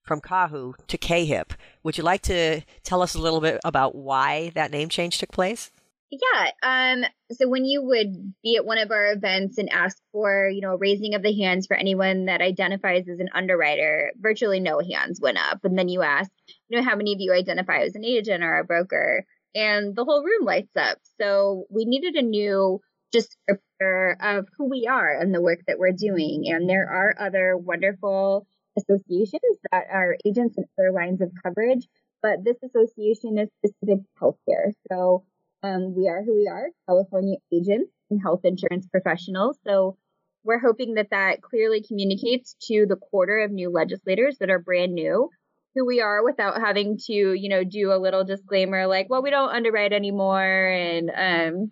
from 0.02 0.20
CAHU 0.20 0.74
to 0.86 0.98
CAHIP. 0.98 1.52
Would 1.82 1.98
you 1.98 2.04
like 2.04 2.22
to 2.22 2.62
tell 2.82 3.02
us 3.02 3.14
a 3.14 3.20
little 3.20 3.40
bit 3.40 3.60
about 3.64 3.94
why 3.94 4.50
that 4.54 4.70
name 4.70 4.88
change 4.88 5.18
took 5.18 5.32
place? 5.32 5.70
Yeah. 6.10 6.50
Um, 6.62 7.04
so 7.30 7.48
when 7.48 7.64
you 7.64 7.84
would 7.84 8.34
be 8.42 8.56
at 8.56 8.66
one 8.66 8.78
of 8.78 8.90
our 8.90 9.12
events 9.12 9.58
and 9.58 9.70
ask 9.70 9.96
for, 10.10 10.48
you 10.48 10.60
know, 10.60 10.76
raising 10.76 11.14
of 11.14 11.22
the 11.22 11.40
hands 11.40 11.68
for 11.68 11.76
anyone 11.76 12.24
that 12.24 12.40
identifies 12.40 13.08
as 13.08 13.20
an 13.20 13.28
underwriter, 13.32 14.12
virtually 14.18 14.58
no 14.58 14.80
hands 14.80 15.20
went 15.20 15.38
up. 15.38 15.60
And 15.64 15.78
then 15.78 15.88
you 15.88 16.02
ask, 16.02 16.28
you 16.68 16.78
know, 16.78 16.84
how 16.84 16.96
many 16.96 17.12
of 17.12 17.20
you 17.20 17.32
identify 17.32 17.82
as 17.82 17.94
an 17.94 18.04
agent 18.04 18.42
or 18.42 18.58
a 18.58 18.64
broker? 18.64 19.24
And 19.54 19.94
the 19.94 20.04
whole 20.04 20.24
room 20.24 20.44
lights 20.44 20.76
up. 20.76 20.98
So 21.20 21.66
we 21.70 21.84
needed 21.84 22.16
a 22.16 22.22
new 22.22 22.80
descriptor 23.14 24.14
of 24.20 24.48
who 24.58 24.68
we 24.68 24.88
are 24.88 25.16
and 25.16 25.32
the 25.32 25.40
work 25.40 25.60
that 25.68 25.78
we're 25.78 25.92
doing. 25.92 26.44
And 26.46 26.68
there 26.68 26.88
are 26.88 27.14
other 27.20 27.56
wonderful 27.56 28.48
associations 28.76 29.58
that 29.70 29.84
are 29.92 30.16
agents 30.26 30.56
in 30.58 30.64
other 30.78 30.92
lines 30.92 31.20
of 31.20 31.30
coverage, 31.42 31.86
but 32.22 32.44
this 32.44 32.56
association 32.64 33.38
is 33.38 33.48
specific 33.58 34.04
to 34.04 34.20
healthcare. 34.20 34.72
So 34.90 35.24
um, 35.62 35.94
we 35.94 36.08
are 36.08 36.22
who 36.22 36.34
we 36.34 36.48
are, 36.48 36.68
California 36.88 37.36
agents 37.52 37.90
and 38.10 38.20
health 38.20 38.40
insurance 38.44 38.86
professionals. 38.86 39.58
So 39.66 39.96
we're 40.44 40.58
hoping 40.58 40.94
that 40.94 41.10
that 41.10 41.42
clearly 41.42 41.82
communicates 41.82 42.56
to 42.68 42.86
the 42.86 42.96
quarter 42.96 43.40
of 43.40 43.50
new 43.50 43.70
legislators 43.70 44.38
that 44.38 44.50
are 44.50 44.58
brand 44.58 44.94
new 44.94 45.30
who 45.74 45.86
we 45.86 46.00
are 46.00 46.24
without 46.24 46.60
having 46.60 46.98
to, 46.98 47.12
you 47.12 47.48
know, 47.48 47.62
do 47.62 47.92
a 47.92 47.98
little 47.98 48.24
disclaimer 48.24 48.86
like, 48.86 49.08
well, 49.08 49.22
we 49.22 49.30
don't 49.30 49.54
underwrite 49.54 49.92
anymore 49.92 50.42
and 50.42 51.10
um, 51.14 51.70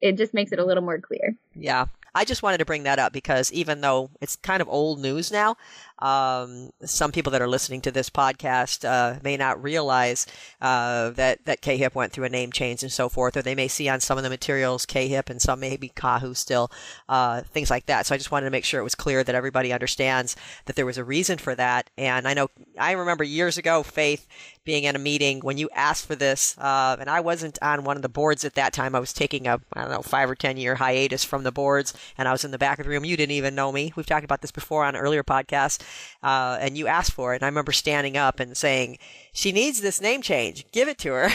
it 0.00 0.16
just 0.16 0.34
makes 0.34 0.52
it 0.52 0.58
a 0.58 0.64
little 0.64 0.84
more 0.84 1.00
clear. 1.00 1.36
Yeah. 1.54 1.86
I 2.16 2.24
just 2.24 2.44
wanted 2.44 2.58
to 2.58 2.64
bring 2.64 2.84
that 2.84 3.00
up 3.00 3.12
because 3.12 3.50
even 3.52 3.80
though 3.80 4.10
it's 4.20 4.36
kind 4.36 4.62
of 4.62 4.68
old 4.68 5.00
news 5.00 5.32
now, 5.32 5.56
um, 6.00 6.70
some 6.84 7.12
people 7.12 7.30
that 7.32 7.42
are 7.42 7.48
listening 7.48 7.80
to 7.82 7.92
this 7.92 8.10
podcast 8.10 8.84
uh, 8.88 9.18
may 9.22 9.36
not 9.36 9.62
realize 9.62 10.26
uh, 10.60 11.10
that 11.10 11.44
that 11.44 11.60
CAHIP 11.60 11.94
went 11.94 12.12
through 12.12 12.24
a 12.24 12.28
name 12.28 12.50
change 12.50 12.82
and 12.82 12.92
so 12.92 13.08
forth, 13.08 13.36
or 13.36 13.42
they 13.42 13.54
may 13.54 13.68
see 13.68 13.88
on 13.88 14.00
some 14.00 14.18
of 14.18 14.24
the 14.24 14.30
materials 14.30 14.86
CAHIP 14.86 15.30
and 15.30 15.40
some 15.40 15.60
maybe 15.60 15.90
CAHU 15.90 16.36
still, 16.36 16.70
uh, 17.08 17.42
things 17.42 17.70
like 17.70 17.86
that. 17.86 18.06
So 18.06 18.14
I 18.14 18.18
just 18.18 18.32
wanted 18.32 18.46
to 18.46 18.50
make 18.50 18.64
sure 18.64 18.80
it 18.80 18.84
was 18.84 18.94
clear 18.94 19.22
that 19.22 19.34
everybody 19.34 19.72
understands 19.72 20.36
that 20.66 20.76
there 20.76 20.86
was 20.86 20.98
a 20.98 21.04
reason 21.04 21.38
for 21.38 21.54
that. 21.54 21.90
And 21.96 22.26
I 22.26 22.34
know 22.34 22.48
I 22.78 22.92
remember 22.92 23.24
years 23.24 23.56
ago, 23.58 23.82
Faith 23.82 24.26
being 24.64 24.84
in 24.84 24.96
a 24.96 24.98
meeting 24.98 25.40
when 25.40 25.58
you 25.58 25.68
asked 25.74 26.06
for 26.06 26.14
this, 26.14 26.56
uh, 26.58 26.96
and 26.98 27.10
I 27.10 27.20
wasn't 27.20 27.58
on 27.62 27.84
one 27.84 27.96
of 27.96 28.02
the 28.02 28.08
boards 28.08 28.44
at 28.44 28.54
that 28.54 28.72
time. 28.72 28.94
I 28.94 29.00
was 29.00 29.12
taking 29.12 29.46
a 29.46 29.60
I 29.74 29.82
don't 29.82 29.90
know 29.90 30.02
five 30.02 30.28
or 30.28 30.34
ten 30.34 30.56
year 30.56 30.74
hiatus 30.76 31.22
from 31.22 31.44
the 31.44 31.52
boards, 31.52 31.94
and 32.18 32.26
I 32.26 32.32
was 32.32 32.44
in 32.44 32.50
the 32.50 32.58
back 32.58 32.78
of 32.78 32.84
the 32.84 32.90
room. 32.90 33.04
You 33.04 33.16
didn't 33.16 33.32
even 33.32 33.54
know 33.54 33.70
me. 33.70 33.92
We've 33.94 34.06
talked 34.06 34.24
about 34.24 34.40
this 34.40 34.50
before 34.50 34.84
on 34.84 34.96
earlier 34.96 35.22
podcasts 35.22 35.83
uh, 36.22 36.58
and 36.60 36.76
you 36.76 36.86
asked 36.86 37.12
for 37.12 37.32
it. 37.32 37.36
And 37.36 37.44
I 37.44 37.48
remember 37.48 37.72
standing 37.72 38.16
up 38.16 38.40
and 38.40 38.56
saying, 38.56 38.98
"She 39.32 39.52
needs 39.52 39.80
this 39.80 40.00
name 40.00 40.22
change. 40.22 40.66
Give 40.72 40.88
it 40.88 40.98
to 40.98 41.12
her." 41.12 41.28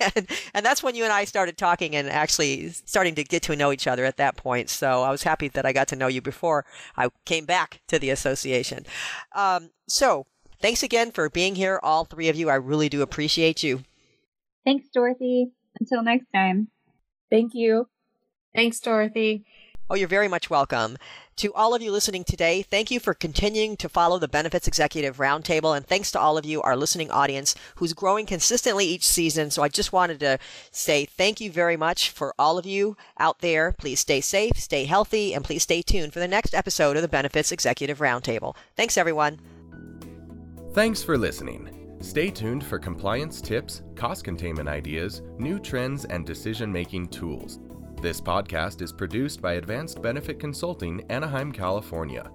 and, 0.16 0.28
and 0.52 0.66
that's 0.66 0.82
when 0.82 0.94
you 0.94 1.04
and 1.04 1.12
I 1.12 1.24
started 1.24 1.56
talking 1.56 1.94
and 1.96 2.08
actually 2.08 2.70
starting 2.70 3.14
to 3.16 3.24
get 3.24 3.42
to 3.44 3.56
know 3.56 3.72
each 3.72 3.86
other 3.86 4.04
at 4.04 4.16
that 4.16 4.36
point. 4.36 4.70
So 4.70 5.02
I 5.02 5.10
was 5.10 5.22
happy 5.22 5.48
that 5.48 5.66
I 5.66 5.72
got 5.72 5.88
to 5.88 5.96
know 5.96 6.06
you 6.06 6.20
before 6.20 6.64
I 6.96 7.08
came 7.24 7.44
back 7.44 7.80
to 7.88 7.98
the 7.98 8.10
association. 8.10 8.86
Um, 9.34 9.70
so 9.88 10.26
thanks 10.60 10.82
again 10.82 11.12
for 11.12 11.28
being 11.28 11.54
here, 11.54 11.80
all 11.82 12.04
three 12.04 12.28
of 12.28 12.36
you. 12.36 12.50
I 12.50 12.54
really 12.56 12.88
do 12.88 13.02
appreciate 13.02 13.62
you. 13.62 13.82
Thanks, 14.64 14.88
Dorothy. 14.92 15.52
Until 15.78 16.02
next 16.02 16.26
time. 16.34 16.68
Thank 17.30 17.52
you. 17.54 17.88
Thanks, 18.54 18.80
Dorothy. 18.80 19.44
Oh, 19.94 19.96
you're 19.96 20.08
very 20.08 20.26
much 20.26 20.50
welcome. 20.50 20.98
To 21.36 21.54
all 21.54 21.72
of 21.72 21.80
you 21.80 21.92
listening 21.92 22.24
today, 22.24 22.62
thank 22.62 22.90
you 22.90 22.98
for 22.98 23.14
continuing 23.14 23.76
to 23.76 23.88
follow 23.88 24.18
the 24.18 24.26
Benefits 24.26 24.66
Executive 24.66 25.18
Roundtable, 25.18 25.76
and 25.76 25.86
thanks 25.86 26.10
to 26.10 26.18
all 26.18 26.36
of 26.36 26.44
you, 26.44 26.60
our 26.62 26.74
listening 26.74 27.12
audience, 27.12 27.54
who's 27.76 27.92
growing 27.92 28.26
consistently 28.26 28.86
each 28.86 29.06
season. 29.06 29.52
So 29.52 29.62
I 29.62 29.68
just 29.68 29.92
wanted 29.92 30.18
to 30.18 30.40
say 30.72 31.04
thank 31.04 31.40
you 31.40 31.48
very 31.48 31.76
much 31.76 32.10
for 32.10 32.34
all 32.40 32.58
of 32.58 32.66
you 32.66 32.96
out 33.20 33.38
there. 33.38 33.70
Please 33.70 34.00
stay 34.00 34.20
safe, 34.20 34.56
stay 34.56 34.84
healthy, 34.84 35.32
and 35.32 35.44
please 35.44 35.62
stay 35.62 35.80
tuned 35.80 36.12
for 36.12 36.18
the 36.18 36.26
next 36.26 36.54
episode 36.54 36.96
of 36.96 37.02
the 37.02 37.06
Benefits 37.06 37.52
Executive 37.52 38.00
Roundtable. 38.00 38.56
Thanks, 38.74 38.98
everyone. 38.98 39.38
Thanks 40.72 41.04
for 41.04 41.16
listening. 41.16 41.98
Stay 42.00 42.32
tuned 42.32 42.64
for 42.64 42.80
compliance 42.80 43.40
tips, 43.40 43.82
cost 43.94 44.24
containment 44.24 44.68
ideas, 44.68 45.22
new 45.38 45.60
trends, 45.60 46.04
and 46.04 46.26
decision 46.26 46.72
making 46.72 47.06
tools. 47.10 47.60
This 48.04 48.20
podcast 48.20 48.82
is 48.82 48.92
produced 48.92 49.40
by 49.40 49.54
Advanced 49.54 50.02
Benefit 50.02 50.38
Consulting, 50.38 51.02
Anaheim, 51.08 51.50
California. 51.50 52.30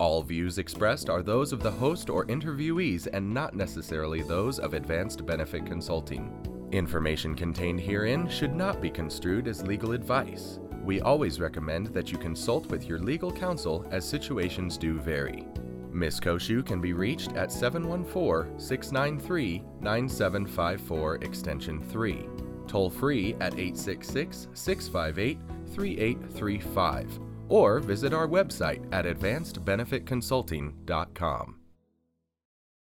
All 0.00 0.24
views 0.24 0.58
expressed 0.58 1.08
are 1.08 1.22
those 1.22 1.52
of 1.52 1.60
the 1.60 1.70
host 1.70 2.10
or 2.10 2.26
interviewees 2.26 3.06
and 3.12 3.32
not 3.32 3.54
necessarily 3.54 4.22
those 4.22 4.58
of 4.58 4.74
Advanced 4.74 5.24
Benefit 5.24 5.66
Consulting. 5.66 6.68
Information 6.72 7.36
contained 7.36 7.78
herein 7.78 8.28
should 8.28 8.56
not 8.56 8.82
be 8.82 8.90
construed 8.90 9.46
as 9.46 9.64
legal 9.64 9.92
advice. 9.92 10.58
We 10.82 11.00
always 11.00 11.38
recommend 11.38 11.94
that 11.94 12.10
you 12.10 12.18
consult 12.18 12.66
with 12.66 12.88
your 12.88 12.98
legal 12.98 13.30
counsel 13.30 13.86
as 13.92 14.04
situations 14.04 14.76
do 14.76 14.98
vary. 14.98 15.46
Ms. 15.92 16.18
Cociu 16.18 16.66
can 16.66 16.80
be 16.80 16.92
reached 16.92 17.34
at 17.34 17.52
714 17.52 18.58
693 18.58 19.62
9754 19.80 21.14
Extension 21.22 21.80
3 21.80 22.26
toll 22.74 22.90
free 22.90 23.34
at 23.34 23.54
866 23.54 24.48
658 24.52 25.38
3835 25.72 27.20
or 27.48 27.78
visit 27.78 28.12
our 28.12 28.26
website 28.26 28.84
at 28.92 29.04
advancedbenefitconsulting.com. 29.04 31.63